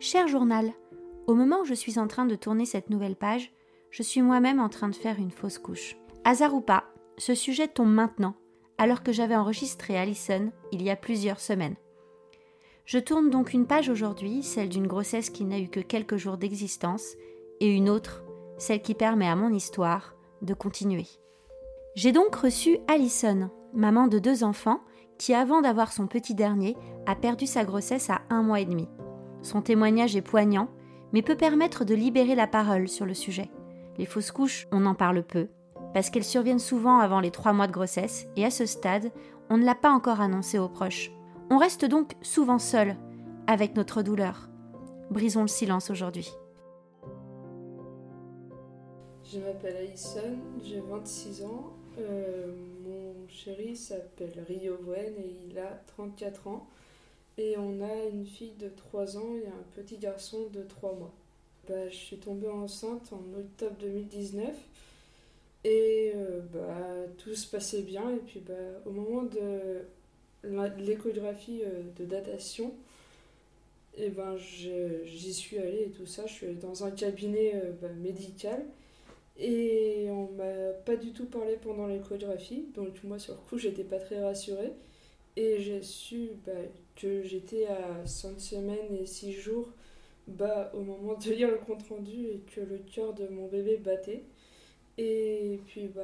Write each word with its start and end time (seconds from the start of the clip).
Cher 0.00 0.28
journal, 0.28 0.72
au 1.26 1.34
moment 1.34 1.62
où 1.62 1.64
je 1.64 1.74
suis 1.74 1.98
en 1.98 2.06
train 2.06 2.24
de 2.24 2.36
tourner 2.36 2.66
cette 2.66 2.88
nouvelle 2.88 3.16
page, 3.16 3.52
je 3.90 4.04
suis 4.04 4.22
moi-même 4.22 4.60
en 4.60 4.68
train 4.68 4.88
de 4.88 4.94
faire 4.94 5.18
une 5.18 5.32
fausse 5.32 5.58
couche. 5.58 5.96
Hasard 6.24 6.54
ou 6.54 6.60
pas, 6.60 6.84
ce 7.16 7.34
sujet 7.34 7.66
tombe 7.66 7.92
maintenant, 7.92 8.36
alors 8.78 9.02
que 9.02 9.10
j'avais 9.10 9.34
enregistré 9.34 9.98
Allison 9.98 10.52
il 10.70 10.82
y 10.82 10.90
a 10.90 10.94
plusieurs 10.94 11.40
semaines. 11.40 11.74
Je 12.84 13.00
tourne 13.00 13.28
donc 13.28 13.52
une 13.52 13.66
page 13.66 13.88
aujourd'hui, 13.88 14.44
celle 14.44 14.68
d'une 14.68 14.86
grossesse 14.86 15.30
qui 15.30 15.44
n'a 15.44 15.58
eu 15.58 15.68
que 15.68 15.80
quelques 15.80 16.16
jours 16.16 16.36
d'existence, 16.36 17.16
et 17.58 17.74
une 17.74 17.90
autre, 17.90 18.22
celle 18.56 18.82
qui 18.82 18.94
permet 18.94 19.28
à 19.28 19.34
mon 19.34 19.52
histoire 19.52 20.14
de 20.42 20.54
continuer. 20.54 21.06
J'ai 21.96 22.12
donc 22.12 22.36
reçu 22.36 22.78
Allison, 22.86 23.50
maman 23.74 24.06
de 24.06 24.20
deux 24.20 24.44
enfants, 24.44 24.80
qui 25.18 25.34
avant 25.34 25.60
d'avoir 25.60 25.92
son 25.92 26.06
petit 26.06 26.36
dernier 26.36 26.76
a 27.06 27.16
perdu 27.16 27.48
sa 27.48 27.64
grossesse 27.64 28.10
à 28.10 28.20
un 28.30 28.44
mois 28.44 28.60
et 28.60 28.64
demi. 28.64 28.86
Son 29.48 29.62
témoignage 29.62 30.14
est 30.14 30.20
poignant, 30.20 30.68
mais 31.14 31.22
peut 31.22 31.34
permettre 31.34 31.86
de 31.86 31.94
libérer 31.94 32.34
la 32.34 32.46
parole 32.46 32.86
sur 32.86 33.06
le 33.06 33.14
sujet. 33.14 33.50
Les 33.96 34.04
fausses 34.04 34.30
couches, 34.30 34.68
on 34.72 34.84
en 34.84 34.94
parle 34.94 35.22
peu, 35.22 35.48
parce 35.94 36.10
qu'elles 36.10 36.22
surviennent 36.22 36.58
souvent 36.58 36.98
avant 36.98 37.20
les 37.20 37.30
trois 37.30 37.54
mois 37.54 37.66
de 37.66 37.72
grossesse, 37.72 38.26
et 38.36 38.44
à 38.44 38.50
ce 38.50 38.66
stade, 38.66 39.10
on 39.48 39.56
ne 39.56 39.64
l'a 39.64 39.74
pas 39.74 39.88
encore 39.88 40.20
annoncé 40.20 40.58
aux 40.58 40.68
proches. 40.68 41.10
On 41.48 41.56
reste 41.56 41.86
donc 41.86 42.12
souvent 42.20 42.58
seul 42.58 42.94
avec 43.46 43.74
notre 43.74 44.02
douleur. 44.02 44.50
Brisons 45.10 45.40
le 45.40 45.48
silence 45.48 45.88
aujourd'hui. 45.88 46.30
Je 49.24 49.38
m'appelle 49.38 49.76
Alison, 49.76 50.36
j'ai 50.62 50.80
26 50.80 51.44
ans. 51.44 51.72
Euh, 51.98 52.52
mon 52.84 53.26
chéri 53.28 53.74
s'appelle 53.74 54.44
Rio 54.46 54.76
Wen 54.86 55.14
et 55.16 55.36
il 55.48 55.58
a 55.58 55.82
34 55.86 56.48
ans. 56.48 56.66
Et 57.38 57.56
on 57.56 57.80
a 57.80 58.04
une 58.12 58.26
fille 58.26 58.54
de 58.58 58.68
3 58.68 59.16
ans 59.16 59.36
et 59.36 59.46
un 59.46 59.64
petit 59.74 59.96
garçon 59.96 60.48
de 60.52 60.62
3 60.62 60.94
mois. 60.94 61.14
Bah, 61.68 61.88
je 61.88 61.94
suis 61.94 62.16
tombée 62.16 62.48
enceinte 62.48 63.12
en 63.12 63.38
octobre 63.38 63.76
2019 63.80 64.56
et 65.64 66.12
euh, 66.14 66.40
bah, 66.52 67.06
tout 67.18 67.34
se 67.34 67.46
passait 67.46 67.82
bien. 67.82 68.10
Et 68.10 68.18
puis 68.18 68.40
bah, 68.40 68.54
au 68.86 68.90
moment 68.90 69.22
de 69.22 69.84
l'échographie 70.78 71.62
euh, 71.64 71.82
de 71.96 72.04
datation, 72.04 72.74
eh 73.96 74.10
ben 74.10 74.36
j'y 74.36 75.34
suis 75.34 75.58
allée 75.58 75.84
et 75.86 75.90
tout 75.90 76.06
ça. 76.06 76.26
Je 76.26 76.32
suis 76.32 76.54
dans 76.54 76.84
un 76.84 76.90
cabinet 76.90 77.52
euh, 77.54 77.72
bah, 77.80 77.88
médical 77.88 78.64
et 79.38 80.06
on 80.10 80.32
m'a 80.32 80.72
pas 80.84 80.96
du 80.96 81.12
tout 81.12 81.26
parlé 81.26 81.56
pendant 81.60 81.86
l'échographie. 81.86 82.66
Donc 82.74 83.02
moi 83.04 83.18
sur 83.18 83.34
le 83.34 83.40
coup 83.40 83.58
j'étais 83.58 83.84
pas 83.84 83.98
très 83.98 84.22
rassurée 84.22 84.72
et 85.36 85.60
j'ai 85.60 85.82
su 85.82 86.30
bah, 86.46 86.52
que 87.00 87.22
j'étais 87.22 87.66
à 87.66 88.06
5 88.06 88.40
semaines 88.40 88.96
et 89.00 89.06
6 89.06 89.32
jours 89.32 89.68
bah, 90.26 90.70
au 90.74 90.80
moment 90.80 91.14
de 91.14 91.30
lire 91.30 91.50
le 91.50 91.58
compte 91.58 91.82
rendu 91.88 92.26
et 92.26 92.40
que 92.54 92.60
le 92.60 92.78
cœur 92.78 93.14
de 93.14 93.26
mon 93.28 93.46
bébé 93.46 93.76
battait. 93.76 94.24
Et 94.98 95.60
puis 95.66 95.86
bah, 95.94 96.02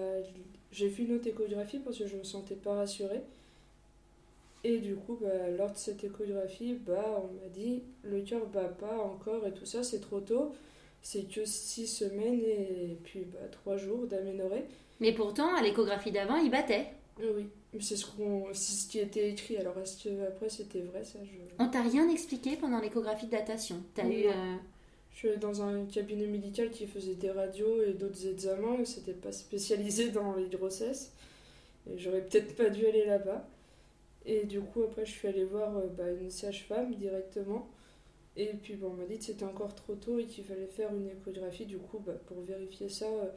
j'ai 0.71 0.89
fait 0.89 1.03
une 1.03 1.17
autre 1.17 1.27
échographie 1.27 1.79
parce 1.79 1.99
que 1.99 2.07
je 2.07 2.17
me 2.17 2.25
sentais 2.25 2.55
pas 2.55 2.75
rassurée. 2.75 3.23
Et 4.63 4.79
du 4.79 4.95
coup, 4.95 5.19
bah, 5.21 5.51
lors 5.59 5.71
de 5.71 5.77
cette 5.77 6.03
échographie, 6.05 6.75
bah, 6.87 7.23
on 7.23 7.35
m'a 7.35 7.49
dit 7.53 7.83
le 8.03 8.23
cœur 8.23 8.47
bat 8.47 8.65
pas 8.65 8.99
encore 8.99 9.47
et 9.47 9.53
tout 9.53 9.67
ça, 9.67 9.83
c'est 9.83 10.01
trop 10.01 10.21
tôt. 10.21 10.55
C'est 11.03 11.29
que 11.29 11.45
6 11.45 11.87
semaines 11.87 12.41
et 12.41 12.97
puis 13.05 13.27
bah, 13.33 13.47
3 13.51 13.77
jours 13.77 14.07
d'aménorrhée. 14.07 14.65
Mais 15.01 15.13
pourtant, 15.13 15.55
à 15.55 15.61
l'échographie 15.61 16.13
d'avant, 16.13 16.37
il 16.37 16.51
battait. 16.51 16.87
Oui, 17.19 17.47
c'est 17.81 17.97
ce, 17.97 18.07
ce 18.53 18.89
qui 18.89 18.99
était 18.99 19.31
écrit. 19.31 19.57
Alors, 19.57 19.79
est-ce 19.79 20.05
que 20.05 20.27
après 20.27 20.49
c'était 20.49 20.81
vrai 20.81 21.05
ça 21.05 21.19
je... 21.25 21.31
On 21.59 21.69
t'a 21.69 21.83
rien 21.83 22.09
expliqué 22.09 22.57
pendant 22.57 22.81
l'échographie 22.81 23.27
de 23.27 23.33
datation 23.33 23.83
T'as 23.95 24.07
eu. 24.07 24.27
Euh, 24.27 24.57
je 25.13 25.29
suis 25.29 25.39
dans 25.39 25.63
un 25.63 25.85
cabinet 25.87 26.27
médical 26.27 26.71
qui 26.71 26.87
faisait 26.87 27.15
des 27.15 27.31
radios 27.31 27.83
et 27.83 27.93
d'autres 27.93 28.27
examens 28.27 28.81
et 28.81 28.85
c'était 28.85 29.13
pas 29.13 29.31
spécialisé 29.31 30.11
dans 30.11 30.35
les 30.35 30.49
grossesses. 30.49 31.13
Et 31.89 31.99
j'aurais 31.99 32.23
peut-être 32.23 32.57
pas 32.57 32.69
dû 32.69 32.85
aller 32.87 33.07
là-bas. 33.07 33.47
Et 34.27 34.45
du 34.45 34.61
coup, 34.61 34.83
après, 34.83 35.05
je 35.05 35.13
suis 35.13 35.29
allée 35.29 35.45
voir 35.45 35.77
euh, 35.77 35.87
bah, 35.87 36.11
une 36.11 36.31
sage-femme 36.31 36.95
directement. 36.95 37.69
Et 38.37 38.47
puis, 38.63 38.75
bon, 38.75 38.89
on 38.89 38.95
m'a 38.95 39.05
dit 39.05 39.19
que 39.19 39.25
c'était 39.25 39.45
encore 39.45 39.75
trop 39.75 39.95
tôt 39.95 40.19
et 40.19 40.25
qu'il 40.25 40.45
fallait 40.45 40.67
faire 40.67 40.91
une 40.93 41.09
échographie, 41.09 41.67
du 41.67 41.79
coup, 41.79 42.01
bah, 42.05 42.15
pour 42.27 42.41
vérifier 42.41 42.89
ça 42.89 43.07
euh, 43.07 43.31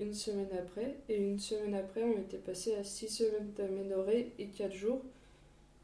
une 0.00 0.14
semaine 0.14 0.48
après. 0.58 0.96
Et 1.08 1.16
une 1.16 1.38
semaine 1.38 1.74
après, 1.74 2.02
on 2.02 2.18
était 2.18 2.38
passé 2.38 2.74
à 2.74 2.84
6 2.84 3.08
semaines 3.08 3.52
d'aménorrhée 3.56 4.32
et 4.38 4.46
4 4.46 4.72
jours. 4.72 5.02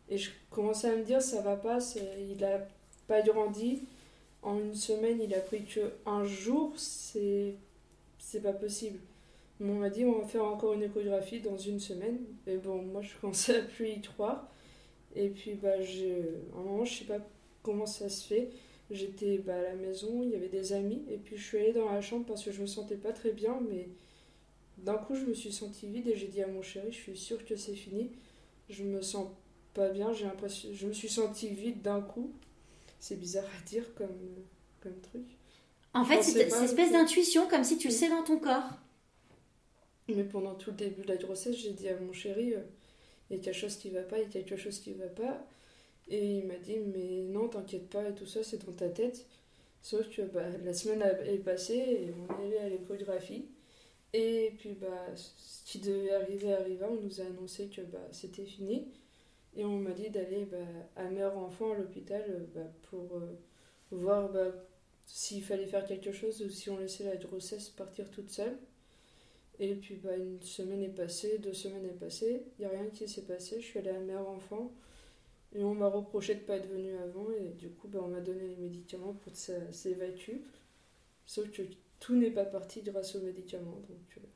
Et 0.09 0.19
je 0.19 0.31
commençais 0.51 0.89
à 0.89 0.97
me 0.97 1.05
dire, 1.05 1.23
ça 1.23 1.41
va 1.43 1.57
pas, 1.57 1.79
il 2.19 2.45
a 2.45 2.67
pas 3.07 3.23
grandi. 3.23 3.83
En 4.43 4.59
une 4.59 4.75
semaine, 4.75 5.21
il 5.23 5.35
a 5.35 5.41
pris 5.41 5.65
que 5.65 5.93
un 6.07 6.25
jour, 6.25 6.73
c'est 6.77 7.55
pas 8.43 8.53
possible 8.53 8.99
on 9.69 9.75
m'a 9.75 9.91
dit 9.91 10.05
on 10.05 10.21
va 10.21 10.27
faire 10.27 10.45
encore 10.45 10.73
une 10.73 10.83
échographie 10.83 11.41
dans 11.41 11.57
une 11.57 11.81
semaine. 11.81 12.19
Et 12.47 12.57
bon, 12.57 12.83
moi 12.83 13.03
je 13.03 13.17
commençais 13.21 13.59
à 13.59 13.63
plus 13.63 13.89
y 13.89 14.01
croire. 14.01 14.49
Et 15.15 15.29
puis 15.29 15.55
bah 15.55 15.81
j'ai 15.81 16.23
un 16.57 16.63
moment 16.63 16.85
je 16.85 16.99
sais 16.99 17.05
pas 17.05 17.19
comment 17.63 17.87
ça 17.87 18.09
se 18.09 18.27
fait. 18.27 18.51
J'étais 18.91 19.39
bah, 19.39 19.57
à 19.57 19.63
la 19.63 19.75
maison, 19.75 20.23
il 20.23 20.31
y 20.31 20.35
avait 20.35 20.49
des 20.49 20.73
amis 20.73 21.03
et 21.09 21.17
puis 21.17 21.37
je 21.37 21.45
suis 21.45 21.59
allée 21.59 21.73
dans 21.73 21.91
la 21.91 22.01
chambre 22.01 22.27
parce 22.27 22.45
que 22.45 22.51
je 22.51 22.61
me 22.61 22.67
sentais 22.67 22.97
pas 22.97 23.13
très 23.13 23.31
bien 23.31 23.61
mais 23.71 23.89
d'un 24.79 24.97
coup 24.97 25.15
je 25.15 25.25
me 25.25 25.35
suis 25.35 25.53
sentie 25.53 25.87
vide 25.87 26.09
et 26.09 26.17
j'ai 26.17 26.27
dit 26.27 26.43
à 26.43 26.49
mon 26.49 26.63
chéri, 26.63 26.89
je 26.91 26.97
suis 26.97 27.17
sûre 27.17 27.45
que 27.45 27.57
c'est 27.57 27.75
fini. 27.75 28.11
Je 28.69 28.83
me 28.83 29.01
sens 29.01 29.29
pas 29.75 29.89
bien, 29.89 30.13
j'ai 30.13 30.25
l'impression 30.25 30.71
je 30.73 30.87
me 30.87 30.93
suis 30.93 31.09
sentie 31.09 31.49
vide 31.49 31.83
d'un 31.83 32.01
coup. 32.01 32.33
C'est 32.99 33.19
bizarre 33.19 33.45
à 33.45 33.65
dire 33.65 33.95
comme 33.95 34.19
comme 34.81 34.99
truc. 35.01 35.27
En 35.93 36.05
fait, 36.05 36.23
c'est 36.23 36.49
cette 36.49 36.63
espèce 36.63 36.93
d'intuition 36.93 37.49
comme 37.49 37.65
si 37.65 37.77
tu 37.77 37.89
le 37.89 37.95
sais 37.95 38.09
dans 38.09 38.23
ton 38.23 38.39
corps. 38.39 38.79
Mais 40.09 40.25
pendant 40.25 40.55
tout 40.55 40.71
le 40.71 40.77
début 40.77 41.03
de 41.03 41.09
la 41.09 41.17
grossesse, 41.17 41.57
j'ai 41.57 41.73
dit 41.73 41.89
à 41.89 41.99
mon 41.99 42.13
chéri, 42.13 42.55
euh, 42.55 42.61
il 43.29 43.37
y 43.37 43.41
a 43.41 43.43
quelque 43.43 43.57
chose 43.57 43.77
qui 43.77 43.91
va 43.91 44.03
pas, 44.03 44.19
il 44.19 44.23
y 44.23 44.27
a 44.27 44.29
quelque 44.29 44.57
chose 44.57 44.81
qui 44.81 44.93
va 44.93 45.07
pas. 45.07 45.47
Et 46.11 46.39
il 46.39 46.47
m'a 46.47 46.57
dit, 46.57 46.79
mais 46.79 47.23
non, 47.23 47.49
t'inquiète 47.49 47.89
pas 47.89 48.09
et 48.09 48.15
tout 48.15 48.27
ça, 48.27 48.43
c'est 48.43 48.65
dans 48.67 48.73
ta 48.73 48.89
tête. 48.89 49.27
Sauf 49.81 50.09
que 50.11 50.23
bah, 50.23 50.49
la 50.65 50.75
semaine 50.75 51.03
est 51.25 51.39
passée 51.39 51.75
et 51.75 52.13
on 52.13 52.43
est 52.43 52.47
allé 52.47 52.59
à 52.59 52.69
l'échographie. 52.69 53.47
Et 54.13 54.55
puis, 54.59 54.73
bah, 54.73 55.15
ce 55.15 55.65
qui 55.65 55.79
devait 55.79 56.13
arriver 56.13 56.53
arriva. 56.53 56.89
On 56.91 57.01
nous 57.01 57.21
a 57.21 57.25
annoncé 57.25 57.69
que 57.69 57.81
bah, 57.83 58.09
c'était 58.13 58.45
fini. 58.45 58.89
Et 59.57 59.65
on 59.65 59.79
m'a 59.79 59.93
dit 59.93 60.11
d'aller 60.11 60.45
bah, 60.45 60.59
à 60.97 61.05
Mère 61.05 61.37
Enfant 61.39 61.73
à 61.73 61.77
l'hôpital 61.77 62.49
bah, 62.55 62.61
pour 62.91 63.17
euh, 63.17 63.39
voir 63.91 64.31
bah, 64.31 64.53
s'il 65.07 65.43
fallait 65.43 65.67
faire 65.67 65.85
quelque 65.85 66.13
chose 66.13 66.43
ou 66.43 66.51
si 66.51 66.71
on 66.71 66.79
laissait 66.79 67.05
la 67.05 67.17
grossesse 67.17 67.69
partir 67.69 68.11
toute 68.11 68.31
seule. 68.31 68.57
Et 69.59 69.75
puis 69.75 69.97
bah, 69.97 70.17
une 70.17 70.41
semaine 70.43 70.83
est 70.83 70.89
passée, 70.89 71.39
deux 71.39 71.53
semaines 71.53 71.85
est 71.85 71.99
passée, 71.99 72.45
il 72.59 72.63
n'y 72.63 72.67
a 72.67 72.71
rien 72.71 72.87
qui 72.87 73.09
s'est 73.09 73.23
passé. 73.23 73.61
Je 73.61 73.67
suis 73.67 73.79
allée 73.79 73.91
à 73.91 73.95
la 73.95 74.01
mère 74.01 74.29
enfant 74.29 74.73
et 75.55 75.65
on 75.65 75.75
m'a 75.75 75.89
reproché 75.89 76.35
de 76.35 76.41
ne 76.41 76.45
pas 76.45 76.57
être 76.57 76.69
venue 76.69 76.97
avant 76.97 77.31
et 77.33 77.51
du 77.51 77.71
coup 77.71 77.89
bah, 77.89 78.01
on 78.03 78.09
m'a 78.09 78.21
donné 78.21 78.47
les 78.47 78.57
médicaments 78.57 79.15
pour 79.15 79.33
que 79.33 79.39
ça 79.39 79.73
s'évacue. 79.73 80.39
Sauf 81.27 81.51
que 81.51 81.63
tout 82.01 82.17
n'est 82.17 82.31
pas 82.31 82.45
parti 82.45 82.83
grâce 82.83 83.15
aux 83.15 83.21
médicaments. 83.21 83.83
Donc, 83.89 84.19
euh. 84.19 84.27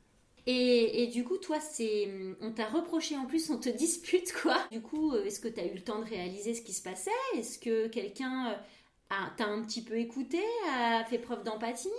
et, 0.45 1.03
et, 1.03 1.07
du 1.07 1.23
coup, 1.25 1.37
toi, 1.37 1.59
c'est 1.59 2.07
on 2.39 2.51
t'a 2.51 2.67
reproché 2.67 3.17
en 3.17 3.25
plus, 3.25 3.49
on 3.49 3.59
te 3.59 3.69
dispute 3.69 4.31
quoi. 4.33 4.57
Du 4.71 4.81
coup, 4.81 5.13
euh, 5.13 5.25
est-ce 5.25 5.39
que 5.39 5.47
tu 5.47 5.59
as 5.59 5.65
eu 5.65 5.73
le 5.73 5.81
temps 5.81 5.99
de 5.99 6.05
réaliser 6.05 6.53
ce 6.53 6.61
qui 6.61 6.73
se 6.73 6.83
passait? 6.83 7.11
Est-ce 7.35 7.59
que 7.59 7.87
quelqu'un 7.87 8.51
euh, 8.51 9.15
t'a 9.35 9.47
un 9.47 9.61
petit 9.63 9.83
peu 9.83 9.97
écouté, 9.97 10.39
a 10.69 11.03
fait 11.05 11.19
preuve 11.19 11.43
d'empathie? 11.43 11.89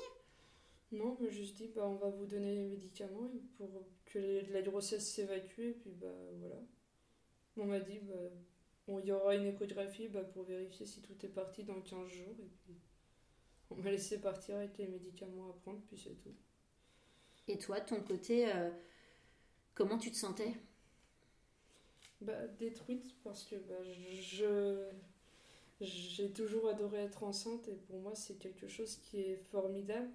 Non, 0.93 1.17
mais 1.21 1.31
juste 1.31 1.57
dit, 1.57 1.71
bah, 1.75 1.83
on 1.85 1.97
va 1.97 2.09
vous 2.09 2.27
donner 2.27 2.55
les 2.55 2.65
médicaments 2.65 3.31
pour 3.59 3.69
que 4.07 4.41
la 4.53 4.63
grossesse 4.63 5.13
s'évacue, 5.13 5.61
et 5.61 5.73
puis 5.73 5.91
bah 6.01 6.07
voilà. 6.39 6.57
On 7.59 7.65
m'a 7.65 7.81
dit, 7.81 7.99
bah, 8.03 8.15
il 8.89 9.07
y 9.07 9.13
aura 9.13 9.35
une 9.35 9.47
échographie 9.47 10.09
bah, 10.09 10.23
pour 10.23 10.45
vérifier 10.45 10.87
si 10.87 11.03
tout 11.03 11.15
est 11.25 11.29
parti 11.29 11.65
dans 11.65 11.81
15 11.81 12.09
jours, 12.09 12.37
et 12.39 12.51
puis 12.65 12.77
on 13.71 13.77
m'a 13.77 13.91
laissé 13.91 14.21
partir 14.21 14.57
avec 14.57 14.79
les 14.79 14.87
médicaments 14.87 15.51
à 15.51 15.53
prendre, 15.55 15.81
puis 15.89 15.99
c'est 15.99 16.15
tout. 16.23 16.35
Et 17.49 17.59
toi, 17.59 17.81
de 17.81 17.87
ton 17.87 18.01
côté, 18.01 18.53
euh, 18.53 18.71
comment 19.75 19.99
tu 19.99 20.11
te 20.11 20.17
sentais? 20.17 20.55
Bah, 22.21 22.47
détruite 22.59 23.15
parce 23.23 23.45
que 23.45 23.57
bah, 23.57 23.83
je 23.85 24.89
j'ai 25.81 26.31
toujours 26.31 26.69
adoré 26.69 26.99
être 26.99 27.23
enceinte 27.23 27.69
et 27.69 27.75
pour 27.75 28.01
moi 28.01 28.15
c'est 28.15 28.39
quelque 28.39 28.67
chose 28.67 28.97
qui 28.97 29.21
est 29.21 29.37
formidable. 29.37 30.09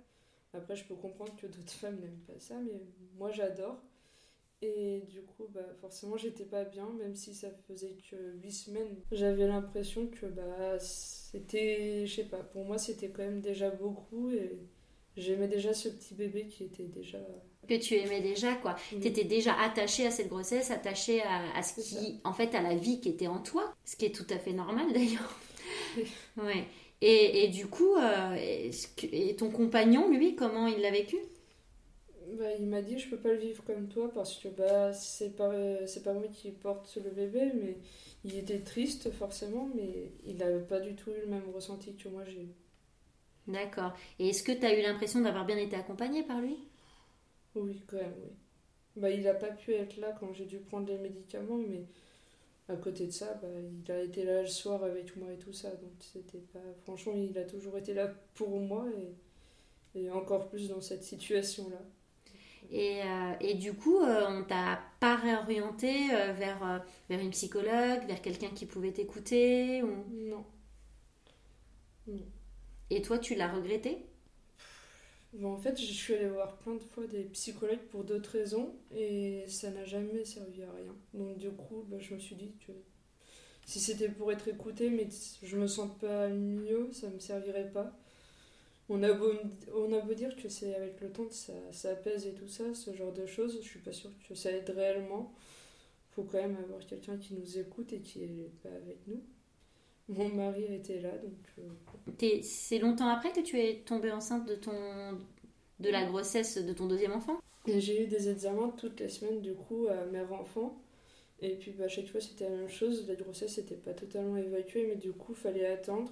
Après 0.53 0.75
je 0.75 0.83
peux 0.85 0.95
comprendre 0.95 1.35
que 1.35 1.45
d'autres 1.45 1.71
femmes 1.79 2.00
n'aiment 2.00 2.24
pas 2.25 2.39
ça 2.39 2.56
mais 2.59 2.81
moi 3.17 3.31
j'adore. 3.31 3.79
Et 4.63 5.01
du 5.09 5.21
coup 5.23 5.47
bah 5.49 5.65
forcément 5.79 6.17
j'étais 6.17 6.45
pas 6.45 6.63
bien 6.63 6.87
même 6.99 7.15
si 7.15 7.33
ça 7.33 7.49
faisait 7.67 7.95
que 8.09 8.15
8 8.43 8.51
semaines. 8.51 8.95
J'avais 9.11 9.47
l'impression 9.47 10.07
que 10.07 10.27
bah 10.27 10.77
c'était 10.79 12.05
je 12.05 12.15
sais 12.15 12.25
pas 12.25 12.43
pour 12.43 12.65
moi 12.65 12.77
c'était 12.77 13.09
quand 13.09 13.23
même 13.23 13.41
déjà 13.41 13.71
beaucoup 13.71 14.29
et 14.29 14.59
j'aimais 15.17 15.47
déjà 15.47 15.73
ce 15.73 15.89
petit 15.89 16.13
bébé 16.13 16.47
qui 16.47 16.63
était 16.63 16.85
déjà 16.85 17.17
que 17.67 17.75
tu 17.75 17.95
aimais 17.95 18.21
déjà 18.21 18.55
quoi. 18.55 18.75
Tu 18.89 19.07
étais 19.07 19.23
déjà 19.23 19.53
attachée 19.59 20.05
à 20.05 20.11
cette 20.11 20.27
grossesse, 20.27 20.71
attachée 20.71 21.21
à, 21.21 21.55
à 21.55 21.63
ce 21.63 21.81
qui 21.81 22.19
en 22.23 22.33
fait 22.33 22.53
à 22.53 22.61
la 22.61 22.75
vie 22.75 22.99
qui 22.99 23.09
était 23.09 23.27
en 23.27 23.39
toi, 23.39 23.73
ce 23.85 23.95
qui 23.95 24.05
est 24.05 24.15
tout 24.15 24.27
à 24.29 24.37
fait 24.37 24.53
normal 24.53 24.87
d'ailleurs. 24.93 25.39
ouais. 26.37 26.65
Et, 27.03 27.45
et, 27.45 27.47
du 27.47 27.65
coup, 27.65 27.95
euh, 27.95 28.35
et 28.35 29.35
ton 29.35 29.49
compagnon, 29.49 30.09
lui, 30.11 30.35
comment 30.35 30.67
il 30.67 30.81
l'a 30.81 30.91
vécu? 30.91 31.17
Bah, 32.37 32.53
Il 32.59 32.67
m'a 32.67 32.81
dit 32.81 32.97
je 32.99 33.09
peux 33.09 33.17
pas 33.17 33.29
le 33.29 33.37
vivre 33.39 33.63
comme 33.63 33.87
toi 33.87 34.11
parce 34.13 34.37
que 34.37 34.47
bah, 34.49 34.93
c'est 34.93 35.35
pas, 35.35 35.85
c'est 35.87 36.03
pas 36.03 36.13
moi 36.13 36.27
qui 36.31 36.51
porte 36.51 36.97
le 37.03 37.09
bébé, 37.11 37.51
mais 37.55 37.77
il 38.23 38.37
était 38.37 38.61
triste 38.61 39.11
forcément, 39.11 39.69
mais 39.75 40.11
il 40.25 40.37
n'avait 40.37 40.61
pas 40.65 40.79
du 40.79 40.95
tout 40.95 41.11
eu 41.11 41.21
le 41.21 41.27
même 41.27 41.49
ressenti 41.53 41.95
que 41.95 42.09
moi 42.09 42.23
j'ai 42.25 42.43
eu. 42.43 42.49
D'accord. 43.47 43.93
Et 44.17 44.29
est-ce 44.29 44.41
que 44.41 44.51
tu 44.51 44.65
as 44.65 44.75
eu 44.77 44.81
l'impression 44.81 45.21
d'avoir 45.21 45.45
bien 45.45 45.57
été 45.57 45.75
accompagnée 45.75 46.23
par 46.23 46.41
lui? 46.41 46.57
Oui, 47.55 47.81
quand 47.87 47.97
même, 47.97 48.13
oui. 48.23 48.31
Bah, 48.95 49.09
il 49.09 49.23
n'a 49.23 49.33
pas 49.33 49.49
pu 49.51 49.73
être 49.73 49.97
là 49.97 50.13
quand 50.19 50.33
j'ai 50.33 50.45
dû 50.45 50.59
prendre 50.59 50.87
les 50.87 50.97
médicaments, 50.97 51.57
mais 51.57 51.85
à 52.69 52.75
côté 52.77 53.07
de 53.07 53.11
ça, 53.11 53.35
bah, 53.41 53.47
il 53.85 53.91
a 53.91 54.01
été 54.03 54.23
là 54.25 54.41
le 54.41 54.47
soir 54.47 54.83
avec 54.83 55.15
moi 55.17 55.31
et 55.33 55.37
tout 55.39 55.53
ça. 55.53 55.71
Donc 55.71 55.93
c'était 55.99 56.39
pas. 56.53 56.59
Franchement, 56.83 57.13
il 57.15 57.37
a 57.37 57.45
toujours 57.45 57.77
été 57.77 57.93
là 57.93 58.07
pour 58.35 58.59
moi 58.59 58.87
et, 59.95 60.01
et 60.01 60.11
encore 60.11 60.49
plus 60.49 60.69
dans 60.69 60.81
cette 60.81 61.03
situation-là. 61.03 61.81
Et, 62.71 63.01
euh, 63.01 63.33
et, 63.41 63.56
du 63.56 63.73
coup, 63.73 64.00
euh, 64.00 64.25
on 64.29 64.44
t'a 64.44 64.79
pas 65.00 65.15
réorienté 65.15 66.13
euh, 66.13 66.31
vers, 66.33 66.83
vers 67.09 67.19
une 67.19 67.31
psychologue, 67.31 68.06
vers 68.07 68.21
quelqu'un 68.21 68.50
qui 68.50 68.65
pouvait 68.65 68.94
t'écouter 68.94 69.83
ou... 69.83 70.06
Non. 70.09 70.45
non. 72.07 72.25
Et 72.89 73.01
toi, 73.01 73.19
tu 73.19 73.35
l'as 73.35 73.51
regretté? 73.51 74.06
En 75.44 75.57
fait, 75.57 75.79
je 75.79 75.94
suis 75.94 76.13
allée 76.13 76.27
voir 76.27 76.57
plein 76.57 76.75
de 76.75 76.83
fois 76.83 77.07
des 77.07 77.23
psychologues 77.23 77.79
pour 77.89 78.03
d'autres 78.03 78.31
raisons 78.31 78.74
et 78.94 79.45
ça 79.47 79.71
n'a 79.71 79.85
jamais 79.85 80.25
servi 80.25 80.62
à 80.62 80.71
rien. 80.71 80.94
Donc 81.13 81.38
du 81.38 81.50
coup, 81.51 81.85
bah, 81.88 81.97
je 82.00 82.13
me 82.13 82.19
suis 82.19 82.35
dit 82.35 82.51
que 82.67 82.74
si 83.65 83.79
c'était 83.79 84.09
pour 84.09 84.31
être 84.31 84.50
écoutée, 84.50 84.89
mais 84.89 85.07
je 85.41 85.56
me 85.56 85.67
sens 85.67 85.89
pas 86.00 86.27
mieux, 86.27 86.89
ça 86.91 87.07
me 87.09 87.19
servirait 87.19 87.71
pas. 87.71 87.97
On 88.93 89.01
a 89.03 89.13
beau, 89.13 89.31
on 89.73 89.93
a 89.93 89.99
beau 90.01 90.13
dire 90.13 90.35
que 90.35 90.49
c'est 90.49 90.75
avec 90.75 90.99
le 90.99 91.09
temps 91.09 91.23
que 91.23 91.33
ça, 91.33 91.53
ça 91.71 91.91
apaise 91.91 92.27
et 92.27 92.33
tout 92.33 92.49
ça, 92.49 92.73
ce 92.73 92.93
genre 92.93 93.13
de 93.13 93.25
choses, 93.25 93.57
je 93.61 93.67
suis 93.67 93.79
pas 93.79 93.93
sûre 93.93 94.11
que 94.27 94.35
ça 94.35 94.51
aide 94.51 94.69
réellement. 94.69 95.33
Faut 96.11 96.23
quand 96.23 96.39
même 96.39 96.57
avoir 96.57 96.85
quelqu'un 96.85 97.15
qui 97.15 97.35
nous 97.35 97.57
écoute 97.57 97.93
et 97.93 98.01
qui 98.01 98.23
est 98.23 98.51
pas 98.61 98.75
avec 98.75 98.97
nous. 99.07 99.23
Mon 100.09 100.27
mari 100.27 100.65
était 100.65 100.99
là, 100.99 101.11
donc. 101.11 102.19
Euh, 102.19 102.41
c'est 102.41 102.79
longtemps 102.79 103.07
après 103.07 103.31
que 103.31 103.39
tu 103.39 103.57
es 103.61 103.77
tombée 103.85 104.11
enceinte 104.11 104.45
de 104.45 104.55
ton 104.55 104.73
de 105.79 105.89
la 105.89 106.03
grossesse 106.03 106.57
de 106.57 106.73
ton 106.73 106.85
deuxième 106.88 107.13
enfant? 107.13 107.39
J'ai 107.65 108.03
eu 108.03 108.07
des 108.07 108.29
examens 108.29 108.73
toutes 108.77 108.99
les 108.99 109.07
semaines 109.07 109.39
du 109.39 109.53
coup 109.53 109.88
à 109.88 110.05
mère-enfant. 110.05 110.77
Et 111.41 111.55
puis 111.55 111.71
bah, 111.71 111.85
à 111.85 111.88
chaque 111.88 112.07
fois 112.07 112.19
c'était 112.19 112.49
la 112.49 112.55
même 112.55 112.69
chose, 112.69 113.07
la 113.07 113.15
grossesse 113.15 113.57
n'était 113.57 113.75
pas 113.75 113.93
totalement 113.93 114.35
évacuée, 114.35 114.85
mais 114.88 114.95
du 114.95 115.13
coup 115.13 115.33
fallait 115.33 115.65
attendre. 115.65 116.11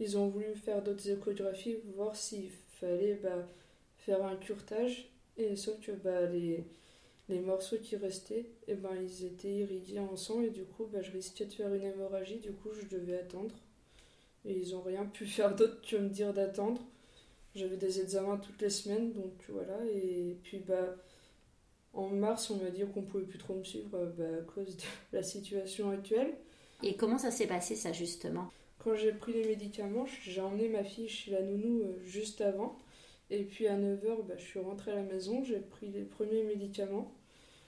Ils 0.00 0.18
ont 0.18 0.28
voulu 0.28 0.54
faire 0.54 0.82
d'autres 0.82 1.08
échographies, 1.08 1.76
voir 1.94 2.16
s'il 2.16 2.50
fallait 2.80 3.14
bah, 3.22 3.48
faire 3.98 4.24
un 4.24 4.36
curtage. 4.36 5.10
Et 5.36 5.56
sauf 5.56 5.80
que 5.80 5.92
bah, 5.92 6.26
les, 6.26 6.64
les 7.28 7.40
morceaux 7.40 7.78
qui 7.78 7.96
restaient, 7.96 8.40
et 8.40 8.72
eh 8.72 8.74
ben, 8.74 8.90
ils 9.02 9.24
étaient 9.24 9.52
irrigués 9.52 9.98
en 9.98 10.16
sang 10.16 10.42
et 10.42 10.50
du 10.50 10.64
coup, 10.64 10.86
bah, 10.92 11.00
je 11.02 11.12
risquais 11.12 11.46
de 11.46 11.52
faire 11.52 11.72
une 11.72 11.84
hémorragie. 11.84 12.38
Du 12.38 12.52
coup, 12.52 12.70
je 12.72 12.96
devais 12.96 13.18
attendre. 13.18 13.54
Et 14.44 14.58
ils 14.58 14.72
n'ont 14.72 14.82
rien 14.82 15.06
pu 15.06 15.26
faire 15.26 15.54
d'autre 15.54 15.80
que 15.88 15.96
me 15.96 16.08
dire 16.08 16.32
d'attendre. 16.32 16.82
J'avais 17.54 17.76
des 17.76 18.00
examens 18.00 18.36
toutes 18.36 18.60
les 18.60 18.70
semaines, 18.70 19.12
donc 19.12 19.32
voilà. 19.48 19.78
Et 19.86 20.36
puis, 20.42 20.58
bah, 20.58 20.96
en 21.92 22.08
mars, 22.08 22.50
on 22.50 22.56
m'a 22.56 22.70
dit 22.70 22.82
qu'on 22.92 23.02
pouvait 23.02 23.24
plus 23.24 23.38
trop 23.38 23.54
me 23.54 23.62
suivre 23.62 24.12
bah, 24.18 24.24
à 24.40 24.42
cause 24.42 24.76
de 24.76 24.82
la 25.12 25.22
situation 25.22 25.90
actuelle. 25.90 26.34
Et 26.82 26.96
comment 26.96 27.18
ça 27.18 27.30
s'est 27.30 27.46
passé, 27.46 27.76
ça, 27.76 27.92
justement? 27.92 28.50
Quand 28.84 28.94
j'ai 28.94 29.12
pris 29.12 29.32
les 29.32 29.46
médicaments, 29.46 30.04
j'ai 30.22 30.42
emmené 30.42 30.68
ma 30.68 30.84
fille 30.84 31.08
chez 31.08 31.30
la 31.30 31.40
nounou 31.40 31.80
euh, 31.80 31.98
juste 32.04 32.42
avant. 32.42 32.78
Et 33.30 33.44
puis 33.44 33.66
à 33.66 33.78
9h, 33.78 34.26
bah, 34.26 34.34
je 34.36 34.44
suis 34.44 34.60
rentrée 34.60 34.92
à 34.92 34.96
la 34.96 35.02
maison, 35.02 35.42
j'ai 35.42 35.58
pris 35.58 35.88
les 35.88 36.02
premiers 36.02 36.42
médicaments. 36.42 37.10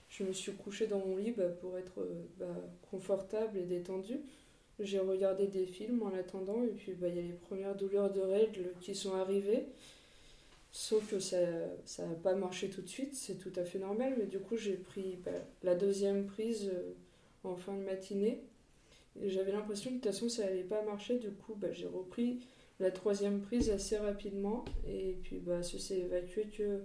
Je 0.09 0.23
me 0.23 0.31
suis 0.31 0.53
couchée 0.53 0.85
dans 0.85 0.99
mon 0.99 1.17
lit 1.17 1.31
bah, 1.31 1.49
pour 1.49 1.75
être 1.79 2.01
euh, 2.01 2.23
bah, 2.37 2.55
confortable 2.91 3.57
et 3.57 3.63
détendue. 3.63 4.21
J'ai 4.79 4.99
regardé 4.99 5.47
des 5.47 5.65
films 5.65 6.03
en 6.03 6.13
attendant, 6.13 6.63
et 6.63 6.67
puis 6.67 6.91
il 6.91 7.01
y 7.01 7.05
a 7.05 7.09
les 7.09 7.33
premières 7.33 7.75
douleurs 7.75 8.13
de 8.13 8.21
règles 8.21 8.69
qui 8.79 8.93
sont 8.93 9.15
arrivées. 9.15 9.65
Sauf 10.71 11.09
que 11.09 11.19
ça 11.19 11.39
n'a 11.39 12.15
pas 12.21 12.35
marché 12.35 12.69
tout 12.69 12.83
de 12.83 12.87
suite, 12.87 13.15
c'est 13.15 13.39
tout 13.39 13.53
à 13.55 13.63
fait 13.63 13.79
normal, 13.79 14.13
mais 14.19 14.27
du 14.27 14.37
coup 14.37 14.55
j'ai 14.55 14.75
pris 14.75 15.17
la 15.63 15.73
deuxième 15.73 16.27
prise 16.27 16.69
euh, 16.71 16.93
en 17.43 17.55
fin 17.55 17.73
de 17.73 17.81
matinée. 17.81 18.43
Et 19.21 19.29
j'avais 19.29 19.51
l'impression 19.51 19.89
que 19.89 19.95
de 19.95 20.01
toute 20.01 20.11
façon 20.11 20.29
ça 20.29 20.45
n'allait 20.45 20.63
pas 20.63 20.83
marcher, 20.83 21.17
du 21.17 21.31
coup 21.31 21.55
j'ai 21.71 21.87
repris 21.87 22.39
la 22.79 22.91
troisième 22.91 23.41
prise 23.41 23.69
assez 23.69 23.97
rapidement 23.97 24.63
et 24.85 25.17
puis 25.23 25.39
bah, 25.39 25.63
ça 25.63 25.79
s'est 25.79 25.99
évacué 25.99 26.43
que 26.45 26.81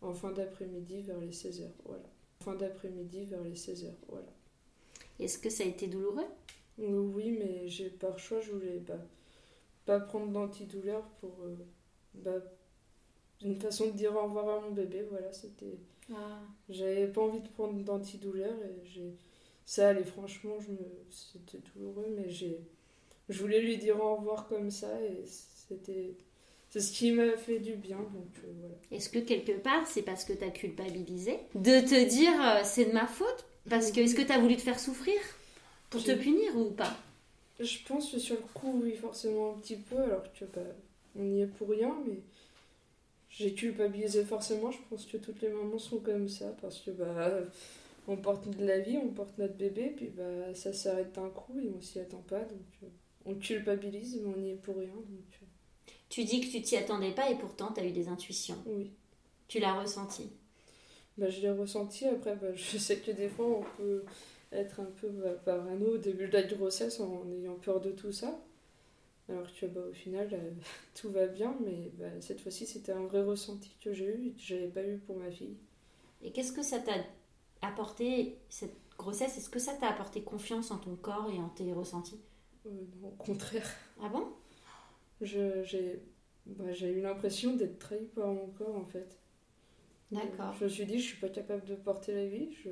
en 0.00 0.12
fin 0.12 0.32
d'après-midi 0.32 1.02
vers 1.02 1.20
les 1.20 1.30
16h. 1.30 1.68
Voilà. 1.84 2.04
Fin 2.44 2.54
d'après-midi 2.54 3.26
vers 3.26 3.42
les 3.42 3.54
16h. 3.54 3.90
Voilà. 4.08 4.32
Est-ce 5.20 5.38
que 5.38 5.50
ça 5.50 5.64
a 5.64 5.66
été 5.66 5.86
douloureux? 5.86 6.26
Oui, 6.78 7.36
mais 7.38 7.68
j'ai 7.68 7.90
par 7.90 8.18
choix, 8.18 8.40
je 8.40 8.52
voulais 8.52 8.78
bah, 8.78 8.98
pas 9.84 10.00
prendre 10.00 10.32
d'antidouleur 10.32 11.02
pour. 11.20 11.34
Euh, 11.44 11.56
bah, 12.14 12.42
une 13.44 13.56
façon 13.56 13.88
de 13.88 13.92
dire 13.92 14.14
au 14.14 14.22
revoir 14.22 14.48
à 14.48 14.60
mon 14.60 14.70
bébé, 14.70 15.04
voilà, 15.10 15.32
c'était. 15.32 15.78
Ah. 16.12 16.40
J'avais 16.68 17.08
pas 17.08 17.22
envie 17.22 17.40
de 17.40 17.48
prendre 17.48 17.82
d'antidouleur 17.82 18.54
et 18.64 18.84
j'ai. 18.84 19.16
Ça 19.64 19.88
allait, 19.88 20.04
franchement, 20.04 20.58
je 20.60 20.72
me... 20.72 20.78
c'était 21.10 21.58
douloureux, 21.74 22.08
mais 22.16 22.28
j'ai 22.28 22.58
je 23.28 23.40
voulais 23.40 23.60
lui 23.60 23.76
dire 23.78 24.00
au 24.00 24.16
revoir 24.16 24.46
comme 24.48 24.70
ça 24.70 24.88
et 25.02 25.24
c'était 25.26 26.14
c'est 26.70 26.80
ce 26.80 26.92
qui 26.92 27.12
m'a 27.12 27.36
fait 27.36 27.58
du 27.58 27.74
bien 27.74 27.98
donc 27.98 28.30
euh, 28.44 28.52
voilà. 28.60 28.74
Est-ce 28.90 29.08
que 29.08 29.18
quelque 29.18 29.52
part 29.52 29.86
c'est 29.86 30.02
parce 30.02 30.24
que 30.24 30.32
tu 30.32 30.44
as 30.44 30.50
culpabilisé 30.50 31.38
de 31.54 31.80
te 31.80 32.08
dire 32.08 32.32
euh, 32.42 32.60
c'est 32.64 32.86
de 32.86 32.92
ma 32.92 33.06
faute 33.06 33.44
parce 33.68 33.92
que 33.92 34.00
est-ce 34.00 34.14
que 34.14 34.22
tu 34.22 34.32
as 34.32 34.38
voulu 34.38 34.56
te 34.56 34.62
faire 34.62 34.78
souffrir 34.78 35.18
pour 35.90 36.02
te 36.02 36.12
punir 36.12 36.56
ou 36.56 36.70
pas? 36.70 36.96
Je 37.60 37.78
pense 37.86 38.10
que 38.10 38.18
sur 38.18 38.36
le 38.36 38.42
coup 38.54 38.80
oui 38.82 38.94
forcément 38.96 39.54
un 39.54 39.58
petit 39.58 39.76
peu 39.76 39.98
alors 39.98 40.24
que 40.32 40.44
bah, 40.46 40.60
on 41.16 41.24
y 41.24 41.42
est 41.42 41.46
pour 41.46 41.68
rien 41.68 41.94
mais 42.06 42.18
j'ai 43.30 43.54
culpabilisé 43.54 44.24
forcément, 44.24 44.70
je 44.70 44.78
pense 44.90 45.06
que 45.06 45.16
toutes 45.16 45.40
les 45.40 45.48
mamans 45.48 45.78
sont 45.78 46.00
comme 46.00 46.28
ça 46.28 46.54
parce 46.60 46.80
que 46.80 46.90
bah 46.90 47.30
on 48.08 48.16
porte 48.16 48.48
de 48.48 48.64
la 48.64 48.80
vie, 48.80 48.98
on 48.98 49.08
porte 49.08 49.38
notre 49.38 49.54
bébé, 49.54 49.92
puis 49.96 50.08
bah 50.08 50.54
ça 50.54 50.72
s'arrête 50.72 51.12
d'un 51.12 51.30
coup 51.30 51.58
et 51.60 51.70
on 51.76 51.80
s'y 51.80 52.00
attend 52.00 52.22
pas 52.28 52.40
donc 52.40 52.66
euh, 52.82 52.86
on 53.24 53.34
culpabilise, 53.34 54.20
mais 54.22 54.34
on 54.34 54.38
n'y 54.38 54.50
est 54.50 54.56
pour 54.56 54.76
rien. 54.76 54.88
Donc... 54.88 55.38
Euh. 55.42 55.46
Tu 56.08 56.24
dis 56.24 56.40
que 56.40 56.50
tu 56.50 56.60
t'y 56.62 56.76
attendais 56.76 57.12
pas 57.12 57.30
et 57.30 57.36
pourtant 57.36 57.72
tu 57.72 57.80
as 57.80 57.86
eu 57.86 57.92
des 57.92 58.08
intuitions. 58.08 58.58
Oui. 58.66 58.90
Tu 59.48 59.60
l'as 59.60 59.80
ressenti? 59.80 60.30
Bah, 61.16 61.28
Je 61.30 61.40
l'ai 61.40 61.50
ressenti. 61.50 62.06
Après, 62.06 62.36
bah, 62.36 62.48
je 62.54 62.78
sais 62.78 62.98
que 62.98 63.10
des 63.10 63.28
fois, 63.28 63.46
on 63.46 63.64
peut 63.76 64.04
être 64.50 64.80
un 64.80 64.90
peu 65.00 65.08
bah, 65.08 65.30
parano 65.44 65.94
au 65.94 65.98
début 65.98 66.28
de 66.28 66.32
la 66.32 66.42
grossesse 66.42 67.00
en 67.00 67.24
ayant 67.32 67.54
peur 67.54 67.80
de 67.80 67.90
tout 67.90 68.12
ça. 68.12 68.38
Alors 69.28 69.46
que 69.54 69.66
bah, 69.66 69.80
au 69.88 69.94
final, 69.94 70.28
euh, 70.32 70.50
tout 70.94 71.10
va 71.10 71.26
bien, 71.26 71.56
mais 71.64 71.90
bah, 71.98 72.20
cette 72.20 72.40
fois-ci, 72.40 72.66
c'était 72.66 72.92
un 72.92 73.06
vrai 73.06 73.22
ressenti 73.22 73.70
que 73.82 73.92
j'ai 73.92 74.06
eu 74.06 74.28
et 74.28 74.32
que 74.32 74.42
je 74.42 74.54
n'avais 74.54 74.68
pas 74.68 74.84
eu 74.84 74.98
pour 74.98 75.16
ma 75.16 75.30
fille. 75.30 75.56
Et 76.22 76.30
qu'est-ce 76.30 76.52
que 76.52 76.62
ça 76.62 76.78
t'a 76.78 76.98
apporté, 77.62 78.38
cette 78.48 78.76
grossesse 78.98 79.36
Est-ce 79.38 79.50
que 79.50 79.58
ça 79.58 79.72
t'a 79.74 79.88
apporté 79.88 80.22
confiance 80.22 80.70
en 80.70 80.78
ton 80.78 80.96
corps 80.96 81.30
et 81.32 81.38
en 81.38 81.48
tes 81.48 81.72
ressentis? 81.72 82.20
Euh, 82.66 82.70
non, 83.00 83.08
au 83.08 83.10
contraire. 83.12 83.68
Ah 84.00 84.08
bon? 84.08 84.28
J'ai 85.20 86.02
bah, 86.46 86.72
eu 86.72 87.00
l'impression 87.00 87.54
d'être 87.56 87.78
trahie 87.78 88.06
par 88.14 88.28
mon 88.28 88.48
corps 88.48 88.76
en 88.76 88.84
fait. 88.84 89.18
D'accord. 90.10 90.52
Je 90.58 90.64
me 90.64 90.68
suis 90.68 90.84
dit, 90.84 90.98
je 90.98 91.04
suis 91.04 91.20
pas 91.20 91.28
capable 91.28 91.64
de 91.64 91.74
porter 91.74 92.12
la 92.12 92.26
vie. 92.26 92.52
Je... 92.62 92.70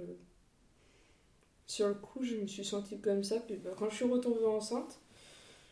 Sur 1.66 1.88
le 1.88 1.94
coup, 1.94 2.22
je 2.22 2.36
me 2.36 2.46
suis 2.46 2.64
sentie 2.64 3.00
comme 3.00 3.24
ça. 3.24 3.40
Puis 3.40 3.56
bah, 3.56 3.70
quand 3.78 3.88
je 3.88 3.96
suis 3.96 4.04
retombée 4.04 4.44
enceinte, 4.44 5.00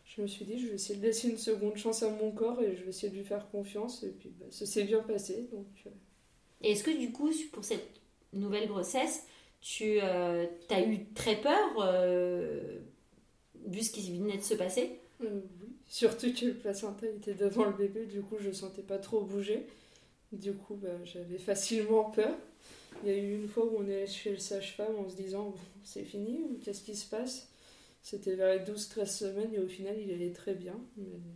je 0.05 0.23
me 0.23 0.27
suis 0.27 0.45
dit, 0.45 0.59
je 0.59 0.69
vais 0.69 0.75
essayer 0.75 0.99
de 0.99 1.05
laisser 1.05 1.29
une 1.29 1.37
seconde 1.37 1.77
chance 1.77 2.03
à 2.03 2.11
mon 2.11 2.31
corps 2.31 2.63
et 2.63 2.75
je 2.75 2.85
vais 2.85 2.91
essayer 2.91 3.11
de 3.11 3.17
lui 3.17 3.25
faire 3.25 3.51
confiance. 3.51 4.03
Et 4.05 4.11
puis 4.11 4.31
bah, 4.31 4.47
ça 4.51 4.65
s'est 4.65 4.85
bien 4.85 5.01
passé. 5.01 5.49
Donc, 5.53 5.67
Et 6.63 6.73
est-ce 6.73 6.85
que 6.85 6.97
du 6.97 7.13
coup, 7.13 7.31
pour 7.53 7.65
cette 7.65 8.01
nouvelle 8.33 8.69
grossesse, 8.69 9.27
Tu 9.61 10.01
as 10.01 10.83
eu 10.83 11.05
très 11.15 11.41
peur 11.41 11.59
vu 13.67 13.83
ce 13.83 13.91
qui 13.91 14.17
venait 14.19 14.39
de 14.39 14.43
se 14.43 14.55
passer? 14.55 15.01
Oui, 15.21 15.29
surtout 15.87 16.33
que 16.33 16.47
le 16.47 16.55
placenta 16.55 17.07
était 17.07 17.35
devant 17.35 17.65
le 17.65 17.73
bébé, 17.73 18.07
du 18.07 18.23
coup 18.23 18.37
je 18.39 18.53
sentais 18.53 18.83
pas 18.83 18.99
trop 18.99 19.23
bouger. 19.23 19.67
Du 20.33 20.53
coup, 20.53 20.75
bah, 20.75 21.03
j'avais 21.05 21.39
facilement 21.39 22.11
peur. 22.11 22.37
Il 23.03 23.11
y 23.11 23.13
a 23.13 23.17
eu 23.17 23.35
une 23.35 23.49
fois 23.49 23.65
où 23.65 23.79
on 23.79 23.89
est 23.89 24.07
chez 24.07 24.31
le 24.31 24.39
sage-femme 24.39 24.97
en 24.97 25.09
se 25.09 25.17
disant 25.17 25.55
c'est 25.85 26.05
fini, 26.05 26.59
qu'est-ce 26.63 26.83
qui 26.83 26.95
se 26.95 27.09
passe? 27.09 27.49
C'était 28.03 28.35
vers 28.35 28.55
les 28.55 28.61
12-13 28.61 29.07
semaines 29.07 29.55
et 29.55 29.59
au 29.59 29.69
final 29.69 29.97
il 29.99 30.13
allait 30.13 30.33
très 30.33 30.55
bien. 30.55 30.79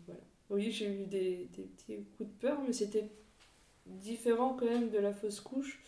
voilà. 0.07 0.21
Oui, 0.51 0.71
j'ai 0.71 0.87
eu 0.87 1.07
des, 1.07 1.49
petits 1.55 2.05
coups 2.17 2.29
de 2.29 2.35
peur, 2.41 2.61
mais 2.67 2.73
c'était 2.73 3.09
différent 3.87 4.55
quand 4.59 4.67
même 4.67 4.91
de 4.91 4.99
la 4.99 5.15
fausse 5.15 5.41
couche 5.41 5.81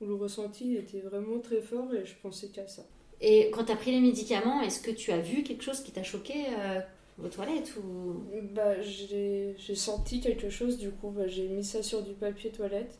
où 0.00 0.06
le 0.06 0.14
ressenti 0.14 0.76
était 0.76 1.00
vraiment 1.00 1.40
très 1.40 1.60
fort 1.60 1.92
et 1.94 2.04
je 2.04 2.14
pensais 2.22 2.48
qu'à 2.48 2.66
ça. 2.66 2.82
Et 3.20 3.50
quand 3.50 3.64
tu 3.64 3.72
as 3.72 3.76
pris 3.76 3.90
les 3.90 4.00
médicaments, 4.00 4.62
est-ce 4.62 4.80
que 4.80 4.90
tu 4.90 5.10
as 5.10 5.18
vu 5.18 5.42
quelque 5.42 5.62
chose 5.62 5.80
qui 5.80 5.90
t'a 5.90 6.04
choqué 6.04 6.34
euh, 6.56 6.80
aux 7.22 7.28
toilettes 7.28 7.74
ou... 7.76 8.22
bah, 8.54 8.80
J'ai 8.80 9.56
senti 9.74 10.20
quelque 10.20 10.50
chose, 10.50 10.78
du 10.78 10.90
coup 10.90 11.10
bah, 11.10 11.26
j'ai 11.26 11.48
mis 11.48 11.64
ça 11.64 11.82
sur 11.82 12.02
du 12.02 12.12
papier 12.12 12.50
toilette 12.50 12.96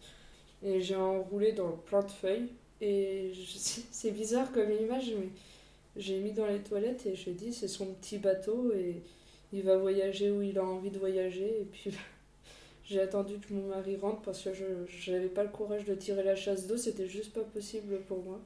et 0.62 0.81
j'ai 0.81 0.97
enroulé 0.97 1.52
dans 1.52 1.71
plein 1.71 2.02
de 2.02 2.11
feuilles. 2.11 2.49
Et 2.81 3.33
c'est 3.90 4.11
bizarre 4.11 4.50
comme 4.52 4.71
image, 4.73 5.12
mais 5.19 5.28
j'ai 5.97 6.19
mis 6.19 6.33
dans 6.33 6.47
les 6.47 6.61
toilettes 6.61 7.07
et 7.07 7.14
je 7.14 7.31
dit 7.31 7.52
c'est 7.52 7.69
son 7.69 7.87
petit 7.95 8.19
bateau 8.19 8.73
et 8.73 9.02
il 9.52 9.62
va 9.62 9.76
voyager 9.76 10.31
où 10.31 10.43
il 10.43 10.59
a 10.59 10.64
envie 10.64 10.90
de 10.90 10.99
voyager. 10.99 11.61
Et 11.61 11.64
puis 11.64 11.93
j'ai 12.88 13.00
attendu 13.00 13.38
que 13.38 13.52
mon 13.52 13.68
mari 13.68 13.97
rentre 13.97 14.23
parce 14.23 14.42
que 14.42 14.50
je 14.54 15.12
n'avais 15.12 15.28
pas 15.28 15.42
le 15.42 15.50
courage 15.50 15.85
de 15.85 15.95
tirer 15.95 16.23
la 16.23 16.37
chasse 16.37 16.66
d'eau, 16.66 16.76
c'était 16.76 17.07
juste 17.07 17.35
pas 17.35 17.42
possible 17.42 18.00
pour 18.09 18.23
moi. 18.23 18.40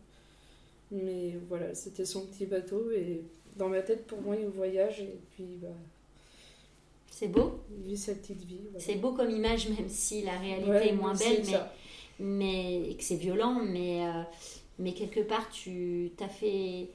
Mais 0.90 1.38
voilà, 1.48 1.74
c'était 1.74 2.04
son 2.04 2.26
petit 2.26 2.46
bateau 2.46 2.90
et 2.90 3.22
dans 3.56 3.68
ma 3.68 3.82
tête, 3.82 4.06
pour 4.06 4.20
moi, 4.20 4.36
il 4.36 4.46
voyage 4.46 5.00
et 5.00 5.18
puis 5.30 5.58
bah, 5.62 5.68
c'est 7.08 7.28
beau. 7.28 7.60
Il 7.70 7.84
vit 7.84 7.96
sa 7.96 8.14
petite 8.14 8.42
vie. 8.44 8.60
C'est 8.78 8.96
beau 8.96 9.12
comme 9.12 9.30
image, 9.30 9.68
même 9.68 9.88
si 9.88 10.22
la 10.22 10.36
réalité 10.38 10.88
est 10.88 10.92
moins 10.92 11.14
belle, 11.14 11.42
mais, 11.46 11.58
mais 12.18 12.90
et 12.90 12.96
que 12.96 13.04
c'est 13.04 13.16
violent, 13.16 13.60
mais, 13.64 14.06
euh, 14.06 14.22
mais 14.78 14.92
quelque 14.92 15.20
part, 15.20 15.48
tu 15.50 16.10
as 16.20 16.28
fait, 16.28 16.88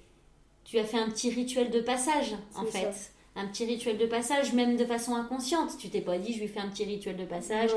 tu 0.66 0.80
as 0.80 0.84
fait 0.84 0.98
un 0.98 1.10
petit 1.10 1.30
rituel 1.30 1.72
de 1.72 1.80
passage, 1.80 2.36
en 2.56 2.66
fait. 2.66 3.14
Un 3.40 3.48
petit 3.48 3.66
rituel 3.66 3.98
de 4.00 4.08
passage, 4.08 4.54
même 4.54 4.78
de 4.78 4.84
façon 4.84 5.16
inconsciente. 5.16 5.78
Tu 5.78 5.90
t'es 5.90 6.02
pas 6.02 6.18
dit, 6.18 6.34
je 6.34 6.40
lui 6.40 6.48
fais 6.48 6.60
un 6.60 6.70
petit 6.70 6.86
rituel 6.86 7.16
de 7.16 7.26
passage, 7.26 7.70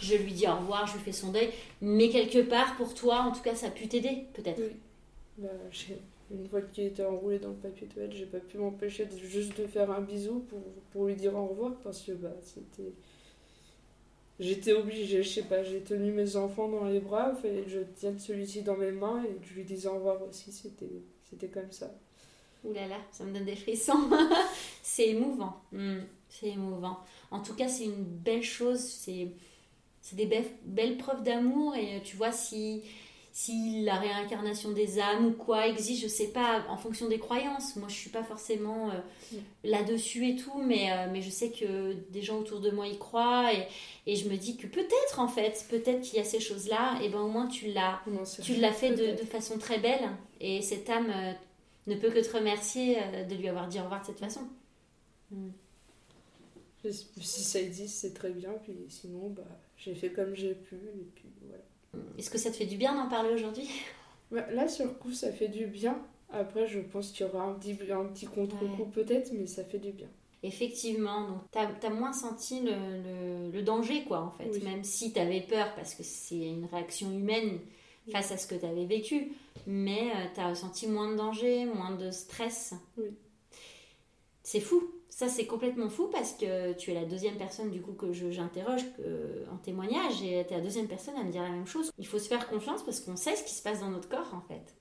je 0.00 0.14
lui 0.14 0.32
dis 0.32 0.46
au 0.46 0.54
revoir, 0.54 0.86
je 0.86 0.94
lui 0.94 1.00
fais 1.00 1.12
son 1.12 1.32
deuil. 1.32 1.50
Mais 1.80 2.08
quelque 2.08 2.38
part, 2.38 2.76
pour 2.76 2.94
toi, 2.94 3.22
en 3.22 3.32
tout 3.32 3.42
cas, 3.42 3.56
ça 3.56 3.66
a 3.66 3.70
pu 3.70 3.88
t'aider, 3.88 4.26
peut-être. 4.32 4.60
Oui. 4.60 4.76
Bah, 5.38 5.48
une 6.30 6.46
fois 6.46 6.60
qu'il 6.60 6.84
était 6.84 7.04
enroulé 7.04 7.38
dans 7.38 7.48
le 7.48 7.54
papier 7.54 7.86
toilette, 7.86 8.12
j'ai 8.12 8.26
pas 8.26 8.38
pu 8.38 8.58
m'empêcher 8.58 9.06
de, 9.06 9.16
juste 9.16 9.58
de 9.58 9.66
faire 9.66 9.90
un 9.90 10.00
bisou 10.00 10.40
pour, 10.40 10.60
pour 10.92 11.06
lui 11.06 11.14
dire 11.14 11.34
au 11.34 11.46
revoir 11.46 11.74
parce 11.82 12.02
que 12.02 12.12
bah, 12.12 12.34
c'était. 12.42 12.92
J'étais 14.38 14.72
obligée, 14.72 15.22
je 15.24 15.28
sais 15.28 15.42
pas, 15.42 15.64
j'ai 15.64 15.80
tenu 15.80 16.12
mes 16.12 16.36
enfants 16.36 16.68
dans 16.68 16.84
les 16.84 17.00
bras, 17.00 17.32
et 17.42 17.64
je 17.66 17.80
tienne 17.96 18.20
celui-ci 18.20 18.62
dans 18.62 18.76
mes 18.76 18.92
mains 18.92 19.24
et 19.24 19.36
je 19.44 19.54
lui 19.54 19.64
disais 19.64 19.88
au 19.88 19.94
revoir 19.94 20.22
aussi, 20.22 20.52
c'était 20.52 21.48
comme 21.48 21.72
ça. 21.72 21.92
Ouh 22.64 22.72
là 22.72 22.86
là, 22.88 22.96
ça 23.12 23.24
me 23.24 23.32
donne 23.32 23.44
des 23.44 23.56
frissons. 23.56 24.10
c'est 24.82 25.08
émouvant. 25.08 25.60
Hmm, 25.72 26.00
c'est 26.28 26.48
émouvant. 26.48 26.98
En 27.30 27.40
tout 27.40 27.54
cas, 27.54 27.68
c'est 27.68 27.84
une 27.84 28.04
belle 28.04 28.42
chose. 28.42 28.80
C'est, 28.80 29.28
c'est 30.00 30.16
des 30.16 30.26
belles, 30.26 30.50
belles 30.64 30.96
preuves 30.96 31.22
d'amour. 31.22 31.76
Et 31.76 32.02
tu 32.02 32.16
vois, 32.16 32.32
si, 32.32 32.82
si 33.32 33.82
la 33.84 33.94
réincarnation 33.94 34.72
des 34.72 34.98
âmes 34.98 35.26
ou 35.26 35.30
quoi 35.30 35.68
existe, 35.68 36.02
je 36.02 36.08
sais 36.08 36.28
pas, 36.28 36.64
en 36.68 36.76
fonction 36.76 37.08
des 37.08 37.20
croyances. 37.20 37.76
Moi, 37.76 37.86
je 37.88 37.94
suis 37.94 38.10
pas 38.10 38.24
forcément 38.24 38.90
euh, 38.90 38.94
mm. 39.32 39.36
là-dessus 39.64 40.28
et 40.28 40.34
tout, 40.34 40.58
mais, 40.60 40.90
euh, 40.90 41.06
mais 41.12 41.22
je 41.22 41.30
sais 41.30 41.50
que 41.50 41.92
des 42.10 42.22
gens 42.22 42.38
autour 42.38 42.58
de 42.58 42.70
moi 42.70 42.88
y 42.88 42.98
croient 42.98 43.52
et, 43.54 43.68
et 44.10 44.16
je 44.16 44.28
me 44.28 44.36
dis 44.36 44.56
que 44.56 44.66
peut-être, 44.66 45.20
en 45.20 45.28
fait, 45.28 45.64
peut-être 45.70 46.00
qu'il 46.00 46.18
y 46.18 46.20
a 46.20 46.24
ces 46.24 46.40
choses-là, 46.40 46.98
et 47.02 47.10
ben 47.10 47.20
au 47.20 47.28
moins 47.28 47.46
tu 47.46 47.68
l'as, 47.68 48.00
tu 48.42 48.56
l'as 48.56 48.72
fait 48.72 48.90
de, 48.90 49.12
de, 49.12 49.26
façon 49.26 49.58
très 49.58 49.78
belle 49.78 50.10
et 50.40 50.60
cette 50.62 50.90
âme 50.90 51.12
euh, 51.14 51.32
ne 51.88 51.96
peut 51.96 52.10
que 52.10 52.18
te 52.20 52.36
remercier 52.36 52.96
de 53.28 53.34
lui 53.34 53.48
avoir 53.48 53.68
dit 53.68 53.80
au 53.80 53.84
revoir 53.84 54.00
de 54.00 54.06
cette 54.06 54.20
façon. 54.20 54.42
Mm. 55.30 55.48
Si 56.90 57.42
ça 57.42 57.60
existe, 57.60 57.96
c'est 57.96 58.14
très 58.14 58.30
bien, 58.30 58.52
puis 58.62 58.74
sinon, 58.88 59.30
bah, 59.30 59.42
j'ai 59.76 59.94
fait 59.94 60.10
comme 60.10 60.34
j'ai 60.34 60.54
pu, 60.54 60.76
et 60.76 61.06
puis 61.14 61.28
voilà. 61.42 61.64
Est-ce 62.16 62.30
que 62.30 62.38
ça 62.38 62.50
te 62.50 62.56
fait 62.56 62.66
du 62.66 62.76
bien 62.76 62.94
d'en 62.94 63.08
parler 63.08 63.32
aujourd'hui? 63.34 63.68
Bah, 64.30 64.44
Là, 64.50 64.68
sur 64.68 64.84
le 64.84 64.90
coup, 64.90 65.10
ça 65.10 65.32
fait 65.32 65.48
du 65.48 65.66
bien. 65.66 65.98
Après, 66.30 66.66
je 66.66 66.80
pense 66.80 67.12
qu'il 67.12 67.24
y 67.24 67.28
aura 67.30 67.44
un 67.44 67.54
petit, 67.54 67.74
un 67.90 68.04
petit 68.04 68.26
contre-coup 68.26 68.84
peut-être, 68.84 69.32
mais 69.32 69.46
ça 69.46 69.64
fait 69.64 69.78
du 69.78 69.90
bien. 69.90 70.08
Effectivement, 70.42 71.26
donc 71.26 71.40
tu 71.50 71.58
as, 71.58 71.90
moins 71.90 72.12
senti 72.12 72.60
le, 72.60 73.50
le, 73.50 73.62
danger, 73.62 74.04
quoi, 74.04 74.20
en 74.20 74.30
fait. 74.32 74.62
Même 74.62 74.84
si 74.84 75.14
tu 75.14 75.18
avais 75.18 75.40
peur, 75.40 75.74
parce 75.74 75.94
que 75.94 76.02
c'est 76.02 76.36
une 76.36 76.66
réaction 76.66 77.10
humaine 77.10 77.58
face 78.10 78.32
à 78.32 78.36
ce 78.36 78.46
que 78.46 78.54
tu 78.54 78.64
avais 78.66 78.86
vécu. 78.86 79.32
Mais 79.66 80.10
euh, 80.10 80.26
tu 80.34 80.40
as 80.40 80.48
ressenti 80.50 80.86
moins 80.86 81.10
de 81.10 81.16
danger, 81.16 81.64
moins 81.66 81.92
de 81.92 82.10
stress. 82.10 82.74
Oui. 82.96 83.10
C'est 84.42 84.60
fou. 84.60 84.82
Ça, 85.08 85.28
c'est 85.28 85.46
complètement 85.46 85.88
fou 85.88 86.08
parce 86.12 86.32
que 86.32 86.72
tu 86.74 86.92
es 86.92 86.94
la 86.94 87.04
deuxième 87.04 87.36
personne 87.36 87.70
du 87.70 87.80
coup 87.80 87.92
que 87.92 88.12
j'interroge 88.12 88.82
en 89.52 89.56
témoignage 89.56 90.22
et 90.22 90.44
tu 90.46 90.54
es 90.54 90.56
la 90.56 90.62
deuxième 90.62 90.86
personne 90.86 91.16
à 91.16 91.24
me 91.24 91.32
dire 91.32 91.42
la 91.42 91.50
même 91.50 91.66
chose. 91.66 91.90
Il 91.98 92.06
faut 92.06 92.20
se 92.20 92.28
faire 92.28 92.48
confiance 92.48 92.84
parce 92.84 93.00
qu'on 93.00 93.16
sait 93.16 93.34
ce 93.34 93.42
qui 93.42 93.52
se 93.52 93.62
passe 93.62 93.80
dans 93.80 93.90
notre 93.90 94.08
corps 94.08 94.32
en 94.32 94.40
fait. 94.42 94.76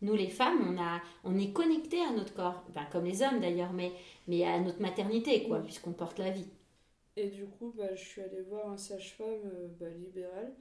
Nous 0.00 0.14
les 0.14 0.28
femmes, 0.28 0.66
on, 0.68 0.80
a, 0.80 1.00
on 1.22 1.38
est 1.38 1.52
connecté 1.52 2.00
à 2.00 2.12
notre 2.12 2.34
corps, 2.34 2.64
enfin, 2.68 2.86
comme 2.90 3.04
les 3.04 3.22
hommes 3.22 3.40
d'ailleurs, 3.40 3.72
mais, 3.72 3.92
mais 4.26 4.44
à 4.44 4.58
notre 4.58 4.80
maternité 4.80 5.44
quoi, 5.46 5.60
puisqu'on 5.60 5.92
porte 5.92 6.18
la 6.18 6.30
vie. 6.30 6.48
Et 7.16 7.28
du 7.28 7.46
coup, 7.46 7.72
bah, 7.76 7.94
je 7.94 8.04
suis 8.04 8.20
allée 8.20 8.42
voir 8.42 8.68
un 8.70 8.76
sage-femme 8.76 9.26
euh, 9.44 9.68
bah, 9.78 9.88
libéral. 9.88 10.52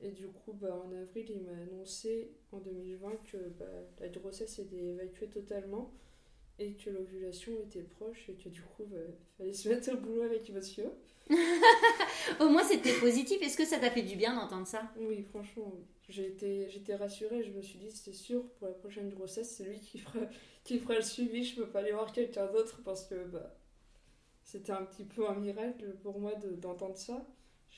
Et 0.00 0.10
du 0.10 0.28
coup, 0.28 0.52
bah, 0.52 0.80
en 0.84 0.92
avril, 0.92 1.26
il 1.28 1.42
m'a 1.42 1.60
annoncé 1.62 2.30
en 2.52 2.58
2020 2.58 3.10
que 3.30 3.36
bah, 3.58 3.66
la 4.00 4.08
grossesse 4.08 4.58
était 4.58 4.76
évacuée 4.76 5.28
totalement 5.28 5.92
et 6.58 6.72
que 6.74 6.90
l'ovulation 6.90 7.52
était 7.60 7.82
proche 7.82 8.28
et 8.28 8.34
que 8.34 8.48
du 8.48 8.62
coup, 8.62 8.84
il 8.84 8.96
bah, 8.96 9.02
fallait 9.38 9.52
se 9.52 9.68
mettre 9.68 9.92
au 9.92 9.96
boulot 9.96 10.22
avec 10.22 10.48
monsieur. 10.50 10.90
au 12.40 12.48
moins, 12.48 12.64
c'était 12.64 12.98
positif. 13.00 13.42
Est-ce 13.42 13.56
que 13.56 13.64
ça 13.64 13.78
t'a 13.78 13.90
fait 13.90 14.02
du 14.02 14.16
bien 14.16 14.34
d'entendre 14.34 14.66
ça? 14.66 14.92
Oui, 14.98 15.22
franchement, 15.22 15.72
J'ai 16.08 16.26
été, 16.28 16.68
j'étais 16.70 16.94
rassurée. 16.94 17.42
Je 17.42 17.50
me 17.50 17.62
suis 17.62 17.78
dit, 17.78 17.90
c'est 17.90 18.12
sûr, 18.12 18.44
pour 18.58 18.68
la 18.68 18.74
prochaine 18.74 19.10
grossesse, 19.10 19.56
c'est 19.56 19.64
lui 19.64 19.80
qui 19.80 19.98
fera, 19.98 20.20
qui 20.64 20.78
fera 20.78 20.94
le 20.94 21.02
suivi. 21.02 21.44
Je 21.44 21.56
peux 21.56 21.68
pas 21.68 21.80
aller 21.80 21.92
voir 21.92 22.12
quelqu'un 22.12 22.46
d'autre 22.46 22.80
parce 22.84 23.04
que 23.04 23.24
bah, 23.26 23.56
c'était 24.44 24.72
un 24.72 24.84
petit 24.84 25.04
peu 25.04 25.28
un 25.28 25.34
miracle 25.34 25.96
pour 26.02 26.18
moi 26.18 26.34
d'entendre 26.34 26.96
ça. 26.96 27.26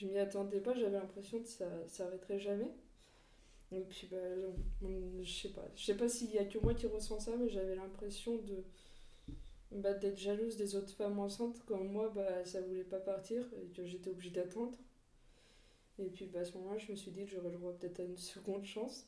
Je 0.00 0.06
m'y 0.06 0.18
attendais 0.18 0.60
pas. 0.60 0.74
J'avais 0.74 0.98
l'impression 0.98 1.40
que 1.40 1.48
ça 1.48 1.66
s'arrêterait 1.88 2.38
jamais. 2.38 2.70
Et 3.72 3.82
puis, 3.82 4.08
bah, 4.10 4.16
je 5.22 5.30
sais 5.30 5.50
pas. 5.50 5.66
Je 5.76 5.84
sais 5.84 5.96
pas 5.96 6.08
s'il 6.08 6.32
y 6.32 6.38
a 6.38 6.44
que 6.44 6.58
moi 6.58 6.74
qui 6.74 6.86
ressens 6.86 7.20
ça, 7.20 7.32
mais 7.38 7.48
j'avais 7.48 7.76
l'impression 7.76 8.36
de 8.36 8.64
bah, 9.72 9.94
d'être 9.94 10.18
jalouse 10.18 10.56
des 10.56 10.74
autres 10.74 10.92
femmes 10.92 11.18
enceintes 11.20 11.62
quand 11.66 11.84
moi, 11.84 12.10
bah, 12.14 12.44
ça 12.44 12.60
voulait 12.60 12.82
pas 12.82 12.98
partir 12.98 13.44
et 13.62 13.66
que 13.74 13.84
j'étais 13.84 14.10
obligée 14.10 14.30
d'attendre. 14.30 14.76
Et 15.98 16.06
puis, 16.06 16.26
bah, 16.26 16.40
à 16.40 16.44
ce 16.44 16.56
moment-là, 16.58 16.78
je 16.78 16.90
me 16.90 16.96
suis 16.96 17.10
dit 17.10 17.24
que 17.24 17.30
j'aurais 17.30 17.50
le 17.50 17.58
droit 17.58 17.72
peut-être 17.72 18.00
à 18.00 18.04
une 18.04 18.16
seconde 18.16 18.64
chance. 18.64 19.06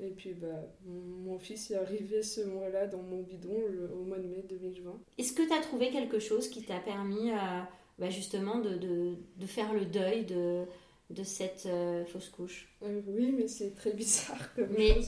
Et 0.00 0.10
puis, 0.10 0.34
bah, 0.34 0.64
mon 0.84 1.38
fils 1.38 1.70
est 1.70 1.76
arrivé 1.76 2.22
ce 2.22 2.40
mois-là 2.42 2.86
dans 2.86 3.02
mon 3.02 3.22
bidon 3.22 3.56
au 3.94 4.02
mois 4.04 4.18
de 4.18 4.28
mai 4.28 4.44
2020. 4.48 5.00
Est-ce 5.16 5.32
que 5.32 5.42
tu 5.42 5.52
as 5.52 5.60
trouvé 5.60 5.90
quelque 5.90 6.18
chose 6.18 6.48
qui 6.48 6.62
t'a 6.62 6.78
permis 6.78 7.30
euh, 7.30 7.62
bah, 7.98 8.10
justement 8.10 8.58
de, 8.58 8.76
de, 8.76 9.16
de, 9.36 9.46
faire 9.46 9.72
le 9.72 9.84
deuil 9.84 10.24
de 10.24 10.64
de 11.10 11.22
cette 11.22 11.66
euh, 11.66 12.04
fausse 12.04 12.28
couche. 12.28 12.68
Euh, 12.82 13.00
oui, 13.06 13.34
mais 13.36 13.48
c'est 13.48 13.74
très 13.74 13.92
bizarre 13.92 14.54
comme 14.54 14.68
mais 14.76 14.98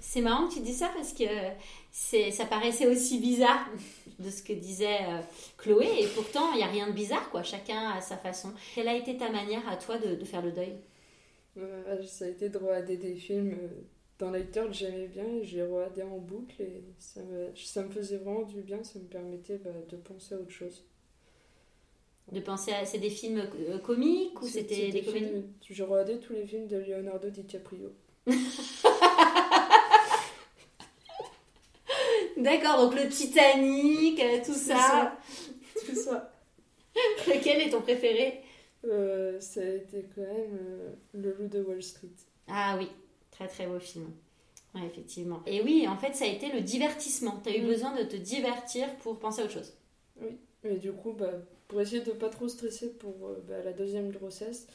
C'est 0.00 0.20
marrant 0.20 0.48
que 0.48 0.54
tu 0.54 0.60
dis 0.60 0.72
ça 0.72 0.90
parce 0.94 1.12
que 1.12 1.24
c'est, 1.90 2.30
ça 2.30 2.44
paraissait 2.44 2.86
aussi 2.86 3.20
bizarre 3.20 3.68
de 4.18 4.30
ce 4.30 4.42
que 4.42 4.52
disait 4.52 5.02
euh, 5.02 5.20
Chloé 5.56 5.86
et 6.00 6.06
pourtant 6.08 6.52
il 6.52 6.58
n'y 6.58 6.62
a 6.62 6.68
rien 6.68 6.88
de 6.88 6.92
bizarre 6.92 7.30
quoi, 7.30 7.42
chacun 7.42 7.90
a 7.90 8.00
sa 8.00 8.16
façon. 8.16 8.52
Quelle 8.74 8.88
a 8.88 8.96
été 8.96 9.16
ta 9.16 9.30
manière 9.30 9.66
à 9.68 9.76
toi 9.76 9.98
de, 9.98 10.24
faire 10.24 10.42
le 10.42 10.52
deuil? 10.52 10.74
Ça 12.04 12.24
a 12.24 12.28
été 12.28 12.48
de 12.48 12.58
regarder 12.58 12.96
des 12.96 13.14
films 13.14 13.56
dans 14.18 14.30
l'acteur 14.30 14.66
que 14.66 14.72
j'aimais 14.72 15.06
bien 15.06 15.24
et 15.24 15.44
j'ai 15.44 15.62
regardé 15.62 16.02
en 16.02 16.18
boucle 16.18 16.60
et 16.60 16.82
ça 16.98 17.20
me, 17.22 17.54
ça 17.54 17.82
me 17.84 17.90
faisait 17.90 18.16
vraiment 18.16 18.42
du 18.42 18.60
bien, 18.62 18.82
ça 18.82 18.98
me 18.98 19.04
permettait 19.04 19.58
bah, 19.58 19.70
de 19.88 19.96
penser 19.96 20.34
à 20.34 20.38
autre 20.38 20.50
chose 20.50 20.84
de 22.32 22.40
penser 22.40 22.72
à 22.72 22.84
c'est 22.86 22.98
des 22.98 23.10
films 23.10 23.46
euh, 23.68 23.78
comiques 23.78 24.40
ou 24.42 24.46
c'était 24.48 24.90
des, 24.90 25.02
comédies 25.02 25.44
je 25.68 25.82
regardais 25.82 26.18
tous 26.18 26.32
les 26.32 26.46
films 26.46 26.66
de 26.66 26.76
Leonardo 26.78 27.28
DiCaprio 27.30 27.92
d'accord 32.36 32.78
donc 32.90 32.94
le 33.00 33.08
Titanic 33.08 34.20
euh, 34.20 34.38
tout 34.44 34.54
ça. 34.54 35.18
tout 35.86 35.94
ça 35.94 36.32
lequel 37.26 37.60
est 37.62 37.70
ton 37.70 37.80
préféré? 37.82 38.40
Euh, 38.84 39.40
ça 39.40 39.60
a 39.60 39.64
été 39.64 40.04
quand 40.14 40.20
même 40.22 40.58
le 41.14 41.32
loup 41.34 41.48
de 41.48 41.62
Wall 41.62 41.82
Street 41.82 42.08
ah 42.48 42.76
oui 42.78 42.88
très 43.30 43.48
très 43.48 43.66
beau 43.66 43.78
film 43.80 44.10
Ouais, 44.74 44.86
effectivement. 44.86 45.40
Et 45.46 45.62
oui, 45.62 45.86
en 45.86 45.96
fait, 45.96 46.16
ça 46.16 46.24
a 46.24 46.26
été 46.26 46.50
le 46.50 46.60
divertissement. 46.60 47.40
Tu 47.44 47.50
as 47.50 47.56
eu 47.56 47.62
Mm. 47.62 47.66
besoin 47.68 47.94
de 47.94 48.02
te 48.02 48.16
divertir 48.16 48.92
pour 48.96 49.20
penser 49.20 49.40
à 49.42 49.44
autre 49.44 49.54
chose. 49.54 49.72
Oui, 50.20 50.36
et 50.64 50.76
du 50.76 50.92
coup, 50.92 51.12
bah, 51.12 51.32
pour 51.68 51.80
essayer 51.80 52.02
de 52.02 52.12
pas 52.12 52.28
trop 52.28 52.48
stresser 52.48 52.90
pour 52.94 53.14
euh, 53.28 53.42
bah, 53.48 53.62
la 53.64 53.72
deuxième 53.72 54.10
grossesse, 54.10 54.66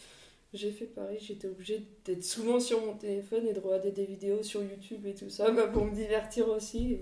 j'ai 0.54 0.72
fait 0.72 0.86
pareil. 0.86 1.20
J'étais 1.22 1.48
obligée 1.48 1.86
d'être 2.06 2.24
souvent 2.24 2.60
sur 2.60 2.84
mon 2.86 2.94
téléphone 2.96 3.48
et 3.48 3.54
de 3.54 3.60
regarder 3.60 3.92
des 3.92 4.06
vidéos 4.06 4.42
sur 4.44 4.62
YouTube 4.64 5.06
et 5.06 5.14
tout 5.14 5.30
ça 5.30 5.52
bah, 5.52 5.68
pour 5.68 5.86
me 5.86 5.94
divertir 5.94 6.50
aussi 6.50 7.00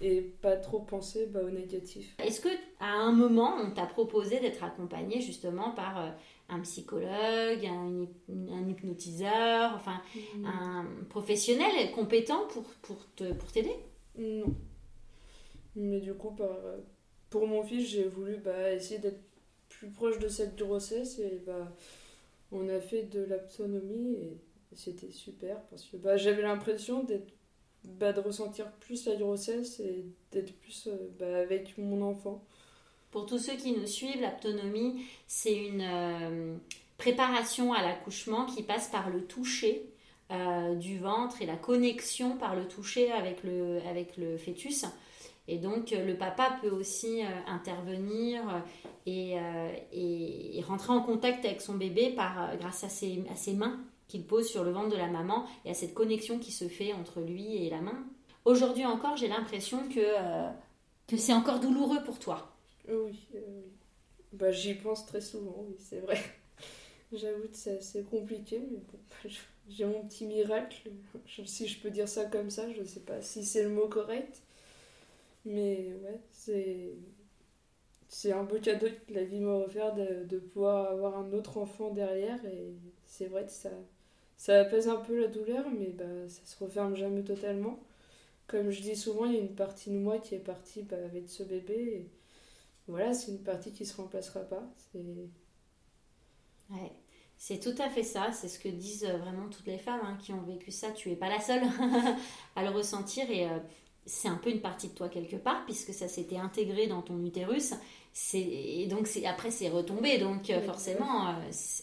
et, 0.00 0.16
et 0.16 0.20
pas 0.22 0.56
trop 0.56 0.80
penser 0.80 1.26
bah, 1.26 1.40
au 1.44 1.50
négatif. 1.50 2.14
Est-ce 2.24 2.40
que 2.40 2.48
à 2.80 2.92
un 2.92 3.12
moment, 3.12 3.56
on 3.62 3.70
t'a 3.70 3.86
proposé 3.86 4.40
d'être 4.40 4.64
accompagné 4.64 5.20
justement 5.20 5.72
par 5.72 6.00
euh, 6.00 6.10
un 6.48 6.60
psychologue, 6.60 7.10
un, 7.66 7.90
hyp- 7.90 8.50
un 8.50 8.68
hypnotiseur, 8.68 9.72
enfin 9.74 10.00
un 10.44 10.86
professionnel 11.10 11.92
compétent 11.94 12.46
pour, 12.48 12.64
pour 12.82 12.96
te- 13.14 13.32
pour 13.34 13.52
t'aider? 13.52 13.76
Non. 14.18 14.54
Mais 15.76 16.00
du 16.00 16.14
coup, 16.14 16.30
par- 16.30 16.48
pour 17.30 17.46
mon 17.46 17.62
fils, 17.62 17.88
j'ai 17.88 18.04
voulu 18.04 18.36
bah, 18.36 18.72
essayer 18.72 18.98
d'être 18.98 19.22
plus 19.68 19.88
proche 19.88 20.18
de 20.18 20.28
cette 20.28 20.56
grossesse 20.56 21.18
et 21.20 21.40
bah, 21.46 21.72
on 22.52 22.68
a 22.68 22.80
fait 22.80 23.04
de 23.04 23.20
l'autonomie 23.20 24.16
et 24.16 24.36
c'était 24.74 25.12
super 25.12 25.60
parce 25.70 25.84
que 25.84 25.96
bah, 25.96 26.16
j'avais 26.16 26.42
l'impression 26.42 27.02
d'être 27.04 27.32
bah, 27.84 28.12
de 28.12 28.20
ressentir 28.20 28.70
plus 28.72 29.06
la 29.06 29.16
grossesse 29.16 29.80
et 29.80 30.04
d'être 30.32 30.52
plus 30.58 30.88
euh, 30.88 31.08
bah, 31.18 31.38
avec 31.38 31.78
mon 31.78 32.02
enfant. 32.02 32.44
Pour 33.10 33.26
tous 33.26 33.38
ceux 33.38 33.56
qui 33.56 33.72
nous 33.72 33.86
suivent, 33.86 34.20
l'aptonomie, 34.20 35.02
c'est 35.26 35.56
une 35.56 35.82
euh, 35.82 36.56
préparation 36.98 37.72
à 37.72 37.82
l'accouchement 37.82 38.44
qui 38.44 38.62
passe 38.62 38.88
par 38.88 39.08
le 39.08 39.24
toucher 39.24 39.82
euh, 40.30 40.74
du 40.74 40.98
ventre 40.98 41.40
et 41.40 41.46
la 41.46 41.56
connexion 41.56 42.36
par 42.36 42.54
le 42.54 42.68
toucher 42.68 43.10
avec 43.10 43.42
le, 43.44 43.80
avec 43.88 44.16
le 44.16 44.36
fœtus. 44.36 44.84
Et 45.50 45.58
donc, 45.58 45.92
euh, 45.92 46.06
le 46.06 46.16
papa 46.16 46.56
peut 46.62 46.70
aussi 46.70 47.24
euh, 47.24 47.28
intervenir 47.48 48.62
euh, 49.08 49.72
et, 49.92 50.62
rentrer 50.64 50.92
en 50.92 51.02
contact 51.02 51.44
avec 51.44 51.60
son 51.60 51.74
bébé 51.74 52.10
par, 52.10 52.56
grâce 52.56 52.84
à 52.84 52.88
ses, 52.88 53.24
mains 53.52 53.80
qu'il 54.06 54.24
pose 54.24 54.48
sur 54.48 54.62
le 54.62 54.70
ventre 54.70 54.90
de 54.90 54.96
la 54.96 55.08
maman 55.08 55.46
et 55.64 55.70
à 55.70 55.74
cette 55.74 55.92
connexion 55.92 56.38
qui 56.38 56.52
se 56.52 56.68
fait 56.68 56.92
entre 56.92 57.20
lui 57.20 57.56
et 57.56 57.68
la 57.68 57.80
main. 57.80 58.04
Aujourd'hui 58.44 58.86
encore, 58.86 59.16
j'ai 59.16 59.26
l'impression 59.26 59.88
que, 59.88 60.00
que 61.08 61.16
c'est 61.16 61.34
encore 61.34 61.58
douloureux 61.58 62.04
pour 62.04 62.20
toi. 62.20 62.52
Oui, 62.88 63.18
euh. 63.34 63.62
Bah, 64.32 64.52
j'y 64.52 64.74
pense 64.74 65.04
très 65.04 65.20
souvent, 65.20 65.64
oui, 65.66 65.74
c'est 65.80 65.98
vrai. 65.98 66.20
J'avoue 67.12 67.48
que 67.48 67.80
c'est 67.80 68.08
compliqué, 68.08 68.60
mais 68.70 68.78
bon, 68.78 69.28
j'ai 69.68 69.84
mon 69.84 70.06
petit 70.06 70.26
miracle, 70.26 70.92
si 71.44 71.66
je 71.66 71.80
peux 71.80 71.90
dire 71.90 72.08
ça 72.08 72.26
comme 72.26 72.50
ça, 72.50 72.72
je 72.72 72.84
sais 72.84 73.00
pas 73.00 73.20
si 73.20 73.44
c'est 73.44 73.64
le 73.64 73.70
mot 73.70 73.88
correct. 73.88 74.42
Mais 75.44 75.92
ouais, 76.02 76.20
c'est 76.30 76.94
c'est 78.08 78.32
un 78.32 78.42
beau 78.44 78.58
cadeau 78.60 78.86
que 79.06 79.14
la 79.14 79.24
vie 79.24 79.40
m'a 79.40 79.52
offert 79.54 79.94
de, 79.94 80.24
de 80.24 80.38
pouvoir 80.38 80.90
avoir 80.90 81.16
un 81.18 81.32
autre 81.32 81.58
enfant 81.58 81.90
derrière 81.90 82.44
et 82.44 82.74
c'est 83.06 83.26
vrai 83.26 83.44
que 83.46 83.52
ça, 83.52 83.70
ça 84.36 84.60
apaise 84.60 84.88
un 84.88 84.96
peu 84.96 85.20
la 85.20 85.28
douleur 85.28 85.66
mais 85.70 85.88
bah, 85.92 86.28
ça 86.28 86.40
se 86.44 86.62
referme 86.64 86.96
jamais 86.96 87.22
totalement. 87.24 87.80
Comme 88.48 88.70
je 88.70 88.82
dis 88.82 88.96
souvent, 88.96 89.26
il 89.26 89.34
y 89.34 89.38
a 89.38 89.40
une 89.40 89.54
partie 89.56 89.90
de 89.90 89.96
moi 89.98 90.18
qui 90.18 90.34
est 90.36 90.38
partie 90.40 90.82
bah, 90.84 90.96
avec 91.04 91.28
ce 91.30 91.42
bébé 91.44 91.74
et 91.74 92.10
voilà, 92.88 93.14
c'est 93.14 93.32
une 93.32 93.42
partie 93.44 93.72
qui 93.72 93.86
se 93.86 93.96
remplacera 93.96 94.40
pas. 94.42 94.64
C'est 94.92 95.00
Ouais, 96.70 96.92
c'est 97.36 97.58
tout 97.60 97.74
à 97.82 97.88
fait 97.90 98.02
ça, 98.02 98.32
c'est 98.32 98.48
ce 98.48 98.58
que 98.58 98.68
disent 98.68 99.04
euh, 99.04 99.16
vraiment 99.18 99.48
toutes 99.48 99.66
les 99.66 99.78
femmes 99.78 100.00
hein, 100.04 100.16
qui 100.20 100.32
ont 100.32 100.42
vécu 100.42 100.70
ça. 100.70 100.90
Tu 100.92 101.10
es 101.10 101.16
pas 101.16 101.28
la 101.28 101.40
seule 101.40 101.62
à 102.56 102.62
le 102.62 102.70
ressentir 102.70 103.28
et 103.30 103.48
euh, 103.48 103.58
c'est 104.10 104.28
un 104.28 104.36
peu 104.36 104.50
une 104.50 104.60
partie 104.60 104.88
de 104.88 104.94
toi 104.94 105.08
quelque 105.08 105.36
part 105.36 105.64
puisque 105.64 105.92
ça 105.94 106.08
s'était 106.08 106.36
intégré 106.36 106.86
dans 106.86 107.02
ton 107.02 107.24
utérus. 107.24 107.74
Et 108.34 108.86
donc 108.88 109.08
après 109.24 109.50
c'est 109.50 109.68
retombé 109.68 110.18
donc 110.18 110.50
euh, 110.50 110.58
Oui, 110.60 110.66
forcément 110.66 111.28
euh, 111.28 111.32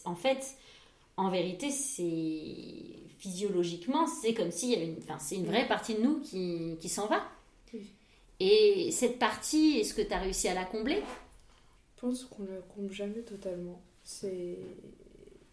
en 0.04 0.14
fait 0.14 0.56
en 1.16 1.30
vérité 1.30 1.70
c'est 1.70 2.44
physiologiquement 3.18 4.06
c'est 4.06 4.34
comme 4.34 4.50
s'il 4.50 4.70
y 4.70 4.74
avait 4.74 4.86
une 4.88 4.98
enfin 4.98 5.18
c'est 5.18 5.36
une 5.36 5.46
vraie 5.46 5.66
partie 5.66 5.94
de 5.94 6.02
nous 6.02 6.20
qui, 6.20 6.76
qui 6.80 6.88
s'en 6.88 7.06
va. 7.06 7.22
Oui. 7.72 7.86
Et 8.40 8.90
cette 8.92 9.18
partie, 9.18 9.78
est-ce 9.80 9.94
que 9.94 10.02
tu 10.02 10.12
as 10.12 10.18
réussi 10.20 10.46
à 10.48 10.54
la 10.54 10.64
combler? 10.64 11.02
Je 11.96 12.00
pense 12.00 12.24
qu'on 12.24 12.44
la 12.44 12.60
comble 12.74 12.92
jamais 12.92 13.22
totalement. 13.22 13.80
C'est. 14.04 14.58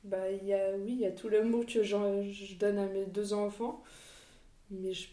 Bah, 0.04 0.30
il 0.32 0.48
y 0.48 0.54
a, 0.54 0.76
oui, 0.78 0.92
il 0.92 1.00
y 1.00 1.06
a 1.08 1.12
tout 1.12 1.28
l'amour 1.28 1.66
que 1.66 1.82
je 1.82 2.56
donne 2.60 2.78
à 2.78 2.86
mes 2.86 3.06
deux 3.06 3.34
enfants. 3.34 3.82
Mais 4.70 4.94
je- 4.94 5.08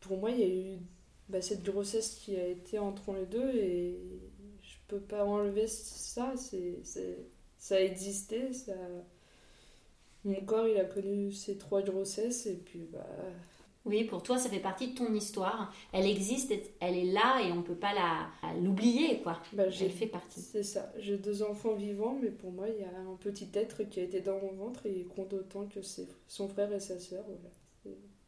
pour 0.00 0.18
moi, 0.18 0.30
il 0.32 0.38
y 0.40 0.42
a 0.42 0.46
eu 0.48 0.78
bah, 1.28 1.42
cette 1.42 1.62
grossesse 1.62 2.16
qui 2.16 2.36
a 2.36 2.46
été 2.46 2.78
entre 2.78 3.12
les 3.14 3.26
deux 3.26 3.50
et 3.54 3.98
je 4.62 4.76
peux 4.88 5.00
pas 5.00 5.24
enlever 5.24 5.66
ça. 5.66 6.34
C'est, 6.36 6.80
ça 7.58 7.76
a 7.76 7.80
existé. 7.80 8.52
Ça... 8.52 8.72
Mon 10.24 10.40
corps, 10.44 10.66
il 10.66 10.76
a 10.78 10.84
connu 10.86 11.30
ces 11.32 11.56
trois 11.58 11.82
grossesses 11.82 12.46
et 12.46 12.56
puis, 12.56 12.88
bah. 12.92 13.06
Oui, 13.84 14.04
pour 14.04 14.22
toi, 14.22 14.38
ça 14.38 14.48
fait 14.48 14.60
partie 14.60 14.88
de 14.92 14.94
ton 14.94 15.12
histoire. 15.14 15.72
Elle 15.92 16.06
existe, 16.06 16.52
elle 16.80 16.96
est 16.96 17.12
là 17.12 17.42
et 17.42 17.52
on 17.52 17.62
peut 17.62 17.74
pas 17.74 17.92
l'oublier, 18.62 19.20
quoi. 19.20 19.40
bah 19.52 19.68
j'ai 19.68 19.86
Elle 19.86 19.92
fait 19.92 20.06
partie. 20.06 20.40
C'est 20.40 20.62
ça. 20.62 20.90
J'ai 20.98 21.18
deux 21.18 21.42
enfants 21.42 21.74
vivants, 21.74 22.18
mais 22.20 22.30
pour 22.30 22.50
moi, 22.50 22.68
il 22.68 22.80
y 22.80 22.84
a 22.84 22.98
un 22.98 23.16
petit 23.16 23.48
être 23.54 23.82
qui 23.84 24.00
a 24.00 24.04
été 24.04 24.20
dans 24.20 24.38
mon 24.40 24.52
ventre 24.52 24.86
et 24.86 24.92
il 25.00 25.06
compte 25.08 25.32
autant 25.34 25.66
que 25.66 25.82
ses- 25.82 26.08
son 26.28 26.48
frère 26.48 26.72
et 26.72 26.80
sa 26.80 26.98
sœur. 26.98 27.24
Voilà. 27.26 27.50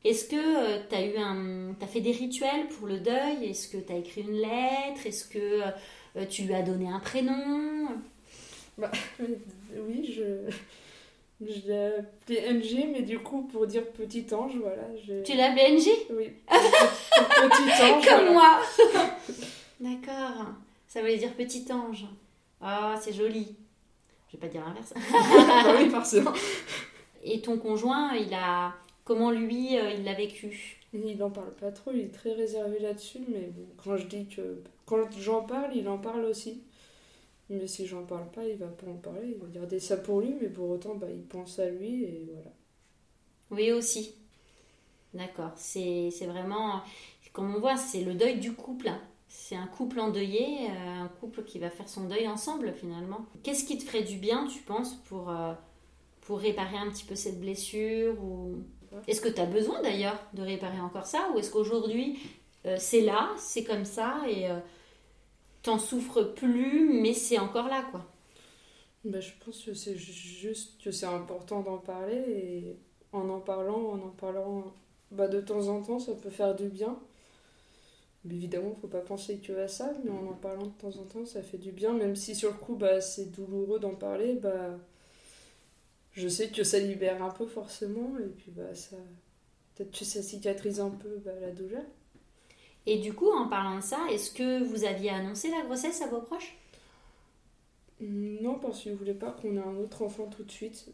Est-ce 0.06 0.26
que 0.28 0.88
tu 0.88 0.94
as 0.94 1.04
eu 1.04 1.16
un, 1.16 1.74
t'as 1.80 1.88
fait 1.88 2.00
des 2.00 2.12
rituels 2.12 2.68
pour 2.68 2.86
le 2.86 3.00
deuil? 3.00 3.46
Est-ce 3.50 3.66
que 3.66 3.78
tu 3.78 3.92
as 3.92 3.96
écrit 3.96 4.20
une 4.20 4.36
lettre? 4.36 5.04
Est-ce 5.04 5.26
que 5.26 5.62
euh, 6.16 6.24
tu 6.30 6.42
lui 6.42 6.54
as 6.54 6.62
donné 6.62 6.88
un 6.88 7.00
prénom? 7.00 7.88
Oui, 9.18 10.14
je, 10.14 10.50
je 11.40 11.66
l'ai 11.66 11.92
appelé 11.98 12.52
NG, 12.52 12.88
mais 12.92 13.02
du 13.02 13.18
coup, 13.18 13.42
pour 13.42 13.66
dire 13.66 13.84
petit 13.90 14.26
ange, 14.32 14.52
voilà. 14.60 14.82
Tu 15.24 15.34
l'as 15.34 15.50
appelé 15.50 15.72
NG 15.72 15.88
Oui, 16.10 16.30
petit 16.46 17.82
ange. 17.82 18.04
Comme 18.06 18.32
voilà. 18.32 18.32
moi 18.32 18.60
D'accord. 19.80 20.46
Ça 20.86 21.00
voulait 21.00 21.16
dire 21.16 21.32
petit 21.32 21.66
ange. 21.72 22.04
Ah, 22.60 22.94
c'est 23.00 23.12
joli. 23.12 23.56
Je 24.28 24.36
vais 24.36 24.46
pas 24.46 24.48
dire 24.48 24.62
l'inverse. 24.64 24.92
Bah 24.94 25.74
oui, 25.78 25.88
forcément. 25.90 26.32
Et 27.24 27.40
ton 27.40 27.58
conjoint, 27.58 28.12
il 28.14 28.32
a 28.34 28.74
comment 29.06 29.30
lui, 29.30 29.78
euh, 29.78 29.92
il 29.92 30.04
l'a 30.04 30.12
vécu? 30.14 30.82
Il 30.92 31.22
en 31.22 31.30
parle 31.30 31.54
pas 31.54 31.72
trop, 31.72 31.92
il 31.94 32.00
est 32.00 32.14
très 32.14 32.32
réservé 32.34 32.78
là-dessus, 32.80 33.20
mais 33.28 33.50
quand 33.82 33.96
je 33.96 34.06
dis 34.06 34.26
que. 34.26 34.62
Quand 34.86 35.10
j'en 35.18 35.42
parle, 35.44 35.74
il 35.76 35.88
en 35.88 35.98
parle 35.98 36.24
aussi. 36.26 36.62
Mais 37.50 37.66
si 37.68 37.86
j'en 37.86 38.04
parle 38.04 38.30
pas, 38.32 38.44
il 38.46 38.56
va 38.56 38.66
pas 38.68 38.88
en 38.88 38.96
parler, 38.96 39.28
il 39.34 39.38
va 39.38 39.46
garder 39.48 39.80
ça 39.80 39.96
pour 39.96 40.20
lui, 40.20 40.34
mais 40.40 40.48
pour 40.48 40.68
autant, 40.70 40.96
bah, 40.96 41.08
il 41.10 41.22
pense 41.24 41.58
à 41.60 41.68
lui 41.70 42.04
et 42.04 42.28
voilà. 42.32 42.52
Oui, 43.50 43.72
aussi. 43.72 44.14
D'accord. 45.14 45.52
C'est 45.56 46.10
c'est 46.10 46.26
vraiment, 46.26 46.82
comme 47.32 47.54
on 47.54 47.60
voit, 47.60 47.76
c'est 47.76 48.02
le 48.02 48.14
deuil 48.14 48.38
du 48.40 48.52
couple. 48.54 48.88
hein. 48.88 49.00
C'est 49.28 49.56
un 49.56 49.66
couple 49.66 50.00
endeuillé, 50.00 50.70
euh, 50.70 51.02
un 51.04 51.08
couple 51.20 51.42
qui 51.44 51.58
va 51.58 51.70
faire 51.70 51.88
son 51.88 52.04
deuil 52.08 52.28
ensemble 52.28 52.72
finalement. 52.74 53.26
Qu'est-ce 53.42 53.64
qui 53.64 53.78
te 53.78 53.84
ferait 53.84 54.02
du 54.04 54.16
bien, 54.18 54.46
tu 54.46 54.60
penses, 54.62 54.94
pour, 55.08 55.30
euh, 55.30 55.52
pour 56.22 56.38
réparer 56.40 56.76
un 56.78 56.90
petit 56.90 57.04
peu 57.04 57.14
cette 57.16 57.40
blessure 57.40 58.22
ou... 58.22 58.56
Est-ce 59.08 59.20
que 59.20 59.28
tu 59.28 59.40
as 59.40 59.46
besoin 59.46 59.82
d'ailleurs 59.82 60.18
de 60.34 60.42
réparer 60.42 60.80
encore 60.80 61.06
ça 61.06 61.30
Ou 61.34 61.38
est-ce 61.38 61.50
qu'aujourd'hui, 61.50 62.18
euh, 62.66 62.76
c'est 62.78 63.00
là, 63.02 63.30
c'est 63.38 63.64
comme 63.64 63.84
ça 63.84 64.22
et 64.28 64.50
euh, 64.50 64.58
t'en 65.62 65.78
souffres 65.78 66.22
plus, 66.22 66.88
mais 67.02 67.12
c'est 67.12 67.38
encore 67.38 67.68
là 67.68 67.84
quoi? 67.90 68.06
Bah, 69.04 69.20
je 69.20 69.30
pense 69.44 69.64
que 69.64 69.74
c'est 69.74 69.96
ju- 69.96 70.12
juste 70.12 70.82
que 70.82 70.90
c'est 70.90 71.06
important 71.06 71.60
d'en 71.62 71.78
parler 71.78 72.16
et 72.16 72.76
en 73.12 73.28
en 73.28 73.40
parlant, 73.40 73.78
en 73.92 74.00
en 74.00 74.10
parlant 74.10 74.64
bah, 75.12 75.28
de 75.28 75.40
temps 75.40 75.68
en 75.68 75.82
temps, 75.82 75.98
ça 75.98 76.14
peut 76.14 76.30
faire 76.30 76.54
du 76.56 76.68
bien. 76.68 76.98
Mais 78.24 78.34
évidemment, 78.34 78.74
faut 78.80 78.88
pas 78.88 79.00
penser 79.00 79.38
que 79.38 79.52
à 79.58 79.68
ça, 79.68 79.92
mais 80.04 80.10
en 80.10 80.26
en 80.30 80.34
parlant 80.34 80.66
de 80.66 80.72
temps 80.72 80.96
en 80.98 81.04
temps, 81.04 81.24
ça 81.24 81.42
fait 81.42 81.58
du 81.58 81.70
bien, 81.72 81.92
même 81.92 82.16
si 82.16 82.34
sur 82.34 82.50
le 82.50 82.56
coup, 82.58 82.74
bah, 82.74 83.00
c'est 83.00 83.30
douloureux 83.30 83.78
d'en 83.78 83.94
parler, 83.94 84.34
bah, 84.34 84.70
je 86.16 86.28
sais 86.28 86.48
que 86.48 86.64
ça 86.64 86.78
libère 86.78 87.22
un 87.22 87.30
peu 87.30 87.46
forcément, 87.46 88.18
et 88.18 88.28
puis 88.28 88.50
bah, 88.50 88.74
ça, 88.74 88.96
peut-être 89.74 89.96
que 89.96 90.04
ça 90.04 90.22
cicatrise 90.22 90.80
un 90.80 90.90
peu 90.90 91.20
bah, 91.24 91.38
la 91.40 91.52
douleur. 91.52 91.84
Et 92.86 92.98
du 92.98 93.12
coup, 93.12 93.30
en 93.30 93.48
parlant 93.48 93.76
de 93.76 93.82
ça, 93.82 93.98
est-ce 94.10 94.30
que 94.30 94.62
vous 94.62 94.84
aviez 94.84 95.10
annoncé 95.10 95.50
la 95.50 95.62
grossesse 95.62 96.00
à 96.00 96.06
vos 96.06 96.20
proches? 96.20 96.56
Non, 98.00 98.58
parce 98.58 98.82
qu'il 98.82 98.94
voulait 98.94 99.14
pas 99.14 99.32
qu'on 99.32 99.56
ait 99.56 99.60
un 99.60 99.76
autre 99.76 100.02
enfant 100.02 100.26
tout 100.26 100.44
de 100.44 100.50
suite. 100.50 100.86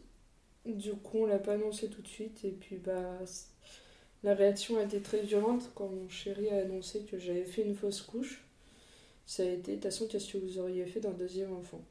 Du 0.65 0.93
coup, 0.93 1.19
on 1.19 1.25
l'a 1.25 1.39
pas 1.39 1.53
annoncé 1.53 1.89
tout 1.89 2.01
de 2.01 2.07
suite. 2.07 2.43
Et 2.43 2.51
puis, 2.51 2.77
bah, 2.77 3.19
la 4.23 4.33
réaction 4.33 4.77
a 4.77 4.83
été 4.83 5.01
très 5.01 5.21
violente 5.21 5.69
quand 5.75 5.87
mon 5.87 6.09
chéri 6.09 6.49
a 6.49 6.57
annoncé 6.57 7.01
que 7.05 7.17
j'avais 7.19 7.45
fait 7.45 7.63
une 7.63 7.75
fausse 7.75 8.01
couche. 8.01 8.43
Ça 9.25 9.43
a 9.43 9.45
été, 9.45 9.71
de 9.71 9.75
toute 9.75 9.83
façon, 9.83 10.07
qu'est-ce 10.07 10.33
que 10.33 10.37
vous 10.37 10.59
auriez 10.59 10.85
fait 10.85 10.99
d'un 10.99 11.11
deuxième 11.11 11.53
enfant? 11.53 11.81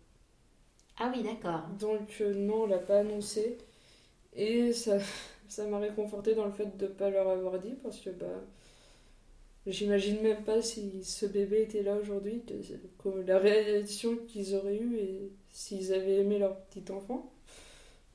Ah 1.04 1.10
oui, 1.12 1.24
d'accord. 1.24 1.62
Donc, 1.80 2.18
euh, 2.20 2.32
non, 2.32 2.62
on 2.62 2.66
l'a 2.66 2.78
pas 2.78 3.00
annoncé. 3.00 3.58
Et 4.36 4.72
ça 4.72 4.98
ça 5.48 5.66
m'a 5.66 5.78
réconforté 5.78 6.34
dans 6.34 6.46
le 6.46 6.52
fait 6.52 6.76
de 6.78 6.86
ne 6.86 6.90
pas 6.90 7.10
leur 7.10 7.28
avoir 7.28 7.58
dit 7.58 7.74
parce 7.82 7.98
que 8.00 8.10
bah 8.10 8.26
j'imagine 9.66 10.22
même 10.22 10.44
pas 10.44 10.62
si 10.62 11.04
ce 11.04 11.26
bébé 11.26 11.62
était 11.62 11.82
là 11.82 11.96
aujourd'hui, 11.96 12.42
la 13.26 13.38
réaction 13.38 14.16
qu'ils 14.28 14.54
auraient 14.54 14.78
eue 14.78 14.96
et 14.96 15.30
s'ils 15.52 15.92
avaient 15.92 16.20
aimé 16.20 16.38
leur 16.38 16.56
petit 16.56 16.90
enfant. 16.92 17.30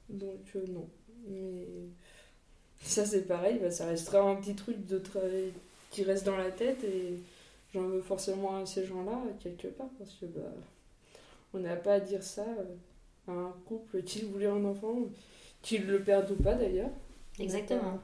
Donc 0.10 0.40
euh, 0.56 0.66
non. 0.70 0.88
Mais 1.30 1.66
ça 2.82 3.06
c'est 3.06 3.24
pareil, 3.28 3.60
bah, 3.62 3.72
ça 3.72 3.88
restera 3.88 4.22
un 4.22 4.36
petit 4.38 4.56
truc 4.56 4.86
de 4.88 5.02
qui 5.92 6.04
reste 6.04 6.26
dans 6.26 6.38
la 6.38 6.52
tête 6.52 6.84
et 6.84 7.20
j'en 7.74 7.84
veux 7.84 8.02
forcément 8.02 8.58
à 8.58 8.66
ces 8.66 8.86
gens-là 8.86 9.22
quelque 9.42 9.68
part 9.68 9.90
parce 10.00 10.14
que 10.16 10.26
bah 10.28 10.54
on 11.54 11.60
n'a 11.60 11.76
pas 11.76 11.94
à 11.94 12.00
dire 12.00 12.24
ça 12.24 12.46
à 13.28 13.32
un 13.32 13.54
couple 13.66 14.04
qui 14.04 14.22
voulait 14.24 14.48
un 14.48 14.64
enfant, 14.66 14.96
qu'il 15.62 15.86
le 15.86 16.02
perde 16.02 16.32
ou 16.32 16.42
pas 16.42 16.54
d'ailleurs. 16.54 16.92
Exactement. 17.40 18.00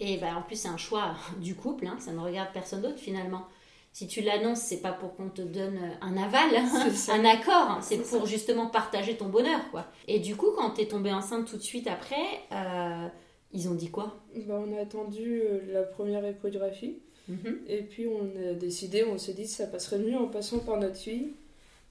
Et 0.00 0.16
bah, 0.18 0.36
en 0.36 0.42
plus, 0.42 0.56
c'est 0.56 0.68
un 0.68 0.76
choix 0.76 1.14
du 1.40 1.54
couple, 1.54 1.86
hein, 1.86 1.96
ça 1.98 2.12
ne 2.12 2.18
regarde 2.20 2.52
personne 2.52 2.82
d'autre 2.82 2.98
finalement. 2.98 3.46
Si 3.92 4.08
tu 4.08 4.22
l'annonces, 4.22 4.58
c'est 4.58 4.80
pas 4.80 4.90
pour 4.90 5.14
qu'on 5.14 5.28
te 5.28 5.42
donne 5.42 5.78
un 6.00 6.16
aval, 6.16 6.50
un 7.10 7.24
accord, 7.24 7.70
hein, 7.70 7.78
c'est 7.80 7.98
pour 7.98 8.26
justement 8.26 8.66
partager 8.66 9.16
ton 9.16 9.28
bonheur. 9.28 9.70
quoi. 9.70 9.86
Et 10.08 10.18
du 10.18 10.34
coup, 10.34 10.50
quand 10.56 10.70
tu 10.72 10.80
es 10.80 10.88
tombée 10.88 11.12
enceinte 11.12 11.46
tout 11.46 11.56
de 11.56 11.62
suite 11.62 11.86
après, 11.86 12.16
euh, 12.50 13.06
ils 13.52 13.68
ont 13.68 13.74
dit 13.74 13.90
quoi? 13.90 14.16
Bah, 14.48 14.60
On 14.66 14.76
a 14.76 14.80
attendu 14.80 15.42
euh, 15.42 15.60
la 15.72 15.84
première 15.84 16.24
échographie. 16.24 16.98
Mhm. 17.28 17.60
Et 17.68 17.82
puis 17.82 18.06
on 18.06 18.50
a 18.50 18.52
décidé, 18.54 19.04
on 19.04 19.16
s'est 19.16 19.32
dit 19.32 19.44
que 19.44 19.48
ça 19.48 19.66
passerait 19.66 19.98
mieux 19.98 20.16
en 20.16 20.26
passant 20.26 20.58
par 20.58 20.78
notre 20.78 20.96
fille. 20.96 21.32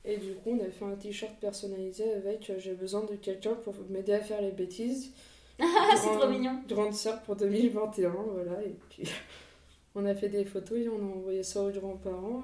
Et 0.06 0.18
du 0.18 0.34
coup, 0.36 0.58
on 0.60 0.66
a 0.66 0.70
fait 0.70 0.86
un 0.86 0.96
t-shirt 0.96 1.34
personnalisé 1.40 2.12
avec 2.14 2.50
euh, 2.50 2.56
J'ai 2.60 2.74
besoin 2.74 3.04
de 3.04 3.16
quelqu'un 3.16 3.54
pour 3.54 3.74
m'aider 3.90 4.14
à 4.14 4.20
faire 4.20 4.42
les 4.42 4.52
bêtises. 4.52 5.14
C'est 5.60 6.18
trop 6.18 6.28
mignon. 6.28 6.62
Grande 6.68 6.94
sœur 6.94 7.22
pour 7.22 7.36
2021, 7.36 8.10
voilà. 8.12 8.62
Et 8.64 8.76
puis, 8.90 9.04
on 9.96 10.06
a 10.06 10.14
fait 10.14 10.30
des 10.30 10.46
photos 10.46 10.80
et 10.80 10.90
on 10.90 11.00
a 11.00 11.16
envoyé 11.16 11.44
ça 11.44 11.64
aux 11.64 11.72
grands-parents. 11.72 12.44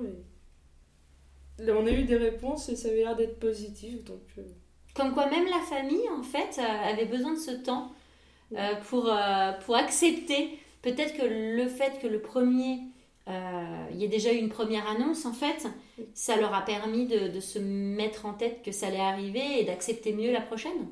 Et 1.60 1.64
là, 1.64 1.74
on 1.78 1.86
a 1.86 1.92
eu 1.92 2.04
des 2.04 2.16
réponses 2.18 2.70
et 2.70 2.76
ça 2.76 2.88
avait 2.88 2.98
l'air 2.98 3.16
d'être 3.16 3.40
positif. 3.40 4.04
Donc, 4.06 4.22
euh. 4.38 4.44
Comme 4.96 5.14
quoi, 5.14 5.30
même 5.30 5.46
la 5.46 5.60
famille, 5.60 6.08
en 6.18 6.24
fait, 6.24 6.60
euh, 6.60 6.92
avait 6.92 7.06
besoin 7.06 7.34
de 7.34 7.40
ce 7.40 7.52
temps 7.52 7.92
euh, 8.56 8.76
pour, 8.90 9.12
pour 9.66 9.76
accepter. 9.76 10.58
Peut-être 10.82 11.18
que 11.18 11.26
le 11.26 11.68
fait 11.68 12.00
que 12.02 12.08
le 12.08 12.22
premier. 12.22 12.80
Il 13.92 13.98
y 13.98 14.06
ait 14.06 14.10
déjà 14.10 14.34
eu 14.34 14.38
une 14.38 14.50
première 14.50 14.88
annonce, 14.88 15.26
en 15.26 15.34
fait, 15.34 15.68
ça 16.14 16.36
leur 16.38 16.54
a 16.54 16.64
permis 16.64 17.06
de, 17.06 17.28
de 17.28 17.40
se 17.40 17.60
mettre 17.60 18.26
en 18.26 18.34
tête 18.34 18.62
que 18.64 18.72
ça 18.72 18.88
allait 18.88 19.00
arriver 19.00 19.60
et 19.60 19.66
d'accepter 19.66 20.14
mieux 20.14 20.32
la 20.32 20.42
prochaine. 20.42 20.88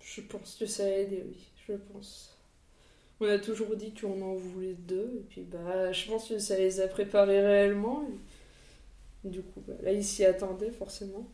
Je 0.00 0.20
pense 0.22 0.56
que 0.58 0.66
ça 0.66 0.84
a 0.84 0.88
aidé, 0.88 1.24
oui 1.26 1.50
je 1.70 1.76
pense. 1.92 2.36
On 3.20 3.26
a 3.26 3.38
toujours 3.38 3.76
dit 3.76 3.92
qu'on 3.92 4.20
en 4.22 4.34
voulait 4.34 4.74
deux, 4.74 5.20
et 5.20 5.24
puis 5.28 5.42
bah, 5.42 5.92
je 5.92 6.10
pense 6.10 6.28
que 6.28 6.38
ça 6.38 6.56
les 6.56 6.80
a 6.80 6.88
préparés 6.88 7.40
réellement. 7.40 8.04
du 9.24 9.42
coup, 9.42 9.62
bah, 9.66 9.74
là, 9.82 9.92
ils 9.92 10.04
s'y 10.04 10.24
attendaient 10.24 10.70
forcément. 10.70 11.26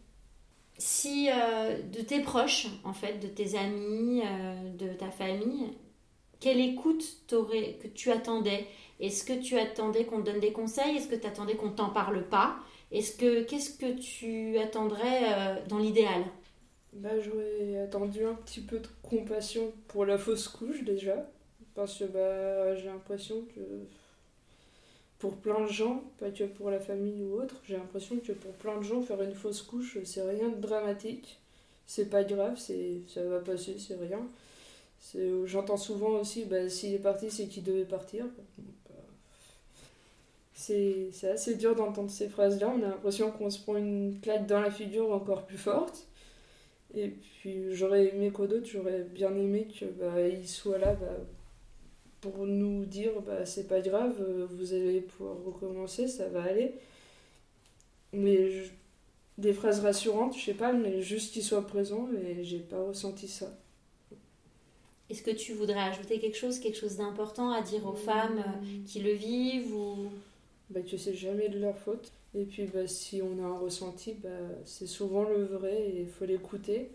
Si 0.78 1.30
euh, 1.30 1.80
de 1.80 2.02
tes 2.02 2.20
proches, 2.20 2.66
en 2.84 2.92
fait, 2.92 3.18
de 3.18 3.28
tes 3.28 3.56
amis, 3.56 4.22
euh, 4.24 4.70
de 4.76 4.88
ta 4.94 5.10
famille, 5.10 5.68
quelle 6.40 6.60
écoute 6.60 7.04
que 7.28 7.88
tu 7.88 8.10
attendais? 8.10 8.66
Est-ce 9.00 9.24
que 9.24 9.32
tu 9.34 9.58
attendais 9.58 10.04
qu'on 10.04 10.20
te 10.22 10.30
donne 10.30 10.40
des 10.40 10.52
conseils? 10.52 10.96
Est-ce 10.96 11.08
que 11.08 11.16
tu 11.16 11.26
attendais 11.26 11.56
qu'on 11.56 11.70
t'en 11.70 11.90
parle 11.90 12.22
pas? 12.28 12.56
Est-ce 12.92 13.16
que 13.16 13.42
qu'est-ce 13.42 13.76
que 13.78 13.98
tu 13.98 14.58
attendrais 14.58 15.32
euh, 15.32 15.56
dans 15.68 15.78
l'idéal? 15.78 16.24
Bah, 16.92 17.20
j'aurais 17.20 17.78
attendu 17.78 18.24
un 18.24 18.34
petit 18.34 18.60
peu 18.60 18.78
de 18.78 18.88
compassion 19.02 19.72
pour 19.88 20.06
la 20.06 20.18
fausse 20.18 20.48
couche 20.48 20.82
déjà. 20.84 21.28
Parce 21.74 21.98
que 21.98 22.04
bah, 22.04 22.74
j'ai 22.74 22.86
l'impression 22.86 23.42
que 23.54 23.60
pour 25.18 25.36
plein 25.36 25.60
de 25.62 25.70
gens, 25.70 26.04
pas 26.18 26.30
que 26.30 26.44
pour 26.44 26.70
la 26.70 26.80
famille 26.80 27.22
ou 27.22 27.40
autre, 27.40 27.56
j'ai 27.64 27.76
l'impression 27.76 28.16
que 28.18 28.32
pour 28.32 28.52
plein 28.52 28.78
de 28.78 28.82
gens, 28.82 29.02
faire 29.02 29.22
une 29.22 29.34
fausse 29.34 29.62
couche, 29.62 29.98
c'est 30.04 30.22
rien 30.22 30.48
de 30.48 30.60
dramatique. 30.60 31.38
C'est 31.86 32.10
pas 32.10 32.24
grave, 32.24 32.56
c'est 32.58 33.02
ça 33.08 33.22
va 33.24 33.40
passer, 33.40 33.76
c'est 33.78 33.96
rien. 33.96 34.26
J'entends 35.44 35.76
souvent 35.76 36.18
aussi, 36.20 36.44
bah, 36.44 36.68
s'il 36.68 36.94
est 36.94 36.98
parti, 36.98 37.30
c'est 37.30 37.46
qu'il 37.46 37.62
devait 37.62 37.84
partir. 37.84 38.24
C'est 40.58 41.12
assez 41.30 41.54
dur 41.54 41.76
d'entendre 41.76 42.10
ces 42.10 42.28
phrases-là. 42.28 42.72
On 42.74 42.82
a 42.82 42.88
l'impression 42.88 43.30
qu'on 43.30 43.50
se 43.50 43.60
prend 43.60 43.76
une 43.76 44.18
claque 44.22 44.46
dans 44.46 44.60
la 44.60 44.70
figure 44.70 45.12
encore 45.12 45.44
plus 45.44 45.58
forte. 45.58 46.08
Et 46.94 47.08
puis 47.08 47.74
j'aurais 47.74 48.06
aimé 48.06 48.30
quoi 48.30 48.46
d'autre? 48.46 48.66
J'aurais 48.66 49.02
bien 49.02 49.34
aimé 49.36 49.66
qu'il 49.68 49.88
bah, 49.88 50.14
soit 50.46 50.78
là 50.78 50.94
bah, 50.94 51.18
pour 52.22 52.46
nous 52.46 52.86
dire 52.86 53.20
bah, 53.20 53.44
c'est 53.44 53.68
pas 53.68 53.80
grave, 53.80 54.14
vous 54.50 54.72
allez 54.72 55.02
pouvoir 55.02 55.36
recommencer, 55.44 56.08
ça 56.08 56.26
va 56.28 56.44
aller. 56.44 56.74
Mais 58.14 58.48
des 59.36 59.52
phrases 59.52 59.80
rassurantes, 59.80 60.38
je 60.38 60.42
sais 60.42 60.54
pas, 60.54 60.72
mais 60.72 61.02
juste 61.02 61.34
qu'il 61.34 61.42
soit 61.42 61.66
présent 61.66 62.08
et 62.26 62.44
j'ai 62.44 62.60
pas 62.60 62.82
ressenti 62.82 63.28
ça. 63.28 63.52
Est-ce 65.10 65.22
que 65.22 65.30
tu 65.32 65.52
voudrais 65.52 65.80
ajouter 65.80 66.18
quelque 66.18 66.38
chose, 66.38 66.58
quelque 66.60 66.78
chose 66.78 66.96
d'important 66.96 67.50
à 67.50 67.60
dire 67.60 67.86
aux 67.86 67.94
femmes 67.94 68.38
euh, 68.38 68.84
qui 68.86 69.00
le 69.00 69.12
vivent 69.12 69.74
ou... 69.74 70.08
Bah, 70.70 70.80
que 70.80 70.96
c'est 70.96 71.14
jamais 71.14 71.48
de 71.48 71.58
leur 71.58 71.78
faute. 71.78 72.12
Et 72.34 72.44
puis 72.44 72.66
bah, 72.66 72.86
si 72.88 73.22
on 73.22 73.42
a 73.42 73.46
un 73.46 73.58
ressenti, 73.58 74.14
bah, 74.14 74.28
c'est 74.64 74.86
souvent 74.86 75.22
le 75.24 75.44
vrai 75.44 75.90
et 75.90 76.00
il 76.00 76.08
faut 76.08 76.24
l'écouter. 76.24 76.90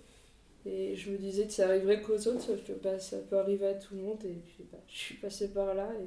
Et 0.65 0.95
je 0.95 1.09
me 1.09 1.17
disais 1.17 1.47
que 1.47 1.53
ça 1.53 1.67
arriverait 1.67 2.01
qu'aux 2.01 2.27
autres, 2.27 2.41
sauf 2.41 2.63
que 2.63 2.73
bah, 2.73 2.99
ça 2.99 3.17
peut 3.17 3.39
arriver 3.39 3.67
à 3.67 3.73
tout 3.73 3.95
le 3.95 4.01
monde. 4.01 4.23
Et 4.25 4.35
puis 4.45 4.65
bah, 4.71 4.77
je 4.87 4.97
suis 4.97 5.15
passée 5.15 5.49
par 5.53 5.73
là. 5.73 5.89
Et... 5.99 6.05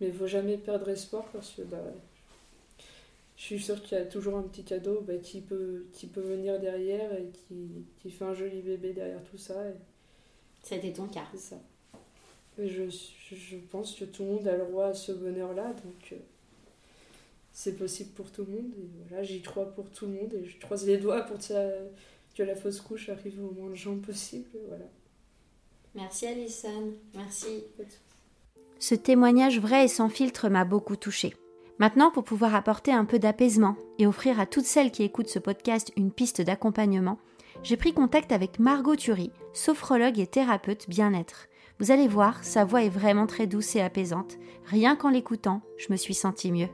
Mais 0.00 0.08
il 0.08 0.12
faut 0.12 0.26
jamais 0.26 0.58
perdre 0.58 0.88
espoir 0.90 1.24
parce 1.32 1.52
que 1.52 1.62
bah, 1.62 1.82
je 3.36 3.42
suis 3.42 3.60
sûre 3.60 3.80
qu'il 3.82 3.96
y 3.96 4.00
a 4.00 4.04
toujours 4.04 4.36
un 4.36 4.42
petit 4.42 4.64
cadeau 4.64 5.00
bah, 5.00 5.16
qui, 5.22 5.40
peut, 5.40 5.86
qui 5.92 6.06
peut 6.06 6.20
venir 6.20 6.60
derrière 6.60 7.14
et 7.14 7.30
qui, 7.32 7.86
qui 8.02 8.10
fait 8.10 8.24
un 8.24 8.34
joli 8.34 8.60
bébé 8.62 8.92
derrière 8.92 9.22
tout 9.30 9.38
ça. 9.38 9.54
Et... 9.68 10.74
Été 10.74 10.92
ton 10.92 11.06
cas. 11.06 11.26
C'est 11.32 11.54
ça. 11.54 11.56
Et 12.58 12.68
je, 12.68 12.82
je 12.90 13.56
pense 13.70 13.94
que 13.94 14.04
tout 14.04 14.24
le 14.24 14.30
monde 14.30 14.48
a 14.48 14.56
le 14.56 14.66
droit 14.66 14.86
à 14.86 14.94
ce 14.94 15.12
bonheur-là. 15.12 15.72
Donc. 15.84 16.12
Euh, 16.12 16.16
c'est 17.56 17.78
possible 17.78 18.10
pour 18.10 18.30
tout 18.30 18.44
le 18.44 18.52
monde. 18.52 18.70
Et 18.78 18.86
voilà, 19.08 19.22
j'y 19.22 19.40
crois 19.40 19.64
pour 19.64 19.88
tout 19.88 20.04
le 20.04 20.12
monde 20.12 20.34
et 20.34 20.44
je 20.44 20.60
croise 20.60 20.86
les 20.86 20.98
doigts 20.98 21.22
pour 21.22 21.38
que 21.38 22.42
la 22.42 22.54
fausse 22.54 22.82
couche 22.82 23.08
arrive 23.08 23.42
au 23.42 23.50
moins 23.50 23.70
de 23.70 23.74
gens 23.74 23.96
possible. 23.96 24.50
Voilà. 24.68 24.84
Merci 25.94 26.26
Alison, 26.26 26.92
merci. 27.14 27.64
Ce 28.78 28.94
témoignage 28.94 29.58
vrai 29.58 29.86
et 29.86 29.88
sans 29.88 30.10
filtre 30.10 30.50
m'a 30.50 30.66
beaucoup 30.66 30.96
touchée. 30.96 31.34
Maintenant, 31.78 32.10
pour 32.10 32.24
pouvoir 32.24 32.54
apporter 32.54 32.92
un 32.92 33.06
peu 33.06 33.18
d'apaisement 33.18 33.76
et 33.98 34.06
offrir 34.06 34.38
à 34.38 34.44
toutes 34.44 34.66
celles 34.66 34.90
qui 34.90 35.02
écoutent 35.02 35.30
ce 35.30 35.38
podcast 35.38 35.92
une 35.96 36.12
piste 36.12 36.42
d'accompagnement, 36.42 37.18
j'ai 37.62 37.78
pris 37.78 37.94
contact 37.94 38.32
avec 38.32 38.58
Margot 38.58 38.96
Thury, 38.96 39.30
sophrologue 39.54 40.18
et 40.18 40.26
thérapeute 40.26 40.90
bien-être. 40.90 41.48
Vous 41.80 41.90
allez 41.90 42.06
voir, 42.06 42.44
sa 42.44 42.66
voix 42.66 42.82
est 42.82 42.90
vraiment 42.90 43.26
très 43.26 43.46
douce 43.46 43.76
et 43.76 43.80
apaisante. 43.80 44.36
Rien 44.66 44.94
qu'en 44.94 45.08
l'écoutant, 45.08 45.62
je 45.78 45.90
me 45.90 45.96
suis 45.96 46.14
sentie 46.14 46.52
mieux. 46.52 46.68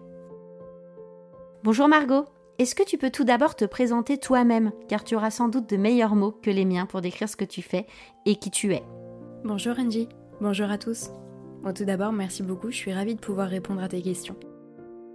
Bonjour 1.65 1.87
Margot, 1.87 2.25
est-ce 2.59 2.75
que 2.75 2.83
tu 2.83 2.99
peux 2.99 3.11
tout 3.11 3.23
d'abord 3.23 3.55
te 3.55 3.65
présenter 3.65 4.19
toi-même, 4.19 4.73
car 4.89 5.05
tu 5.05 5.15
auras 5.15 5.31
sans 5.31 5.47
doute 5.47 5.71
de 5.71 5.77
meilleurs 5.77 6.17
mots 6.17 6.33
que 6.33 6.51
les 6.51 6.65
miens 6.65 6.87
pour 6.87 7.01
décrire 7.03 7.29
ce 7.29 7.37
que 7.37 7.45
tu 7.45 7.63
fais 7.63 7.87
et 8.27 8.35
qui 8.35 8.51
tu 8.51 8.75
es. 8.75 8.83
Bonjour 9.45 9.79
Angie, 9.79 10.09
bonjour 10.41 10.69
à 10.73 10.77
tous. 10.77 11.11
Tout 11.73 11.85
d'abord, 11.85 12.11
merci 12.11 12.43
beaucoup, 12.43 12.73
je 12.73 12.77
suis 12.77 12.93
ravie 12.93 13.15
de 13.15 13.21
pouvoir 13.21 13.49
répondre 13.49 13.81
à 13.81 13.87
tes 13.87 14.03
questions. 14.03 14.35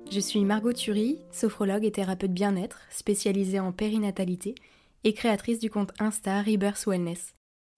Je 0.09 0.21
suis 0.21 0.45
Margot 0.45 0.71
Thury, 0.71 1.19
sophrologue 1.33 1.83
et 1.83 1.91
thérapeute 1.91 2.31
bien-être, 2.31 2.79
spécialisée 2.91 3.59
en 3.59 3.73
périnatalité 3.73 4.55
et 5.03 5.11
créatrice 5.11 5.59
du 5.59 5.69
compte 5.69 5.91
Insta 5.99 6.41
Rebirth 6.43 6.85
Wellness. 6.87 7.35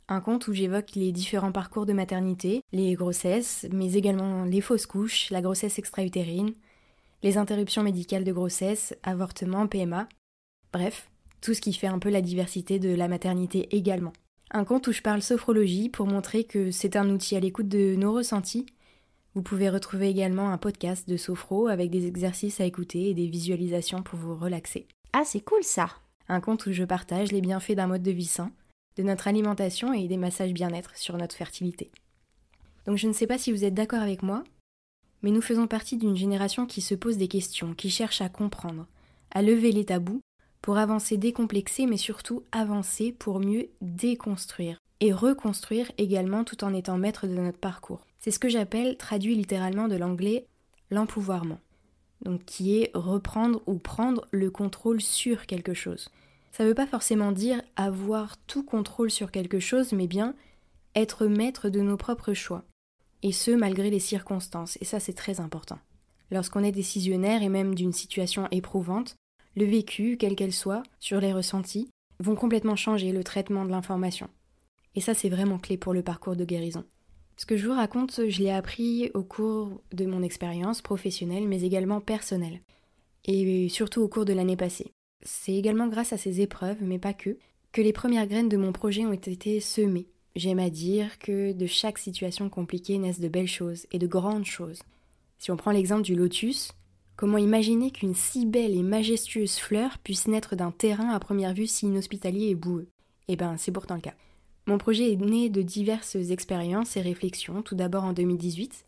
Un 0.09 0.21
compte 0.21 0.47
où 0.47 0.53
j'évoque 0.53 0.93
les 0.93 1.11
différents 1.11 1.51
parcours 1.51 1.87
de 1.87 1.93
maternité, 1.93 2.61
les 2.71 2.93
grossesses, 2.93 3.65
mais 3.71 3.93
également 3.93 4.43
les 4.43 4.61
fausses 4.61 4.85
couches, 4.85 5.31
la 5.31 5.41
grossesse 5.41 5.79
extra-utérine, 5.79 6.53
les 7.23 7.37
interruptions 7.37 7.83
médicales 7.83 8.23
de 8.23 8.31
grossesse, 8.31 8.95
avortement, 9.03 9.67
PMA, 9.67 10.07
bref, 10.71 11.09
tout 11.41 11.53
ce 11.53 11.61
qui 11.61 11.73
fait 11.73 11.87
un 11.87 11.99
peu 11.99 12.09
la 12.09 12.21
diversité 12.21 12.79
de 12.79 12.93
la 12.93 13.07
maternité 13.07 13.67
également. 13.75 14.13
Un 14.51 14.65
compte 14.65 14.87
où 14.87 14.91
je 14.91 15.01
parle 15.01 15.21
sophrologie 15.21 15.89
pour 15.89 16.07
montrer 16.07 16.43
que 16.43 16.71
c'est 16.71 16.95
un 16.95 17.09
outil 17.09 17.35
à 17.35 17.39
l'écoute 17.39 17.67
de 17.67 17.95
nos 17.95 18.13
ressentis. 18.13 18.65
Vous 19.35 19.43
pouvez 19.43 19.69
retrouver 19.69 20.09
également 20.09 20.49
un 20.49 20.57
podcast 20.57 21.07
de 21.07 21.17
sophro 21.17 21.67
avec 21.67 21.91
des 21.91 22.07
exercices 22.07 22.59
à 22.59 22.65
écouter 22.65 23.09
et 23.09 23.13
des 23.13 23.27
visualisations 23.27 24.01
pour 24.01 24.17
vous 24.17 24.35
relaxer. 24.35 24.87
Ah, 25.13 25.23
c'est 25.23 25.41
cool 25.41 25.63
ça 25.63 25.89
Un 26.29 26.41
compte 26.41 26.65
où 26.65 26.71
je 26.71 26.83
partage 26.83 27.31
les 27.31 27.41
bienfaits 27.41 27.73
d'un 27.73 27.87
mode 27.87 28.01
de 28.01 28.11
vie 28.11 28.25
sain, 28.25 28.51
de 28.95 29.03
notre 29.03 29.27
alimentation 29.27 29.93
et 29.93 30.07
des 30.07 30.17
massages 30.17 30.53
bien-être 30.53 30.97
sur 30.97 31.15
notre 31.15 31.35
fertilité. 31.35 31.91
Donc 32.85 32.97
je 32.97 33.07
ne 33.07 33.13
sais 33.13 33.27
pas 33.27 33.37
si 33.37 33.51
vous 33.51 33.65
êtes 33.65 33.75
d'accord 33.75 34.01
avec 34.01 34.23
moi, 34.23 34.43
mais 35.21 35.31
nous 35.31 35.41
faisons 35.41 35.67
partie 35.67 35.97
d'une 35.97 36.15
génération 36.15 36.65
qui 36.65 36.81
se 36.81 36.95
pose 36.95 37.17
des 37.17 37.27
questions, 37.27 37.73
qui 37.73 37.89
cherche 37.89 38.21
à 38.21 38.29
comprendre, 38.29 38.87
à 39.31 39.41
lever 39.41 39.71
les 39.71 39.85
tabous, 39.85 40.21
pour 40.61 40.77
avancer 40.77 41.17
décomplexé, 41.17 41.85
mais 41.85 41.97
surtout 41.97 42.43
avancer 42.51 43.11
pour 43.17 43.39
mieux 43.39 43.69
déconstruire. 43.81 44.77
et 45.01 45.13
reconstruire 45.13 45.89
également 45.97 46.43
tout 46.43 46.63
en 46.63 46.73
étant 46.73 46.97
maître 46.97 47.25
de 47.25 47.33
notre 47.33 47.57
parcours. 47.57 48.05
C'est 48.19 48.31
ce 48.31 48.39
que 48.39 48.49
j'appelle, 48.49 48.97
traduit 48.97 49.35
littéralement 49.35 49.87
de 49.87 49.95
l'anglais, 49.95 50.45
l'empouvoirment. 50.91 51.59
Donc 52.25 52.43
qui 52.43 52.81
est 52.81 52.91
reprendre 52.93 53.61
ou 53.65 53.75
prendre 53.75 54.27
le 54.31 54.51
contrôle 54.51 54.99
sur 54.99 55.45
quelque 55.45 55.73
chose. 55.73 56.09
Ça 56.51 56.63
ne 56.63 56.69
veut 56.69 56.75
pas 56.75 56.85
forcément 56.85 57.31
dire 57.31 57.61
avoir 57.77 58.35
tout 58.45 58.63
contrôle 58.63 59.09
sur 59.09 59.31
quelque 59.31 59.59
chose, 59.59 59.93
mais 59.93 60.07
bien 60.07 60.35
être 60.95 61.27
maître 61.27 61.69
de 61.69 61.79
nos 61.79 61.95
propres 61.95 62.33
choix. 62.33 62.63
Et 63.23 63.31
ce, 63.31 63.51
malgré 63.51 63.89
les 63.89 63.99
circonstances. 63.99 64.77
Et 64.81 64.85
ça, 64.85 64.99
c'est 64.99 65.13
très 65.13 65.39
important. 65.39 65.79
Lorsqu'on 66.31 66.63
est 66.63 66.71
décisionnaire 66.71 67.43
et 67.43 67.49
même 67.49 67.75
d'une 67.75 67.93
situation 67.93 68.47
éprouvante, 68.51 69.15
le 69.55 69.65
vécu, 69.65 70.17
quelle 70.17 70.35
qu'elle 70.35 70.53
soit, 70.53 70.83
sur 70.99 71.19
les 71.19 71.33
ressentis, 71.33 71.89
vont 72.19 72.35
complètement 72.35 72.75
changer 72.75 73.11
le 73.11 73.23
traitement 73.23 73.65
de 73.65 73.71
l'information. 73.71 74.29
Et 74.95 75.01
ça, 75.01 75.13
c'est 75.13 75.29
vraiment 75.29 75.59
clé 75.59 75.77
pour 75.77 75.93
le 75.93 76.03
parcours 76.03 76.35
de 76.35 76.45
guérison. 76.45 76.85
Ce 77.37 77.45
que 77.45 77.55
je 77.55 77.67
vous 77.67 77.73
raconte, 77.73 78.27
je 78.27 78.39
l'ai 78.39 78.51
appris 78.51 79.11
au 79.13 79.23
cours 79.23 79.81
de 79.93 80.05
mon 80.05 80.23
expérience 80.23 80.81
professionnelle, 80.81 81.47
mais 81.47 81.61
également 81.61 82.01
personnelle. 82.01 82.61
Et 83.25 83.69
surtout 83.69 84.01
au 84.01 84.07
cours 84.07 84.25
de 84.25 84.33
l'année 84.33 84.57
passée. 84.57 84.91
C'est 85.21 85.53
également 85.53 85.87
grâce 85.87 86.13
à 86.13 86.17
ces 86.17 86.41
épreuves, 86.41 86.81
mais 86.81 86.99
pas 86.99 87.13
que, 87.13 87.37
que 87.71 87.81
les 87.81 87.93
premières 87.93 88.27
graines 88.27 88.49
de 88.49 88.57
mon 88.57 88.71
projet 88.71 89.05
ont 89.05 89.13
été 89.13 89.59
semées. 89.59 90.07
J'aime 90.39 90.59
à 90.59 90.69
dire 90.69 91.19
que 91.19 91.51
de 91.51 91.65
chaque 91.65 91.97
situation 91.97 92.47
compliquée 92.47 92.97
naissent 92.97 93.19
de 93.19 93.27
belles 93.27 93.45
choses 93.45 93.85
et 93.91 93.99
de 93.99 94.07
grandes 94.07 94.45
choses. 94.45 94.79
Si 95.37 95.51
on 95.51 95.57
prend 95.57 95.71
l'exemple 95.71 96.03
du 96.03 96.15
lotus, 96.15 96.71
comment 97.17 97.37
imaginer 97.37 97.91
qu'une 97.91 98.15
si 98.15 98.45
belle 98.45 98.73
et 98.73 98.81
majestueuse 98.81 99.57
fleur 99.57 99.97
puisse 99.97 100.29
naître 100.29 100.55
d'un 100.55 100.71
terrain 100.71 101.09
à 101.09 101.19
première 101.19 101.53
vue 101.53 101.67
si 101.67 101.87
inhospitalier 101.87 102.47
et 102.47 102.55
boueux? 102.55 102.87
Eh 103.27 103.35
ben, 103.35 103.57
c'est 103.57 103.73
pourtant 103.73 103.95
le 103.95 104.01
cas. 104.01 104.13
Mon 104.65 104.77
projet 104.77 105.11
est 105.11 105.17
né 105.17 105.49
de 105.49 105.61
diverses 105.61 106.15
expériences 106.15 106.95
et 106.95 107.01
réflexions, 107.01 107.61
tout 107.61 107.75
d'abord 107.75 108.05
en 108.05 108.13
2018, 108.13 108.85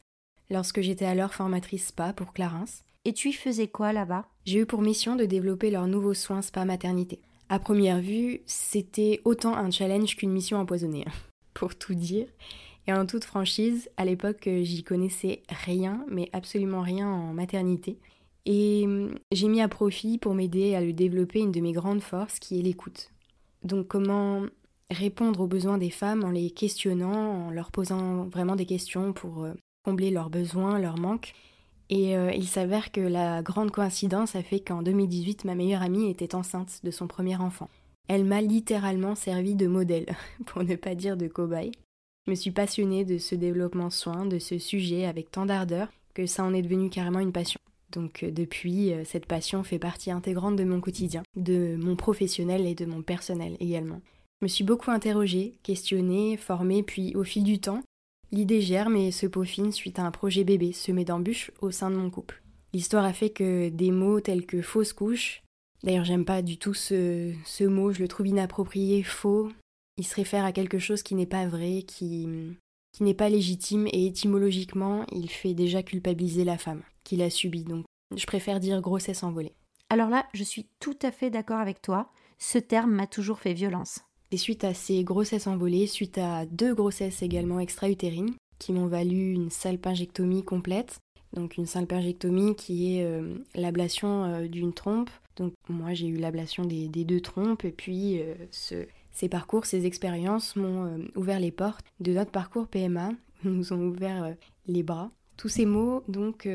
lorsque 0.52 0.80
j'étais 0.80 1.04
alors 1.04 1.34
formatrice 1.34 1.88
spa 1.88 2.14
pour 2.14 2.32
Clarence. 2.32 2.86
Et 3.04 3.12
tu 3.12 3.28
y 3.28 3.34
faisais 3.34 3.68
quoi 3.68 3.92
là-bas? 3.92 4.26
J'ai 4.46 4.60
eu 4.60 4.66
pour 4.66 4.82
mission 4.82 5.18
de 5.18 5.26
développer 5.26 5.70
leurs 5.70 5.88
nouveaux 5.88 6.14
soins 6.14 6.42
spa 6.42 6.64
maternité. 6.64 7.20
À 7.50 7.60
première 7.60 8.00
vue, 8.00 8.40
c'était 8.46 9.20
autant 9.26 9.54
un 9.54 9.70
challenge 9.70 10.16
qu'une 10.16 10.32
mission 10.32 10.58
empoisonnée, 10.58 11.04
pour 11.54 11.76
tout 11.76 11.94
dire. 11.94 12.28
Et 12.88 12.94
en 12.94 13.06
toute 13.06 13.26
franchise, 13.26 13.90
à 13.98 14.06
l'époque, 14.06 14.50
j'y 14.62 14.84
connaissais 14.84 15.44
rien, 15.50 16.04
mais 16.10 16.30
absolument 16.34 16.82
rien 16.82 17.08
en 17.08 17.34
maternité. 17.34 17.98
Et 18.46 18.84
hum, 18.86 19.16
j'ai 19.32 19.48
mis 19.48 19.62
à 19.62 19.68
profit 19.68 20.18
pour 20.18 20.34
m'aider 20.34 20.76
à 20.76 20.82
le 20.82 20.94
développer 20.94 21.40
une 21.40 21.52
de 21.52 21.62
mes 21.62 21.74
grandes 21.74 22.02
forces 22.02 22.40
qui 22.40 22.60
est 22.60 22.64
l'écoute. 22.64 23.12
Donc 23.64 23.88
comment 23.88 24.44
répondre 24.90 25.42
aux 25.42 25.48
besoins 25.48 25.78
des 25.78 25.90
femmes 25.90 26.24
en 26.24 26.32
les 26.32 26.50
questionnant, 26.52 27.48
en 27.48 27.50
leur 27.52 27.72
posant 27.72 28.26
vraiment 28.26 28.56
des 28.56 28.66
questions 28.66 29.14
pour 29.14 29.44
euh, 29.44 29.54
combler 29.84 30.12
leurs 30.12 30.30
besoins, 30.30 30.80
leurs 30.80 31.00
manques. 31.00 31.34
Et 31.90 32.16
euh, 32.16 32.32
il 32.32 32.48
s'avère 32.48 32.92
que 32.92 33.02
la 33.02 33.42
grande 33.42 33.72
coïncidence 33.72 34.36
a 34.36 34.44
fait 34.44 34.60
qu'en 34.60 34.82
2018, 34.82 35.46
ma 35.46 35.56
meilleure 35.56 35.82
amie 35.82 36.10
était 36.10 36.36
enceinte 36.36 36.80
de 36.84 36.92
son 36.92 37.08
premier 37.08 37.36
enfant. 37.36 37.70
Elle 38.14 38.26
m'a 38.26 38.42
littéralement 38.42 39.16
servi 39.16 39.56
de 39.56 39.68
modèle, 39.68 40.18
pour 40.46 40.66
ne 40.66 40.76
pas 40.76 40.96
dire 40.96 41.16
de 41.16 41.30
cobaye. 41.30 41.72
Je 42.28 42.32
me 42.32 42.36
suis 42.36 42.52
passionnée 42.52 43.06
de 43.06 43.18
ce 43.18 43.36
développement 43.36 43.90
soin, 43.90 44.26
de 44.26 44.38
ce 44.38 44.60
sujet 44.60 45.06
avec 45.06 45.32
tant 45.32 45.46
d'ardeur 45.46 45.88
que 46.14 46.26
ça 46.26 46.44
en 46.44 46.54
est 46.54 46.62
devenu 46.62 46.90
carrément 46.90 47.20
une 47.22 47.32
passion. 47.32 47.62
Donc 47.90 48.24
euh, 48.24 48.30
depuis, 48.30 48.92
cette 49.06 49.28
passion 49.28 49.64
fait 49.64 49.80
partie 49.80 50.12
intégrante 50.12 50.58
de 50.58 50.66
mon 50.66 50.82
quotidien, 50.82 51.24
de 51.38 51.78
mon 51.78 51.96
professionnel 51.96 52.66
et 52.66 52.76
de 52.76 52.84
mon 52.84 53.02
personnel 53.02 53.56
également. 53.62 54.02
Je 54.42 54.46
me 54.46 54.50
suis 54.50 54.66
beaucoup 54.66 54.92
interrogée, 54.92 55.54
questionnée, 55.64 56.36
formée, 56.36 56.84
puis 56.84 57.16
au 57.16 57.24
fil 57.24 57.46
du 57.46 57.60
temps, 57.60 57.82
l'idée 58.34 58.60
germe 58.60 58.98
et 58.98 59.12
se 59.12 59.26
peaufine 59.26 59.72
suite 59.72 60.00
à 60.00 60.06
un 60.06 60.12
projet 60.12 60.44
bébé 60.44 60.74
semé 60.74 61.06
d'embûches 61.06 61.52
au 61.62 61.72
sein 61.72 61.90
de 61.90 61.96
mon 61.96 62.10
couple. 62.10 62.44
L'histoire 62.74 63.06
a 63.06 63.14
fait 63.14 63.30
que 63.30 63.70
des 63.70 63.92
mots 63.92 64.20
tels 64.20 64.46
que 64.46 64.62
fausse 64.62 64.92
couche, 64.92 65.44
d'ailleurs 65.84 66.06
j'aime 66.06 66.26
pas 66.26 66.42
du 66.42 66.58
tout 66.58 66.74
ce, 66.74 67.34
ce 67.46 67.64
mot, 67.64 67.92
je 67.92 68.00
le 68.00 68.08
trouve 68.08 68.28
inapproprié, 68.28 69.04
faux, 69.04 69.52
il 69.98 70.06
se 70.06 70.16
réfère 70.16 70.46
à 70.46 70.52
quelque 70.52 70.80
chose 70.80 71.04
qui 71.04 71.16
n'est 71.16 71.26
pas 71.26 71.48
vrai, 71.48 71.84
qui, 71.84 72.28
qui 72.92 73.04
n'est 73.04 73.14
pas 73.14 73.30
légitime 73.30 73.88
et 73.88 74.06
étymologiquement 74.06 75.06
il 75.12 75.30
fait 75.30 75.54
déjà 75.54 75.84
culpabiliser 75.84 76.44
la 76.44 76.58
femme 76.58 76.82
qui 77.04 77.18
l'a 77.18 77.30
subi, 77.30 77.64
donc 77.64 77.86
je 78.16 78.26
préfère 78.26 78.60
dire 78.60 78.82
grossesse 78.82 79.24
envolée. 79.24 79.54
Alors 79.90 80.10
là, 80.10 80.26
je 80.34 80.44
suis 80.44 80.68
tout 80.80 80.98
à 81.02 81.12
fait 81.12 81.30
d'accord 81.30 81.60
avec 81.60 81.82
toi, 81.82 82.12
ce 82.38 82.58
terme 82.58 82.92
m'a 82.92 83.08
toujours 83.08 83.40
fait 83.40 83.54
violence. 83.54 84.00
Et 84.32 84.38
suite 84.38 84.64
à 84.64 84.74
ces 84.74 85.04
grossesses 85.04 85.48
envolées, 85.48 85.88
suite 85.88 86.18
à 86.18 86.46
deux 86.46 86.74
grossesses 86.74 87.22
également 87.22 87.60
extra-utérines, 87.60 88.34
qui 88.60 88.72
m'ont 88.72 88.88
valu 88.88 89.34
une 89.34 89.50
salpingectomie 89.50 90.44
complète, 90.44 91.00
donc 91.34 91.58
une 91.58 91.66
salpingectomie 91.66 92.56
qui 92.56 92.96
est 92.98 93.04
euh, 93.04 93.36
l'ablation 93.56 94.24
euh, 94.24 94.48
d'une 94.48 94.74
trompe. 94.74 95.10
Donc 95.36 95.54
moi 95.70 95.94
j'ai 95.94 96.08
eu 96.08 96.18
l'ablation 96.18 96.66
des, 96.66 96.88
deux 96.88 97.22
trompes 97.22 97.66
et 97.66 97.72
puis 97.72 98.20
euh, 98.22 98.36
ces 99.12 99.30
parcours, 99.30 99.66
ces 99.66 99.86
expériences 99.86 100.56
m'ont 100.56 101.00
ouvert 101.16 101.40
les 101.40 101.52
portes 101.52 101.86
de 102.00 102.14
notre 102.14 102.32
parcours 102.32 102.68
PMA, 102.68 103.12
nous 103.44 103.74
ont 103.74 103.82
ouvert 103.82 104.36
les 104.68 104.84
bras. 104.84 105.12
Tous 105.38 105.50
ces 105.50 105.66
mots, 105.66 106.04
donc 106.08 106.48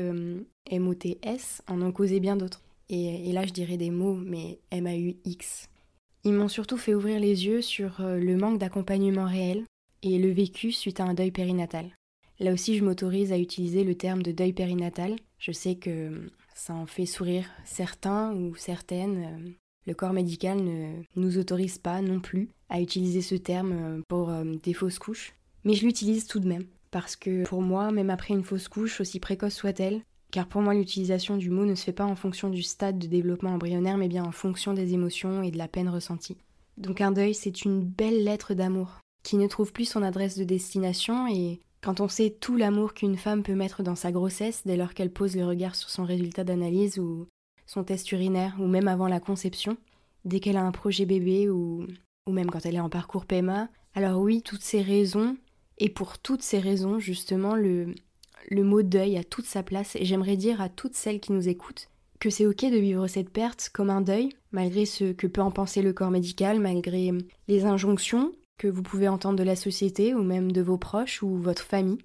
MOTS, 0.71 1.61
en 1.67 1.81
ont 1.81 1.91
causé 1.91 2.19
bien 2.19 2.37
d'autres. 2.37 2.61
Et, 2.89 3.29
et, 3.29 3.33
là 3.33 3.45
je 3.45 3.51
dirais 3.51 3.75
des 3.75 3.91
mots, 3.91 4.15
mais 4.15 4.59
MAUX, 4.71 5.67
ils 6.27 6.33
m'ont 6.33 6.49
surtout 6.49 6.75
fait 6.75 6.93
ouvrir 6.93 7.21
les 7.21 7.45
yeux 7.45 7.61
sur 7.61 8.01
euh, 8.01 8.19
le 8.19 8.35
manque 8.35 8.59
d'accompagnement 8.59 9.25
réel 9.25 9.63
et 10.03 10.17
le 10.19 10.29
vécu 10.29 10.73
suite 10.73 10.99
à 10.99 11.05
un 11.05 11.13
deuil 11.13 11.31
périnatal. 11.31 11.89
Là 12.41 12.51
aussi, 12.51 12.75
je 12.77 12.83
m'autorise 12.83 13.31
à 13.31 13.37
utiliser 13.37 13.85
le 13.85 13.95
terme 13.95 14.21
de 14.21 14.33
deuil 14.33 14.51
périnatal. 14.51 15.15
Je 15.39 15.53
sais 15.53 15.75
que 15.75 16.29
ça 16.57 16.73
en 16.73 16.85
fait 16.85 17.05
sourire 17.05 17.45
certains 17.65 18.33
ou 18.33 18.55
certaines. 18.55 19.23
Euh, 19.23 19.49
le 19.85 19.93
corps 19.93 20.11
médical 20.11 20.61
ne 20.61 21.01
nous 21.15 21.37
autorise 21.37 21.77
pas 21.77 22.01
non 22.01 22.19
plus 22.19 22.49
à 22.67 22.81
utiliser 22.81 23.21
ce 23.21 23.35
terme 23.35 23.71
euh, 23.71 24.01
pour 24.09 24.31
des 24.63 24.73
fausses 24.73 24.99
couches. 24.99 25.33
Mais 25.63 25.73
je 25.73 25.85
l'utilise 25.85 26.27
tout 26.27 26.39
de 26.39 26.47
même. 26.47 26.65
Parce 26.91 27.15
que 27.15 27.43
pour 27.45 27.61
moi, 27.61 27.91
même 27.91 28.09
après 28.09 28.33
une 28.33 28.43
fausse 28.43 28.67
couche, 28.67 29.01
aussi 29.01 29.19
précoce 29.19 29.53
soit-elle, 29.53 30.01
car 30.31 30.47
pour 30.47 30.61
moi 30.61 30.73
l'utilisation 30.73 31.37
du 31.37 31.49
mot 31.49 31.65
ne 31.65 31.75
se 31.75 31.83
fait 31.83 31.93
pas 31.93 32.05
en 32.05 32.15
fonction 32.15 32.49
du 32.49 32.63
stade 32.63 32.99
de 32.99 33.07
développement 33.07 33.51
embryonnaire, 33.51 33.97
mais 33.97 34.07
bien 34.07 34.23
en 34.23 34.31
fonction 34.31 34.73
des 34.73 34.93
émotions 34.93 35.43
et 35.43 35.51
de 35.51 35.57
la 35.57 35.67
peine 35.67 35.89
ressentie. 35.89 36.37
Donc 36.77 37.01
un 37.01 37.11
deuil, 37.11 37.33
c'est 37.33 37.63
une 37.63 37.81
belle 37.81 38.23
lettre 38.23 38.53
d'amour, 38.53 38.99
qui 39.23 39.37
ne 39.37 39.47
trouve 39.47 39.73
plus 39.73 39.85
son 39.85 40.03
adresse 40.03 40.37
de 40.37 40.43
destination, 40.43 41.27
et 41.27 41.59
quand 41.81 42.01
on 42.01 42.07
sait 42.07 42.29
tout 42.29 42.57
l'amour 42.57 42.93
qu'une 42.93 43.17
femme 43.17 43.43
peut 43.43 43.55
mettre 43.55 43.83
dans 43.83 43.95
sa 43.95 44.11
grossesse 44.11 44.63
dès 44.65 44.77
lors 44.77 44.93
qu'elle 44.93 45.11
pose 45.11 45.35
le 45.35 45.45
regard 45.45 45.75
sur 45.75 45.89
son 45.89 46.05
résultat 46.05 46.43
d'analyse 46.43 46.99
ou 46.99 47.27
son 47.65 47.83
test 47.83 48.11
urinaire, 48.11 48.55
ou 48.59 48.67
même 48.67 48.87
avant 48.87 49.07
la 49.07 49.19
conception, 49.19 49.77
dès 50.25 50.39
qu'elle 50.39 50.57
a 50.57 50.63
un 50.63 50.71
projet 50.71 51.05
bébé 51.05 51.49
ou, 51.49 51.85
ou 52.27 52.31
même 52.31 52.49
quand 52.49 52.65
elle 52.65 52.75
est 52.75 52.79
en 52.79 52.89
parcours 52.89 53.25
PMA, 53.25 53.69
alors 53.93 54.21
oui, 54.21 54.41
toutes 54.41 54.61
ces 54.61 54.81
raisons, 54.81 55.37
et 55.77 55.89
pour 55.89 56.17
toutes 56.17 56.43
ces 56.43 56.59
raisons, 56.59 56.99
justement, 56.99 57.55
le, 57.55 57.93
le 58.49 58.63
mot 58.63 58.81
deuil 58.81 59.17
a 59.17 59.23
toute 59.23 59.45
sa 59.45 59.63
place 59.63 59.95
et 59.95 60.05
j'aimerais 60.05 60.37
dire 60.37 60.61
à 60.61 60.69
toutes 60.69 60.95
celles 60.95 61.19
qui 61.19 61.33
nous 61.33 61.49
écoutent 61.49 61.89
que 62.19 62.29
c'est 62.29 62.47
ok 62.47 62.61
de 62.71 62.77
vivre 62.77 63.07
cette 63.07 63.29
perte 63.29 63.69
comme 63.71 63.89
un 63.89 64.01
deuil, 64.01 64.29
malgré 64.51 64.85
ce 64.85 65.11
que 65.11 65.27
peut 65.27 65.41
en 65.41 65.51
penser 65.51 65.81
le 65.81 65.93
corps 65.93 66.09
médical, 66.09 66.59
malgré 66.59 67.11
les 67.47 67.65
injonctions 67.65 68.31
que 68.57 68.67
vous 68.67 68.83
pouvez 68.83 69.07
entendre 69.07 69.37
de 69.37 69.43
la 69.43 69.55
société 69.55 70.13
ou 70.13 70.23
même 70.23 70.51
de 70.51 70.61
vos 70.61 70.77
proches 70.77 71.21
ou 71.23 71.37
votre 71.37 71.63
famille. 71.63 71.99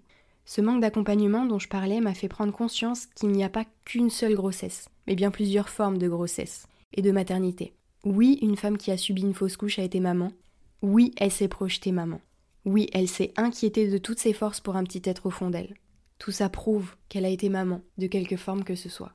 Ce 0.44 0.60
manque 0.60 0.80
d'accompagnement 0.80 1.46
dont 1.46 1.58
je 1.58 1.68
parlais 1.68 2.00
m'a 2.00 2.14
fait 2.14 2.28
prendre 2.28 2.52
conscience 2.52 3.06
qu'il 3.06 3.30
n'y 3.30 3.44
a 3.44 3.48
pas 3.48 3.64
qu'une 3.84 4.10
seule 4.10 4.34
grossesse, 4.34 4.88
mais 5.06 5.14
bien 5.14 5.30
plusieurs 5.30 5.68
formes 5.68 5.98
de 5.98 6.08
grossesse 6.08 6.66
et 6.94 7.02
de 7.02 7.12
maternité. 7.12 7.72
Oui, 8.04 8.38
une 8.42 8.56
femme 8.56 8.76
qui 8.76 8.90
a 8.90 8.96
subi 8.96 9.22
une 9.22 9.34
fausse 9.34 9.56
couche 9.56 9.78
a 9.78 9.84
été 9.84 10.00
maman. 10.00 10.32
Oui, 10.82 11.12
elle 11.16 11.30
s'est 11.30 11.48
projetée 11.48 11.92
maman. 11.92 12.20
Oui, 12.64 12.88
elle 12.92 13.08
s'est 13.08 13.32
inquiétée 13.36 13.88
de 13.88 13.98
toutes 13.98 14.18
ses 14.18 14.32
forces 14.32 14.60
pour 14.60 14.76
un 14.76 14.84
petit 14.84 15.02
être 15.04 15.26
au 15.26 15.30
fond 15.30 15.50
d'elle. 15.50 15.74
Tout 16.18 16.32
ça 16.32 16.48
prouve 16.48 16.94
qu'elle 17.08 17.24
a 17.24 17.28
été 17.28 17.48
maman, 17.48 17.80
de 17.98 18.06
quelque 18.06 18.36
forme 18.36 18.64
que 18.64 18.74
ce 18.74 18.88
soit. 18.88 19.12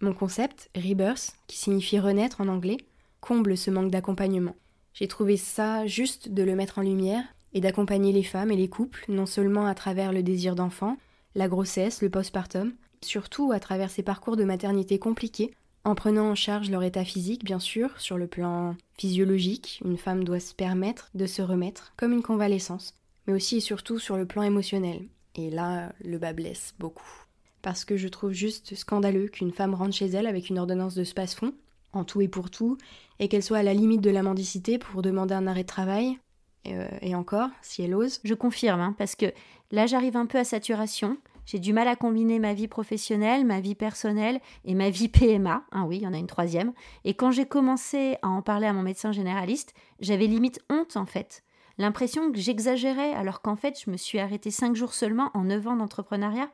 Mon 0.00 0.14
concept, 0.14 0.70
Rebirth, 0.74 1.34
qui 1.46 1.58
signifie 1.58 1.98
renaître 1.98 2.40
en 2.40 2.48
anglais, 2.48 2.78
comble 3.20 3.56
ce 3.56 3.70
manque 3.70 3.90
d'accompagnement. 3.90 4.56
J'ai 5.00 5.08
trouvé 5.08 5.38
ça 5.38 5.86
juste 5.86 6.28
de 6.28 6.42
le 6.42 6.54
mettre 6.54 6.78
en 6.78 6.82
lumière 6.82 7.24
et 7.54 7.62
d'accompagner 7.62 8.12
les 8.12 8.22
femmes 8.22 8.50
et 8.50 8.56
les 8.56 8.68
couples, 8.68 9.02
non 9.08 9.24
seulement 9.24 9.66
à 9.66 9.74
travers 9.74 10.12
le 10.12 10.22
désir 10.22 10.54
d'enfant, 10.54 10.98
la 11.34 11.48
grossesse, 11.48 12.02
le 12.02 12.10
postpartum, 12.10 12.74
surtout 13.00 13.50
à 13.50 13.60
travers 13.60 13.90
ces 13.90 14.02
parcours 14.02 14.36
de 14.36 14.44
maternité 14.44 14.98
compliqués, 14.98 15.54
en 15.84 15.94
prenant 15.94 16.30
en 16.30 16.34
charge 16.34 16.70
leur 16.70 16.82
état 16.82 17.06
physique, 17.06 17.44
bien 17.44 17.58
sûr, 17.58 17.98
sur 17.98 18.18
le 18.18 18.26
plan 18.26 18.76
physiologique, 18.98 19.80
une 19.86 19.96
femme 19.96 20.22
doit 20.22 20.38
se 20.38 20.54
permettre 20.54 21.08
de 21.14 21.24
se 21.24 21.40
remettre, 21.40 21.94
comme 21.96 22.12
une 22.12 22.22
convalescence, 22.22 22.92
mais 23.26 23.32
aussi 23.32 23.56
et 23.56 23.60
surtout 23.60 23.98
sur 23.98 24.18
le 24.18 24.26
plan 24.26 24.42
émotionnel, 24.42 25.08
et 25.34 25.48
là, 25.48 25.94
le 26.04 26.18
bas 26.18 26.34
blesse 26.34 26.74
beaucoup. 26.78 27.24
Parce 27.62 27.86
que 27.86 27.96
je 27.96 28.08
trouve 28.08 28.32
juste 28.32 28.74
scandaleux 28.74 29.28
qu'une 29.28 29.52
femme 29.52 29.74
rentre 29.74 29.94
chez 29.94 30.08
elle 30.08 30.26
avec 30.26 30.50
une 30.50 30.58
ordonnance 30.58 30.94
de 30.94 31.04
space-fond, 31.04 31.54
en 31.92 32.04
tout 32.04 32.20
et 32.20 32.28
pour 32.28 32.50
tout, 32.50 32.76
et 33.18 33.28
qu'elle 33.28 33.42
soit 33.42 33.58
à 33.58 33.62
la 33.62 33.74
limite 33.74 34.00
de 34.00 34.10
la 34.10 34.22
mendicité 34.22 34.78
pour 34.78 35.02
demander 35.02 35.34
un 35.34 35.46
arrêt 35.46 35.62
de 35.62 35.68
travail. 35.68 36.18
euh, 36.66 36.88
et 37.00 37.14
encore, 37.14 37.48
si 37.62 37.82
elle 37.82 37.94
ose. 37.94 38.20
Je 38.22 38.34
confirme, 38.34 38.80
hein, 38.80 38.94
parce 38.98 39.16
que 39.16 39.32
là 39.70 39.86
j'arrive 39.86 40.16
un 40.16 40.26
peu 40.26 40.38
à 40.38 40.44
saturation. 40.44 41.16
J'ai 41.46 41.58
du 41.58 41.72
mal 41.72 41.88
à 41.88 41.96
combiner 41.96 42.38
ma 42.38 42.54
vie 42.54 42.68
professionnelle, 42.68 43.44
ma 43.44 43.60
vie 43.60 43.74
personnelle 43.74 44.40
et 44.64 44.74
ma 44.74 44.90
vie 44.90 45.08
PMA. 45.08 45.64
Ah 45.72 45.84
oui, 45.84 45.96
il 45.96 46.02
y 46.02 46.06
en 46.06 46.12
a 46.12 46.18
une 46.18 46.26
troisième. 46.26 46.72
Et 47.04 47.14
quand 47.14 47.30
j'ai 47.30 47.46
commencé 47.46 48.16
à 48.22 48.28
en 48.28 48.42
parler 48.42 48.66
à 48.66 48.72
mon 48.72 48.82
médecin 48.82 49.10
généraliste, 49.10 49.74
j'avais 50.00 50.26
limite 50.26 50.60
honte 50.68 50.96
en 50.96 51.06
fait. 51.06 51.42
L'impression 51.78 52.30
que 52.30 52.38
j'exagérais 52.38 53.14
alors 53.14 53.40
qu'en 53.40 53.56
fait 53.56 53.80
je 53.82 53.90
me 53.90 53.96
suis 53.96 54.18
arrêtée 54.18 54.50
cinq 54.50 54.76
jours 54.76 54.92
seulement 54.92 55.30
en 55.34 55.44
neuf 55.44 55.66
ans 55.66 55.76
d'entrepreneuriat 55.76 56.50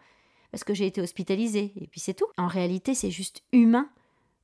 parce 0.53 0.63
que 0.65 0.73
j'ai 0.73 0.87
été 0.87 1.01
hospitalisée. 1.01 1.73
Et 1.81 1.89
puis 1.89 2.01
c'est 2.01 2.15
tout. 2.15 2.29
En 2.39 2.47
réalité, 2.47 2.95
c'est 2.95 3.11
juste 3.11 3.43
humain 3.53 3.89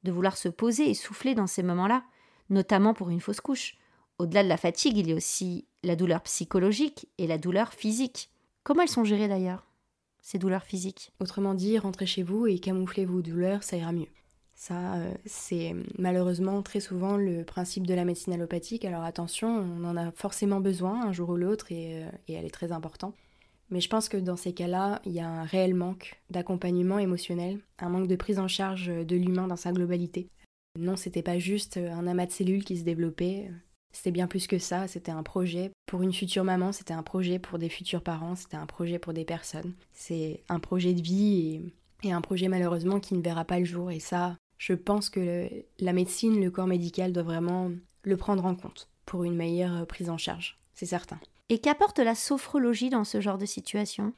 de 0.04 0.12
vouloir 0.12 0.36
se 0.36 0.48
poser 0.48 0.90
et 0.90 0.94
souffler 0.94 1.34
dans 1.34 1.46
ces 1.46 1.62
moments-là, 1.62 2.04
notamment 2.50 2.94
pour 2.94 3.10
une 3.10 3.20
fausse 3.20 3.40
couche. 3.40 3.76
Au-delà 4.18 4.42
de 4.42 4.48
la 4.48 4.56
fatigue, 4.56 4.96
il 4.96 5.08
y 5.08 5.12
a 5.12 5.16
aussi 5.16 5.66
la 5.82 5.96
douleur 5.96 6.22
psychologique 6.22 7.08
et 7.18 7.26
la 7.26 7.38
douleur 7.38 7.72
physique. 7.72 8.30
Comment 8.62 8.82
elles 8.82 8.88
sont 8.88 9.04
gérées 9.04 9.28
d'ailleurs, 9.28 9.66
ces 10.20 10.38
douleurs 10.38 10.64
physiques? 10.64 11.12
Autrement 11.20 11.54
dit, 11.54 11.78
rentrez 11.78 12.06
chez 12.06 12.22
vous 12.22 12.46
et 12.46 12.58
camouflez 12.58 13.04
vos 13.04 13.22
douleurs, 13.22 13.62
ça 13.62 13.76
ira 13.76 13.92
mieux. 13.92 14.08
Ça, 14.54 14.94
euh, 14.94 15.12
c'est 15.26 15.74
malheureusement 15.98 16.62
très 16.62 16.78
souvent 16.78 17.16
le 17.16 17.42
principe 17.42 17.84
de 17.84 17.94
la 17.94 18.04
médecine 18.04 18.32
allopathique. 18.32 18.84
Alors 18.84 19.02
attention, 19.02 19.48
on 19.48 19.84
en 19.84 19.96
a 19.96 20.12
forcément 20.12 20.60
besoin 20.60 21.06
un 21.06 21.12
jour 21.12 21.30
ou 21.30 21.36
l'autre 21.36 21.72
et, 21.72 22.04
euh, 22.04 22.10
et 22.28 22.34
elle 22.34 22.44
est 22.44 22.50
très 22.50 22.70
importante. 22.70 23.16
Mais 23.72 23.80
je 23.80 23.88
pense 23.88 24.10
que 24.10 24.18
dans 24.18 24.36
ces 24.36 24.52
cas-là, 24.52 25.00
il 25.06 25.12
y 25.12 25.20
a 25.20 25.26
un 25.26 25.44
réel 25.44 25.74
manque 25.74 26.20
d'accompagnement 26.28 26.98
émotionnel, 26.98 27.58
un 27.78 27.88
manque 27.88 28.06
de 28.06 28.16
prise 28.16 28.38
en 28.38 28.46
charge 28.46 28.86
de 28.88 29.16
l'humain 29.16 29.48
dans 29.48 29.56
sa 29.56 29.72
globalité. 29.72 30.28
Non, 30.78 30.96
c'était 30.96 31.22
pas 31.22 31.38
juste 31.38 31.78
un 31.78 32.06
amas 32.06 32.26
de 32.26 32.32
cellules 32.32 32.64
qui 32.64 32.76
se 32.76 32.84
développait, 32.84 33.50
c'était 33.92 34.10
bien 34.10 34.26
plus 34.26 34.46
que 34.46 34.58
ça, 34.58 34.88
c'était 34.88 35.12
un 35.12 35.22
projet 35.22 35.70
pour 35.86 36.02
une 36.02 36.12
future 36.12 36.44
maman, 36.44 36.72
c'était 36.72 36.94
un 36.94 37.02
projet 37.02 37.38
pour 37.38 37.58
des 37.58 37.68
futurs 37.68 38.02
parents, 38.02 38.34
c'était 38.34 38.56
un 38.56 38.66
projet 38.66 38.98
pour 38.98 39.12
des 39.12 39.24
personnes. 39.24 39.74
C'est 39.92 40.42
un 40.48 40.60
projet 40.60 40.94
de 40.94 41.02
vie 41.02 41.72
et, 42.02 42.12
un 42.12 42.20
projet 42.20 42.48
malheureusement 42.48 43.00
qui 43.00 43.14
ne 43.14 43.22
verra 43.22 43.44
pas 43.44 43.58
le 43.58 43.64
jour. 43.64 43.90
Et 43.90 44.00
ça, 44.00 44.36
je 44.58 44.72
pense 44.72 45.08
que 45.08 45.48
la 45.78 45.92
médecine, 45.92 46.42
le 46.42 46.50
corps 46.50 46.66
médical 46.66 47.12
doit 47.12 47.22
vraiment 47.22 47.70
le 48.02 48.16
prendre 48.16 48.44
en 48.44 48.54
compte 48.54 48.88
pour 49.06 49.24
une 49.24 49.36
meilleure 49.36 49.86
prise 49.86 50.10
en 50.10 50.18
charge, 50.18 50.58
c'est 50.74 50.86
certain. 50.86 51.20
Et 51.52 51.58
qu'apporte 51.58 51.98
la 51.98 52.14
sophrologie 52.14 52.88
dans 52.88 53.04
ce 53.04 53.20
genre 53.20 53.36
de 53.36 53.44
situation? 53.44 54.14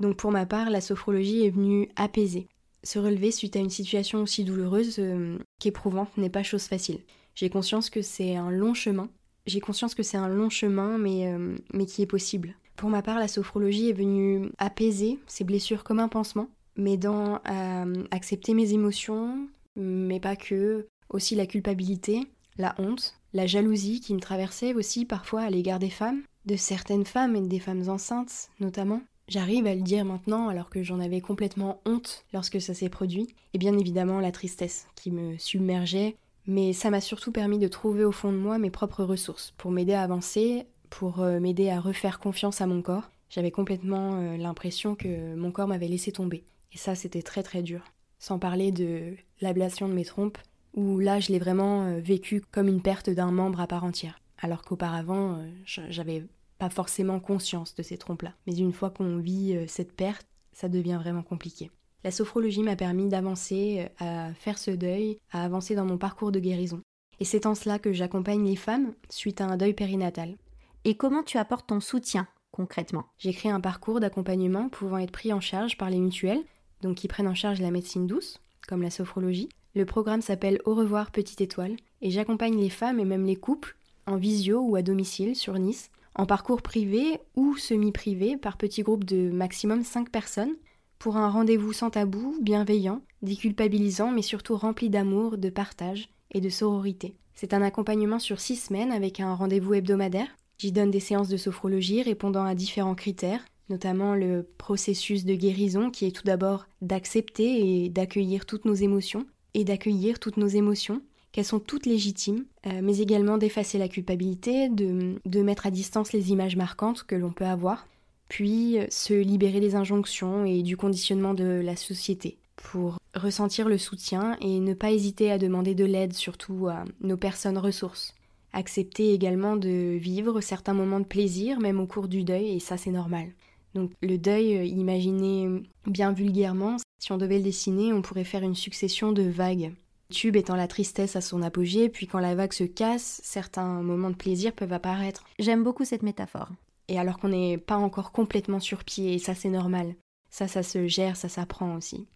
Donc 0.00 0.16
pour 0.16 0.30
ma 0.32 0.46
part, 0.46 0.70
la 0.70 0.80
sophrologie 0.80 1.44
est 1.44 1.50
venue 1.50 1.90
apaiser. 1.96 2.48
Se 2.82 2.98
relever 2.98 3.30
suite 3.30 3.56
à 3.56 3.58
une 3.58 3.68
situation 3.68 4.22
aussi 4.22 4.42
douloureuse 4.42 4.96
euh, 4.98 5.36
qu'éprouvante 5.60 6.16
n'est 6.16 6.30
pas 6.30 6.42
chose 6.42 6.64
facile. 6.64 7.00
J'ai 7.34 7.50
conscience 7.50 7.90
que 7.90 8.00
c'est 8.00 8.36
un 8.36 8.50
long 8.50 8.72
chemin 8.72 9.10
j'ai 9.48 9.60
conscience 9.60 9.94
que 9.94 10.02
c'est 10.02 10.16
un 10.16 10.28
long 10.28 10.50
chemin, 10.50 10.98
mais, 10.98 11.26
euh, 11.26 11.56
mais 11.72 11.86
qui 11.86 12.02
est 12.02 12.06
possible. 12.06 12.54
Pour 12.76 12.90
ma 12.90 13.02
part, 13.02 13.18
la 13.18 13.28
sophrologie 13.28 13.88
est 13.88 13.94
venue 13.94 14.50
apaiser 14.58 15.18
ces 15.26 15.42
blessures 15.42 15.84
comme 15.84 15.98
un 15.98 16.08
pansement, 16.08 16.48
m'aidant 16.76 17.40
à 17.44 17.84
euh, 17.84 18.04
accepter 18.10 18.54
mes 18.54 18.72
émotions, 18.74 19.48
mais 19.74 20.20
pas 20.20 20.36
que, 20.36 20.86
aussi 21.08 21.34
la 21.34 21.46
culpabilité, 21.46 22.28
la 22.58 22.74
honte, 22.78 23.14
la 23.32 23.46
jalousie 23.46 24.00
qui 24.00 24.14
me 24.14 24.20
traversait 24.20 24.74
aussi 24.74 25.04
parfois 25.04 25.42
à 25.42 25.50
l'égard 25.50 25.78
des 25.78 25.90
femmes, 25.90 26.22
de 26.48 26.56
certaines 26.56 27.06
femmes 27.06 27.36
et 27.36 27.40
des 27.40 27.60
femmes 27.60 27.88
enceintes 27.88 28.50
notamment. 28.58 29.02
J'arrive 29.28 29.66
à 29.66 29.74
le 29.74 29.82
dire 29.82 30.04
maintenant 30.04 30.48
alors 30.48 30.70
que 30.70 30.82
j'en 30.82 30.98
avais 30.98 31.20
complètement 31.20 31.80
honte 31.84 32.24
lorsque 32.32 32.60
ça 32.60 32.74
s'est 32.74 32.88
produit, 32.88 33.28
et 33.54 33.58
bien 33.58 33.76
évidemment 33.78 34.20
la 34.20 34.32
tristesse 34.32 34.86
qui 34.96 35.10
me 35.10 35.38
submergeait 35.38 36.16
mais 36.48 36.72
ça 36.72 36.88
m'a 36.88 37.02
surtout 37.02 37.30
permis 37.30 37.58
de 37.58 37.68
trouver 37.68 38.04
au 38.04 38.10
fond 38.10 38.32
de 38.32 38.38
moi 38.38 38.58
mes 38.58 38.70
propres 38.70 39.04
ressources 39.04 39.52
pour 39.58 39.70
m'aider 39.70 39.92
à 39.92 40.02
avancer, 40.02 40.66
pour 40.88 41.20
euh, 41.20 41.38
m'aider 41.40 41.68
à 41.68 41.78
refaire 41.78 42.18
confiance 42.18 42.62
à 42.62 42.66
mon 42.66 42.80
corps. 42.80 43.10
J'avais 43.28 43.50
complètement 43.50 44.14
euh, 44.14 44.38
l'impression 44.38 44.94
que 44.94 45.34
mon 45.34 45.52
corps 45.52 45.68
m'avait 45.68 45.88
laissé 45.88 46.10
tomber. 46.10 46.44
Et 46.72 46.78
ça, 46.78 46.94
c'était 46.94 47.20
très 47.20 47.42
très 47.42 47.62
dur. 47.62 47.82
Sans 48.18 48.38
parler 48.38 48.72
de 48.72 49.14
l'ablation 49.42 49.88
de 49.88 49.92
mes 49.92 50.06
trompes, 50.06 50.38
où 50.72 50.98
là, 50.98 51.20
je 51.20 51.30
l'ai 51.32 51.38
vraiment 51.38 51.84
euh, 51.84 52.00
vécu 52.00 52.42
comme 52.50 52.68
une 52.68 52.80
perte 52.80 53.10
d'un 53.10 53.30
membre 53.30 53.60
à 53.60 53.66
part 53.66 53.84
entière. 53.84 54.18
Alors 54.38 54.62
qu'auparavant, 54.62 55.44
j'avais 55.66 56.24
pas 56.58 56.70
forcément 56.70 57.20
conscience 57.20 57.74
de 57.74 57.82
ces 57.82 57.98
trompes-là. 57.98 58.34
Mais 58.46 58.56
une 58.56 58.72
fois 58.72 58.90
qu'on 58.90 59.18
vit 59.18 59.56
cette 59.68 59.92
perte, 59.92 60.26
ça 60.52 60.68
devient 60.68 60.98
vraiment 61.00 61.22
compliqué. 61.22 61.70
La 62.04 62.10
sophrologie 62.12 62.62
m'a 62.62 62.76
permis 62.76 63.08
d'avancer, 63.08 63.88
euh, 64.00 64.28
à 64.30 64.34
faire 64.34 64.58
ce 64.58 64.70
deuil, 64.70 65.18
à 65.32 65.44
avancer 65.44 65.74
dans 65.74 65.84
mon 65.84 65.98
parcours 65.98 66.32
de 66.32 66.40
guérison. 66.40 66.80
Et 67.20 67.24
c'est 67.24 67.46
en 67.46 67.54
cela 67.54 67.78
que 67.78 67.92
j'accompagne 67.92 68.44
les 68.44 68.56
femmes 68.56 68.94
suite 69.08 69.40
à 69.40 69.46
un 69.46 69.56
deuil 69.56 69.74
périnatal. 69.74 70.36
Et 70.84 70.96
comment 70.96 71.24
tu 71.24 71.38
apportes 71.38 71.68
ton 71.68 71.80
soutien 71.80 72.28
concrètement? 72.52 73.06
J'ai 73.18 73.32
créé 73.32 73.50
un 73.50 73.60
parcours 73.60 74.00
d'accompagnement 74.00 74.68
pouvant 74.68 74.98
être 74.98 75.12
pris 75.12 75.32
en 75.32 75.40
charge 75.40 75.76
par 75.76 75.90
les 75.90 75.98
mutuelles, 75.98 76.42
donc 76.82 76.96
qui 76.96 77.08
prennent 77.08 77.28
en 77.28 77.34
charge 77.34 77.60
la 77.60 77.70
médecine 77.70 78.06
douce, 78.06 78.40
comme 78.68 78.82
la 78.82 78.90
sophrologie. 78.90 79.48
Le 79.74 79.84
programme 79.84 80.22
s'appelle 80.22 80.60
Au 80.64 80.74
revoir 80.74 81.10
petite 81.10 81.40
étoile, 81.40 81.76
et 82.00 82.10
j'accompagne 82.10 82.58
les 82.58 82.70
femmes 82.70 83.00
et 83.00 83.04
même 83.04 83.26
les 83.26 83.36
couples 83.36 83.76
en 84.06 84.16
visio 84.16 84.60
ou 84.60 84.76
à 84.76 84.82
domicile 84.82 85.36
sur 85.36 85.58
Nice, 85.58 85.90
en 86.14 86.26
parcours 86.26 86.62
privé 86.62 87.20
ou 87.36 87.56
semi-privé 87.56 88.36
par 88.36 88.56
petits 88.56 88.82
groupes 88.82 89.04
de 89.04 89.30
maximum 89.30 89.84
5 89.84 90.10
personnes 90.10 90.54
pour 90.98 91.16
un 91.16 91.28
rendez-vous 91.28 91.72
sans 91.72 91.90
tabou, 91.90 92.36
bienveillant, 92.40 93.02
déculpabilisant, 93.22 94.10
mais 94.10 94.22
surtout 94.22 94.56
rempli 94.56 94.90
d'amour, 94.90 95.38
de 95.38 95.50
partage 95.50 96.08
et 96.32 96.40
de 96.40 96.48
sororité. 96.48 97.14
C'est 97.34 97.54
un 97.54 97.62
accompagnement 97.62 98.18
sur 98.18 98.40
six 98.40 98.56
semaines 98.56 98.90
avec 98.90 99.20
un 99.20 99.34
rendez-vous 99.34 99.74
hebdomadaire. 99.74 100.28
J'y 100.58 100.72
donne 100.72 100.90
des 100.90 101.00
séances 101.00 101.28
de 101.28 101.36
sophrologie 101.36 102.02
répondant 102.02 102.44
à 102.44 102.56
différents 102.56 102.96
critères, 102.96 103.44
notamment 103.68 104.14
le 104.14 104.48
processus 104.58 105.24
de 105.24 105.34
guérison 105.34 105.90
qui 105.90 106.04
est 106.04 106.10
tout 106.10 106.24
d'abord 106.24 106.66
d'accepter 106.82 107.84
et 107.84 107.88
d'accueillir 107.90 108.44
toutes 108.44 108.64
nos 108.64 108.74
émotions, 108.74 109.24
et 109.54 109.64
d'accueillir 109.64 110.18
toutes 110.18 110.36
nos 110.36 110.48
émotions, 110.48 111.00
qu'elles 111.38 111.44
sont 111.44 111.60
toutes 111.60 111.86
légitimes, 111.86 112.46
euh, 112.66 112.80
mais 112.82 112.98
également 112.98 113.38
d'effacer 113.38 113.78
la 113.78 113.86
culpabilité, 113.86 114.68
de, 114.68 115.20
de 115.24 115.42
mettre 115.42 115.68
à 115.68 115.70
distance 115.70 116.12
les 116.12 116.32
images 116.32 116.56
marquantes 116.56 117.04
que 117.04 117.14
l'on 117.14 117.30
peut 117.30 117.44
avoir, 117.44 117.86
puis 118.28 118.78
se 118.90 119.14
libérer 119.14 119.60
des 119.60 119.76
injonctions 119.76 120.44
et 120.44 120.64
du 120.64 120.76
conditionnement 120.76 121.34
de 121.34 121.62
la 121.64 121.76
société 121.76 122.38
pour 122.56 122.98
ressentir 123.14 123.68
le 123.68 123.78
soutien 123.78 124.36
et 124.40 124.58
ne 124.58 124.74
pas 124.74 124.90
hésiter 124.90 125.30
à 125.30 125.38
demander 125.38 125.76
de 125.76 125.84
l'aide 125.84 126.12
surtout 126.12 126.66
à 126.66 126.84
nos 127.02 127.16
personnes 127.16 127.58
ressources. 127.58 128.16
Accepter 128.52 129.12
également 129.14 129.54
de 129.54 129.96
vivre 129.96 130.40
certains 130.40 130.74
moments 130.74 130.98
de 130.98 131.04
plaisir 131.04 131.60
même 131.60 131.78
au 131.78 131.86
cours 131.86 132.08
du 132.08 132.24
deuil 132.24 132.56
et 132.56 132.58
ça 132.58 132.76
c'est 132.76 132.90
normal. 132.90 133.28
Donc 133.76 133.92
le 134.02 134.18
deuil, 134.18 134.68
imaginez 134.70 135.62
bien 135.86 136.10
vulgairement, 136.10 136.78
si 136.98 137.12
on 137.12 137.16
devait 137.16 137.38
le 137.38 137.44
dessiner, 137.44 137.92
on 137.92 138.02
pourrait 138.02 138.24
faire 138.24 138.42
une 138.42 138.56
succession 138.56 139.12
de 139.12 139.22
vagues. 139.22 139.70
Tube 140.12 140.36
étant 140.36 140.56
la 140.56 140.68
tristesse 140.68 141.16
à 141.16 141.20
son 141.20 141.42
apogée, 141.42 141.88
puis 141.88 142.06
quand 142.06 142.18
la 142.18 142.34
vague 142.34 142.52
se 142.52 142.64
casse, 142.64 143.20
certains 143.22 143.82
moments 143.82 144.10
de 144.10 144.16
plaisir 144.16 144.52
peuvent 144.52 144.72
apparaître. 144.72 145.24
J'aime 145.38 145.62
beaucoup 145.62 145.84
cette 145.84 146.02
métaphore 146.02 146.48
et 146.88 146.98
alors 146.98 147.18
qu'on 147.18 147.28
n'est 147.28 147.58
pas 147.58 147.76
encore 147.76 148.12
complètement 148.12 148.60
sur 148.60 148.84
pied, 148.84 149.14
et 149.14 149.18
ça 149.18 149.34
c'est 149.34 149.50
normal. 149.50 149.94
Ça, 150.30 150.48
ça 150.48 150.62
se 150.62 150.86
gère, 150.86 151.16
ça 151.16 151.28
s'apprend 151.28 151.76
aussi. 151.76 152.06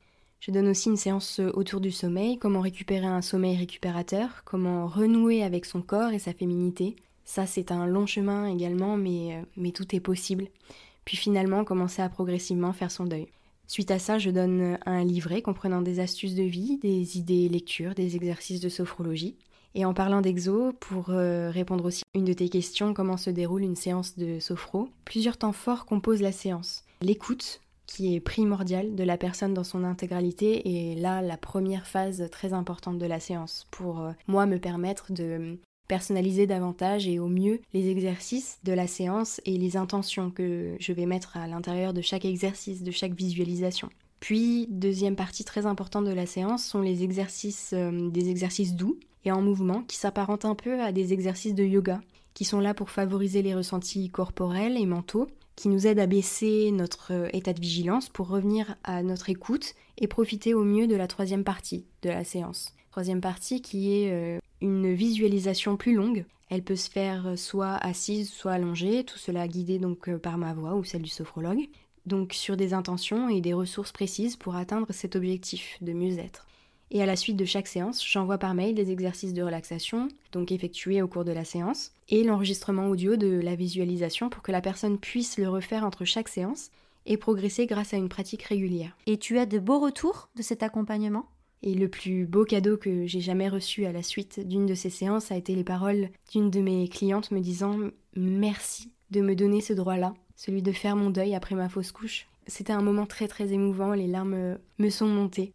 Je 0.40 0.50
donne 0.50 0.68
aussi 0.68 0.88
une 0.88 0.96
séance 0.96 1.38
autour 1.38 1.80
du 1.80 1.92
sommeil, 1.92 2.38
comment 2.38 2.60
récupérer 2.60 3.06
un 3.06 3.22
sommeil 3.22 3.56
récupérateur, 3.56 4.42
comment 4.44 4.86
renouer 4.86 5.44
avec 5.44 5.64
son 5.64 5.82
corps 5.82 6.10
et 6.10 6.18
sa 6.18 6.32
féminité. 6.32 6.96
Ça, 7.24 7.46
c'est 7.46 7.70
un 7.70 7.86
long 7.86 8.06
chemin 8.06 8.46
également, 8.46 8.96
mais, 8.96 9.36
euh, 9.36 9.42
mais 9.56 9.70
tout 9.70 9.94
est 9.94 10.00
possible. 10.00 10.48
Puis 11.04 11.16
finalement, 11.16 11.64
commencer 11.64 12.02
à 12.02 12.08
progressivement 12.08 12.72
faire 12.72 12.90
son 12.90 13.04
deuil. 13.04 13.28
Suite 13.72 13.90
à 13.90 13.98
ça, 13.98 14.18
je 14.18 14.28
donne 14.28 14.78
un 14.84 15.02
livret 15.02 15.40
comprenant 15.40 15.80
des 15.80 15.98
astuces 15.98 16.34
de 16.34 16.42
vie, 16.42 16.76
des 16.82 17.16
idées 17.16 17.48
lecture, 17.48 17.94
des 17.94 18.16
exercices 18.16 18.60
de 18.60 18.68
sophrologie. 18.68 19.34
Et 19.74 19.86
en 19.86 19.94
parlant 19.94 20.20
d'exo, 20.20 20.74
pour 20.74 21.08
euh, 21.08 21.48
répondre 21.48 21.86
aussi 21.86 22.02
à 22.14 22.18
une 22.18 22.26
de 22.26 22.34
tes 22.34 22.50
questions, 22.50 22.92
comment 22.92 23.16
se 23.16 23.30
déroule 23.30 23.62
une 23.62 23.74
séance 23.74 24.18
de 24.18 24.40
sophro, 24.40 24.90
plusieurs 25.06 25.38
temps 25.38 25.54
forts 25.54 25.86
composent 25.86 26.20
la 26.20 26.32
séance. 26.32 26.84
L'écoute, 27.00 27.62
qui 27.86 28.14
est 28.14 28.20
primordiale 28.20 28.94
de 28.94 29.04
la 29.04 29.16
personne 29.16 29.54
dans 29.54 29.64
son 29.64 29.84
intégralité, 29.84 30.92
est 30.92 30.94
là 30.96 31.22
la 31.22 31.38
première 31.38 31.86
phase 31.86 32.28
très 32.30 32.52
importante 32.52 32.98
de 32.98 33.06
la 33.06 33.20
séance, 33.20 33.66
pour 33.70 34.00
euh, 34.00 34.12
moi 34.26 34.44
me 34.44 34.58
permettre 34.58 35.14
de 35.14 35.56
personnaliser 35.88 36.46
davantage 36.46 37.06
et 37.06 37.18
au 37.18 37.28
mieux 37.28 37.60
les 37.74 37.90
exercices 37.90 38.58
de 38.64 38.72
la 38.72 38.86
séance 38.86 39.40
et 39.44 39.58
les 39.58 39.76
intentions 39.76 40.30
que 40.30 40.76
je 40.78 40.92
vais 40.92 41.06
mettre 41.06 41.36
à 41.36 41.46
l'intérieur 41.46 41.92
de 41.92 42.00
chaque 42.00 42.24
exercice, 42.24 42.82
de 42.82 42.90
chaque 42.90 43.14
visualisation. 43.14 43.88
Puis, 44.20 44.68
deuxième 44.70 45.16
partie 45.16 45.44
très 45.44 45.66
importante 45.66 46.04
de 46.04 46.12
la 46.12 46.26
séance 46.26 46.64
sont 46.64 46.80
les 46.80 47.02
exercices, 47.02 47.72
euh, 47.72 48.08
des 48.10 48.30
exercices 48.30 48.74
doux, 48.74 48.98
et 49.24 49.32
en 49.32 49.42
mouvement 49.42 49.82
qui 49.82 49.96
s'apparentent 49.96 50.44
un 50.44 50.54
peu 50.54 50.80
à 50.80 50.92
des 50.92 51.12
exercices 51.12 51.54
de 51.54 51.64
yoga 51.64 52.00
qui 52.34 52.44
sont 52.44 52.60
là 52.60 52.74
pour 52.74 52.90
favoriser 52.90 53.42
les 53.42 53.54
ressentis 53.54 54.08
corporels 54.08 54.76
et 54.78 54.86
mentaux, 54.86 55.28
qui 55.54 55.68
nous 55.68 55.86
aident 55.86 55.98
à 55.98 56.06
baisser 56.06 56.70
notre 56.72 57.12
euh, 57.12 57.28
état 57.32 57.52
de 57.52 57.60
vigilance 57.60 58.08
pour 58.08 58.28
revenir 58.28 58.76
à 58.84 59.02
notre 59.02 59.28
écoute 59.28 59.74
et 59.98 60.06
profiter 60.06 60.54
au 60.54 60.64
mieux 60.64 60.86
de 60.86 60.96
la 60.96 61.06
troisième 61.06 61.44
partie 61.44 61.84
de 62.02 62.08
la 62.08 62.24
séance. 62.24 62.74
Troisième 62.90 63.20
partie 63.20 63.60
qui 63.60 63.92
est 63.92 64.10
euh, 64.10 64.38
une 64.62 64.94
visualisation 64.94 65.76
plus 65.76 65.94
longue. 65.94 66.24
Elle 66.48 66.62
peut 66.62 66.76
se 66.76 66.90
faire 66.90 67.34
soit 67.36 67.74
assise, 67.76 68.30
soit 68.30 68.52
allongée, 68.52 69.04
tout 69.04 69.18
cela 69.18 69.48
guidé 69.48 69.78
donc 69.78 70.08
euh, 70.08 70.18
par 70.18 70.38
ma 70.38 70.54
voix 70.54 70.74
ou 70.74 70.84
celle 70.84 71.02
du 71.02 71.10
sophrologue. 71.10 71.68
Donc 72.06 72.32
sur 72.32 72.56
des 72.56 72.74
intentions 72.74 73.28
et 73.28 73.40
des 73.40 73.52
ressources 73.52 73.92
précises 73.92 74.36
pour 74.36 74.56
atteindre 74.56 74.88
cet 74.90 75.16
objectif 75.16 75.76
de 75.80 75.92
mieux-être. 75.92 76.46
Et 76.90 77.02
à 77.02 77.06
la 77.06 77.16
suite 77.16 77.38
de 77.38 77.46
chaque 77.46 77.68
séance, 77.68 78.06
j'envoie 78.06 78.36
par 78.36 78.52
mail 78.52 78.74
des 78.74 78.90
exercices 78.90 79.32
de 79.32 79.42
relaxation, 79.42 80.08
donc 80.30 80.52
effectués 80.52 81.00
au 81.00 81.08
cours 81.08 81.24
de 81.24 81.32
la 81.32 81.44
séance, 81.44 81.92
et 82.10 82.22
l'enregistrement 82.22 82.88
audio 82.88 83.16
de 83.16 83.40
la 83.40 83.54
visualisation 83.54 84.28
pour 84.28 84.42
que 84.42 84.52
la 84.52 84.60
personne 84.60 84.98
puisse 84.98 85.38
le 85.38 85.48
refaire 85.48 85.84
entre 85.84 86.04
chaque 86.04 86.28
séance 86.28 86.70
et 87.06 87.16
progresser 87.16 87.66
grâce 87.66 87.94
à 87.94 87.96
une 87.96 88.10
pratique 88.10 88.42
régulière. 88.42 88.94
Et 89.06 89.16
tu 89.16 89.38
as 89.38 89.46
de 89.46 89.58
beaux 89.58 89.80
retours 89.80 90.28
de 90.36 90.42
cet 90.42 90.62
accompagnement? 90.62 91.24
Et 91.62 91.74
le 91.74 91.88
plus 91.88 92.26
beau 92.26 92.44
cadeau 92.44 92.76
que 92.76 93.06
j'ai 93.06 93.20
jamais 93.20 93.48
reçu 93.48 93.86
à 93.86 93.92
la 93.92 94.02
suite 94.02 94.40
d'une 94.46 94.66
de 94.66 94.74
ces 94.74 94.90
séances 94.90 95.30
a 95.30 95.36
été 95.36 95.54
les 95.54 95.64
paroles 95.64 96.08
d'une 96.32 96.50
de 96.50 96.60
mes 96.60 96.88
clientes 96.88 97.30
me 97.30 97.40
disant 97.40 97.78
merci 98.16 98.92
de 99.10 99.20
me 99.20 99.34
donner 99.34 99.60
ce 99.60 99.72
droit-là, 99.72 100.14
celui 100.36 100.62
de 100.62 100.72
faire 100.72 100.96
mon 100.96 101.10
deuil 101.10 101.34
après 101.34 101.54
ma 101.54 101.68
fausse 101.68 101.92
couche. 101.92 102.26
C'était 102.46 102.72
un 102.72 102.82
moment 102.82 103.06
très 103.06 103.28
très 103.28 103.52
émouvant, 103.52 103.92
les 103.92 104.08
larmes 104.08 104.58
me 104.78 104.90
sont 104.90 105.06
montées. 105.06 105.52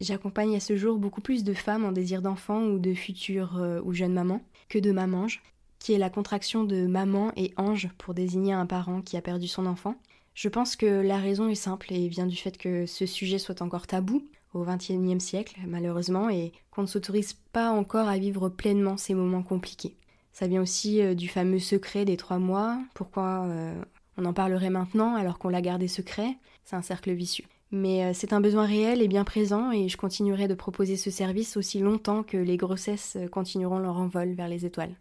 J'accompagne 0.00 0.56
à 0.56 0.60
ce 0.60 0.76
jour 0.76 0.98
beaucoup 0.98 1.20
plus 1.20 1.44
de 1.44 1.54
femmes 1.54 1.84
en 1.84 1.92
désir 1.92 2.22
d'enfant 2.22 2.64
ou 2.64 2.78
de 2.78 2.94
futures 2.94 3.58
euh, 3.58 3.80
ou 3.84 3.92
jeunes 3.92 4.14
mamans 4.14 4.42
que 4.68 4.78
de 4.78 4.90
mamange, 4.90 5.42
qui 5.78 5.92
est 5.92 5.98
la 5.98 6.10
contraction 6.10 6.64
de 6.64 6.86
maman 6.86 7.32
et 7.36 7.52
ange 7.56 7.88
pour 7.98 8.14
désigner 8.14 8.52
un 8.52 8.66
parent 8.66 9.02
qui 9.02 9.16
a 9.16 9.22
perdu 9.22 9.46
son 9.46 9.66
enfant. 9.66 9.96
Je 10.34 10.48
pense 10.48 10.76
que 10.76 10.86
la 10.86 11.18
raison 11.18 11.48
est 11.48 11.54
simple 11.54 11.92
et 11.92 12.08
vient 12.08 12.26
du 12.26 12.36
fait 12.36 12.56
que 12.56 12.86
ce 12.86 13.04
sujet 13.04 13.38
soit 13.38 13.62
encore 13.62 13.86
tabou, 13.86 14.24
au 14.54 14.64
XXIe 14.64 15.20
siècle, 15.20 15.56
malheureusement, 15.66 16.28
et 16.28 16.52
qu'on 16.70 16.82
ne 16.82 16.86
s'autorise 16.86 17.34
pas 17.52 17.70
encore 17.70 18.08
à 18.08 18.18
vivre 18.18 18.48
pleinement 18.48 18.96
ces 18.96 19.14
moments 19.14 19.42
compliqués. 19.42 19.96
Ça 20.32 20.46
vient 20.46 20.62
aussi 20.62 21.00
euh, 21.00 21.14
du 21.14 21.28
fameux 21.28 21.58
secret 21.58 22.04
des 22.04 22.16
trois 22.16 22.38
mois. 22.38 22.78
Pourquoi 22.94 23.44
euh, 23.46 23.74
on 24.16 24.24
en 24.24 24.32
parlerait 24.32 24.70
maintenant 24.70 25.14
alors 25.14 25.38
qu'on 25.38 25.50
l'a 25.50 25.60
gardé 25.60 25.88
secret? 25.88 26.36
C'est 26.64 26.76
un 26.76 26.82
cercle 26.82 27.12
vicieux. 27.12 27.44
Mais 27.70 28.04
euh, 28.04 28.10
c'est 28.14 28.32
un 28.32 28.40
besoin 28.40 28.66
réel 28.66 29.02
et 29.02 29.08
bien 29.08 29.24
présent 29.24 29.70
et 29.72 29.88
je 29.88 29.96
continuerai 29.96 30.48
de 30.48 30.54
proposer 30.54 30.96
ce 30.96 31.10
service 31.10 31.56
aussi 31.56 31.80
longtemps 31.80 32.22
que 32.22 32.36
les 32.36 32.56
grossesses 32.56 33.16
continueront 33.30 33.78
leur 33.78 33.96
envol 33.96 34.32
vers 34.32 34.48
les 34.48 34.64
étoiles. 34.64 34.94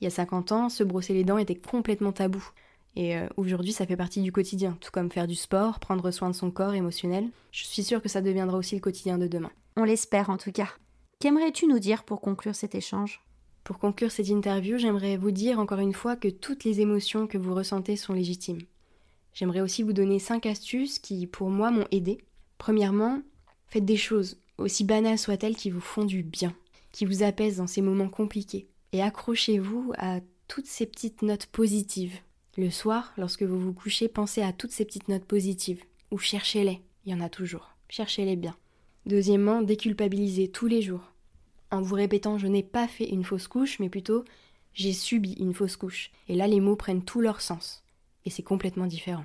Il 0.00 0.04
y 0.04 0.06
a 0.06 0.10
50 0.10 0.52
ans, 0.52 0.68
se 0.68 0.84
brosser 0.84 1.14
les 1.14 1.24
dents 1.24 1.38
était 1.38 1.54
complètement 1.54 2.12
tabou. 2.12 2.44
Et 2.96 3.16
euh, 3.16 3.26
aujourd'hui, 3.36 3.72
ça 3.72 3.86
fait 3.86 3.96
partie 3.96 4.22
du 4.22 4.30
quotidien, 4.30 4.76
tout 4.80 4.90
comme 4.92 5.10
faire 5.10 5.26
du 5.26 5.34
sport, 5.34 5.80
prendre 5.80 6.10
soin 6.10 6.30
de 6.30 6.34
son 6.34 6.50
corps 6.50 6.74
émotionnel. 6.74 7.28
Je 7.50 7.64
suis 7.64 7.82
sûre 7.82 8.00
que 8.00 8.08
ça 8.08 8.22
deviendra 8.22 8.56
aussi 8.56 8.76
le 8.76 8.80
quotidien 8.80 9.18
de 9.18 9.26
demain. 9.26 9.50
On 9.76 9.84
l'espère 9.84 10.30
en 10.30 10.36
tout 10.36 10.52
cas. 10.52 10.68
Qu'aimerais-tu 11.18 11.66
nous 11.66 11.78
dire 11.78 12.04
pour 12.04 12.20
conclure 12.20 12.54
cet 12.54 12.74
échange? 12.74 13.20
Pour 13.64 13.78
conclure 13.78 14.12
cette 14.12 14.28
interview, 14.28 14.78
j'aimerais 14.78 15.16
vous 15.16 15.30
dire 15.30 15.58
encore 15.58 15.80
une 15.80 15.94
fois 15.94 16.16
que 16.16 16.28
toutes 16.28 16.64
les 16.64 16.80
émotions 16.80 17.26
que 17.26 17.38
vous 17.38 17.54
ressentez 17.54 17.96
sont 17.96 18.12
légitimes. 18.12 18.60
J'aimerais 19.32 19.62
aussi 19.62 19.82
vous 19.82 19.92
donner 19.92 20.18
5 20.18 20.46
astuces 20.46 20.98
qui, 20.98 21.26
pour 21.26 21.50
moi, 21.50 21.70
m'ont 21.70 21.88
aidé. 21.90 22.18
Premièrement, 22.58 23.20
faites 23.66 23.84
des 23.84 23.96
choses, 23.96 24.38
aussi 24.58 24.84
banales 24.84 25.18
soient-elles, 25.18 25.56
qui 25.56 25.70
vous 25.70 25.80
font 25.80 26.04
du 26.04 26.22
bien, 26.22 26.54
qui 26.92 27.04
vous 27.04 27.22
apaisent 27.24 27.56
dans 27.56 27.66
ces 27.66 27.82
moments 27.82 28.10
compliqués. 28.10 28.68
Et 28.92 29.02
accrochez-vous 29.02 29.92
à 29.98 30.20
toutes 30.46 30.66
ces 30.66 30.86
petites 30.86 31.22
notes 31.22 31.46
positives 31.46 32.20
le 32.56 32.70
soir, 32.70 33.12
lorsque 33.16 33.42
vous 33.42 33.58
vous 33.58 33.72
couchez, 33.72 34.08
pensez 34.08 34.42
à 34.42 34.52
toutes 34.52 34.70
ces 34.70 34.84
petites 34.84 35.08
notes 35.08 35.24
positives, 35.24 35.82
ou 36.10 36.18
cherchez-les, 36.18 36.80
il 37.04 37.12
y 37.12 37.14
en 37.14 37.20
a 37.20 37.28
toujours, 37.28 37.74
cherchez-les 37.88 38.36
bien. 38.36 38.54
Deuxièmement, 39.06 39.62
déculpabilisez 39.62 40.48
tous 40.48 40.66
les 40.66 40.82
jours, 40.82 41.12
en 41.70 41.82
vous 41.82 41.94
répétant 41.94 42.38
je 42.38 42.46
n'ai 42.46 42.62
pas 42.62 42.88
fait 42.88 43.08
une 43.08 43.24
fausse 43.24 43.48
couche, 43.48 43.78
mais 43.80 43.88
plutôt 43.88 44.24
j'ai 44.72 44.92
subi 44.92 45.34
une 45.34 45.54
fausse 45.54 45.76
couche. 45.76 46.10
Et 46.28 46.34
là, 46.34 46.46
les 46.46 46.60
mots 46.60 46.76
prennent 46.76 47.04
tout 47.04 47.20
leur 47.20 47.40
sens, 47.40 47.84
et 48.24 48.30
c'est 48.30 48.42
complètement 48.42 48.86
différent. 48.86 49.24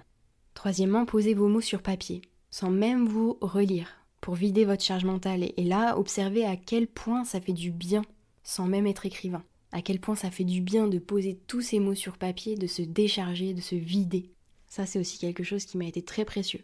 Troisièmement, 0.54 1.06
posez 1.06 1.34
vos 1.34 1.48
mots 1.48 1.62
sur 1.62 1.82
papier, 1.82 2.22
sans 2.50 2.70
même 2.70 3.08
vous 3.08 3.38
relire, 3.42 3.90
pour 4.22 4.36
vider 4.36 4.66
votre 4.66 4.84
charge 4.84 5.06
mentale, 5.06 5.52
et 5.56 5.64
là, 5.64 5.98
observez 5.98 6.46
à 6.46 6.56
quel 6.56 6.88
point 6.88 7.24
ça 7.24 7.40
fait 7.40 7.54
du 7.54 7.72
bien, 7.72 8.02
sans 8.44 8.66
même 8.66 8.88
être 8.88 9.06
écrivain 9.06 9.44
à 9.72 9.82
quel 9.82 10.00
point 10.00 10.16
ça 10.16 10.32
fait 10.32 10.44
du 10.44 10.62
bien 10.62 10.88
de 10.88 11.00
poser 11.00 11.40
tous 11.48 11.62
ces 11.62 11.80
mots 11.80 11.96
sur 11.96 12.18
papier, 12.18 12.56
de 12.56 12.68
se 12.68 12.82
décharger, 12.82 13.54
de 13.54 13.62
se 13.62 13.76
vider. 13.76 14.30
Ça, 14.68 14.86
c'est 14.86 15.00
aussi 15.00 15.18
quelque 15.20 15.44
chose 15.44 15.66
qui 15.66 15.78
m'a 15.78 15.86
été 15.86 16.02
très 16.02 16.26
précieux. 16.26 16.64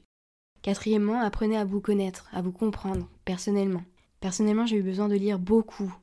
Quatrièmement, 0.62 1.20
apprenez 1.20 1.58
à 1.58 1.66
vous 1.66 1.82
connaître, 1.82 2.28
à 2.32 2.42
vous 2.42 2.52
comprendre, 2.52 3.08
personnellement. 3.24 3.84
Personnellement, 4.20 4.66
j'ai 4.66 4.78
eu 4.78 4.84
besoin 4.84 5.08
de 5.08 5.16
lire 5.16 5.38
beaucoup. 5.38 5.96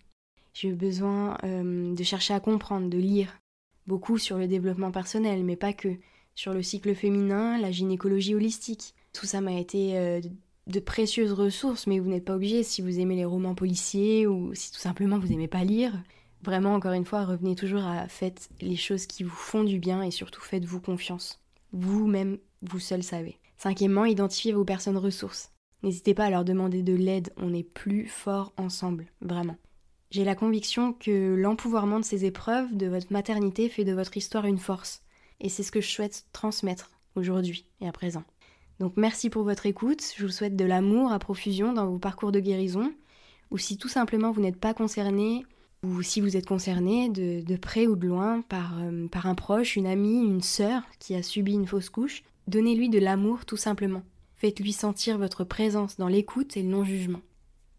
J'ai 0.55 0.69
eu 0.69 0.75
besoin 0.75 1.37
euh, 1.45 1.95
de 1.95 2.03
chercher 2.05 2.35
à 2.35 2.41
comprendre, 2.41 2.89
de 2.89 2.99
lire 2.99 3.39
beaucoup 3.87 4.19
sur 4.19 4.39
le 4.39 4.47
développement 4.47 4.93
personnel, 4.93 5.43
mais 5.43 5.57
pas 5.57 5.73
que. 5.73 5.97
Sur 6.35 6.55
le 6.55 6.63
cycle 6.63 6.95
féminin, 6.95 7.59
la 7.59 7.71
gynécologie 7.71 8.35
holistique. 8.35 8.95
Tout 9.13 9.27
ça 9.27 9.41
m'a 9.41 9.53
été 9.53 9.99
euh, 9.99 10.21
de 10.67 10.81
précieuses 10.81 11.33
ressources, 11.33 11.87
mais 11.87 11.99
vous 11.99 12.09
n'êtes 12.09 12.25
pas 12.25 12.37
obligé 12.37 12.63
si 12.63 12.81
vous 12.81 13.01
aimez 13.01 13.17
les 13.17 13.25
romans 13.25 13.55
policiers 13.55 14.27
ou 14.27 14.55
si 14.55 14.73
tout 14.73 14.79
simplement 14.79 15.19
vous 15.19 15.29
n'aimez 15.29 15.49
pas 15.49 15.65
lire. 15.65 15.93
Vraiment, 16.43 16.75
encore 16.75 16.93
une 16.93 17.05
fois, 17.05 17.25
revenez 17.25 17.55
toujours 17.55 17.85
à 17.85 18.09
faites 18.09 18.51
les 18.61 18.77
choses 18.77 19.07
qui 19.07 19.23
vous 19.23 19.31
font 19.31 19.63
du 19.63 19.79
bien 19.79 20.03
et 20.03 20.11
surtout 20.11 20.43
faites-vous 20.43 20.81
confiance. 20.81 21.41
Vous-même, 21.73 22.39
vous 22.63 22.81
seul 22.81 23.03
savez. 23.03 23.39
Cinquièmement, 23.57 24.05
identifiez 24.05 24.53
vos 24.53 24.65
personnes 24.65 24.97
ressources. 24.97 25.53
N'hésitez 25.83 26.15
pas 26.15 26.27
à 26.27 26.31
leur 26.31 26.45
demander 26.45 26.83
de 26.83 26.95
l'aide, 26.95 27.33
on 27.37 27.55
est 27.55 27.63
plus 27.63 28.07
fort 28.07 28.53
ensemble, 28.57 29.07
vraiment. 29.21 29.57
J'ai 30.11 30.25
la 30.25 30.35
conviction 30.35 30.93
que 30.93 31.35
l'empouvoirment 31.35 32.01
de 32.01 32.05
ces 32.05 32.25
épreuves, 32.25 32.77
de 32.77 32.87
votre 32.87 33.13
maternité, 33.13 33.69
fait 33.69 33.85
de 33.85 33.95
votre 33.95 34.17
histoire 34.17 34.45
une 34.45 34.59
force. 34.59 35.03
Et 35.41 35.49
c'est 35.49 35.63
ce 35.63 35.73
que 35.73 35.81
je 35.81 35.89
souhaite 35.89 36.27
transmettre 36.33 36.91
aujourd'hui 37.17 37.67
et 37.81 37.89
à 37.89 37.93
présent. 37.93 38.23
Donc 38.79 38.95
merci 38.97 39.31
pour 39.31 39.45
votre 39.45 39.67
écoute, 39.67 40.03
je 40.17 40.27
vous 40.27 40.33
souhaite 40.33 40.57
de 40.57 40.65
l'amour 40.65 41.13
à 41.13 41.19
profusion 41.19 41.73
dans 41.73 41.87
vos 41.87 41.99
parcours 41.99 42.33
de 42.33 42.41
guérison, 42.41 42.93
ou 43.51 43.59
si 43.59 43.79
tout 43.79 43.89
simplement 43.89 44.33
vous 44.33 44.41
n'êtes 44.41 44.61
pas 44.61 44.75
concerné, 44.75 45.45
ou 45.85 46.03
si 46.03 46.21
vous 46.21 46.37
êtes 46.37 46.47
concerné 46.47 47.09
de, 47.09 47.57
près 47.57 47.87
ou 47.87 47.97
de 47.97 48.07
loin 48.07 48.43
par, 48.43 48.79
euh, 48.81 49.09
par 49.09 49.27
un 49.27 49.35
proche, 49.35 49.77
une 49.77 49.87
amie, 49.87 50.23
une 50.23 50.43
sœur 50.43 50.83
qui 50.99 51.15
a 51.15 51.23
subi 51.23 51.55
une 51.55 51.67
fausse 51.67 51.91
couche, 51.91 52.23
donnez-lui 52.47 52.89
de 52.89 52.99
l'amour 52.99 53.45
tout 53.45 53.57
simplement. 53.57 54.03
Faites-lui 54.37 54.73
sentir 54.73 55.19
votre 55.19 55.45
présence 55.45 55.97
dans 55.97 56.09
l'écoute 56.09 56.57
et 56.57 56.63
le 56.63 56.69
non-jugement. 56.69 57.21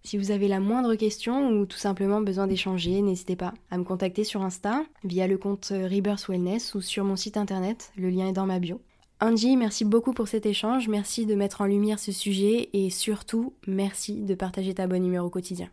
Si 0.06 0.18
vous 0.18 0.32
avez 0.32 0.50
la 0.50 0.60
moindre 0.60 0.96
question 0.96 1.50
ou 1.52 1.66
tout 1.66 1.78
simplement 1.78 2.20
besoin 2.20 2.46
d'échanger, 2.46 3.02
n'hésitez 3.02 3.38
pas 3.38 3.54
à 3.72 3.78
me 3.78 3.86
contacter 3.86 4.26
sur 4.26 4.42
Insta, 4.42 4.84
via 5.06 5.28
le 5.28 5.38
compte 5.38 5.68
Rebirth 5.72 6.28
Wellness 6.28 6.76
ou 6.76 6.82
sur 6.82 7.06
mon 7.06 7.16
site 7.16 7.38
internet, 7.38 7.94
le 7.96 8.10
lien 8.10 8.28
est 8.28 8.34
dans 8.34 8.46
ma 8.46 8.60
bio. 8.60 8.82
Angie, 9.22 9.56
merci 9.56 9.86
beaucoup 9.86 10.12
pour 10.12 10.28
cet 10.28 10.46
échange, 10.46 10.90
merci 10.90 11.26
de 11.26 11.36
mettre 11.36 11.62
en 11.62 11.66
lumière 11.66 12.00
ce 12.00 12.12
sujet 12.12 12.70
et 12.74 12.90
surtout, 12.90 13.54
merci 13.66 14.22
de 14.22 14.36
partager 14.36 14.74
ta 14.74 14.88
bonne 14.88 15.06
humeur 15.06 15.24
au 15.24 15.30
quotidien. 15.30 15.70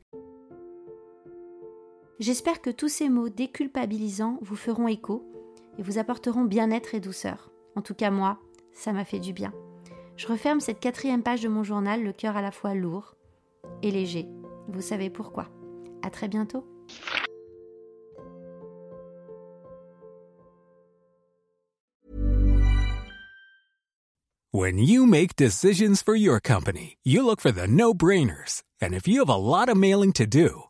J'espère 2.20 2.60
que 2.60 2.68
tous 2.68 2.90
ces 2.90 3.08
mots 3.08 3.30
déculpabilisants 3.30 4.38
vous 4.42 4.54
feront 4.54 4.88
écho 4.88 5.26
et 5.78 5.82
vous 5.82 5.96
apporteront 5.96 6.44
bien-être 6.44 6.94
et 6.94 7.00
douceur. 7.00 7.50
En 7.76 7.80
tout 7.80 7.94
cas, 7.94 8.10
moi, 8.10 8.38
ça 8.74 8.92
m'a 8.92 9.06
fait 9.06 9.20
du 9.20 9.32
bien. 9.32 9.54
Je 10.16 10.26
referme 10.26 10.60
cette 10.60 10.80
quatrième 10.80 11.22
page 11.22 11.40
de 11.40 11.48
mon 11.48 11.64
journal, 11.64 12.04
le 12.04 12.12
cœur 12.12 12.36
à 12.36 12.42
la 12.42 12.50
fois 12.50 12.74
lourd 12.74 13.14
et 13.82 13.90
léger. 13.90 14.28
Vous 14.68 14.82
savez 14.82 15.08
pourquoi. 15.08 15.48
À 16.02 16.10
très 16.10 16.28
bientôt. 16.28 16.66
When 24.52 24.78
you 24.78 25.06
make 25.06 25.36
decisions 25.36 26.02
for 26.04 26.16
your 26.16 26.38
company, 26.38 26.98
you 27.02 27.24
look 27.24 27.40
for 27.40 27.52
the 27.52 27.66
no-brainers. 27.66 28.62
And 28.82 28.92
if 28.92 29.08
you 29.08 29.20
have 29.20 29.30
a 29.30 29.38
lot 29.38 29.70
of 29.70 29.78
mailing 29.78 30.12
to 30.14 30.26
do, 30.26 30.69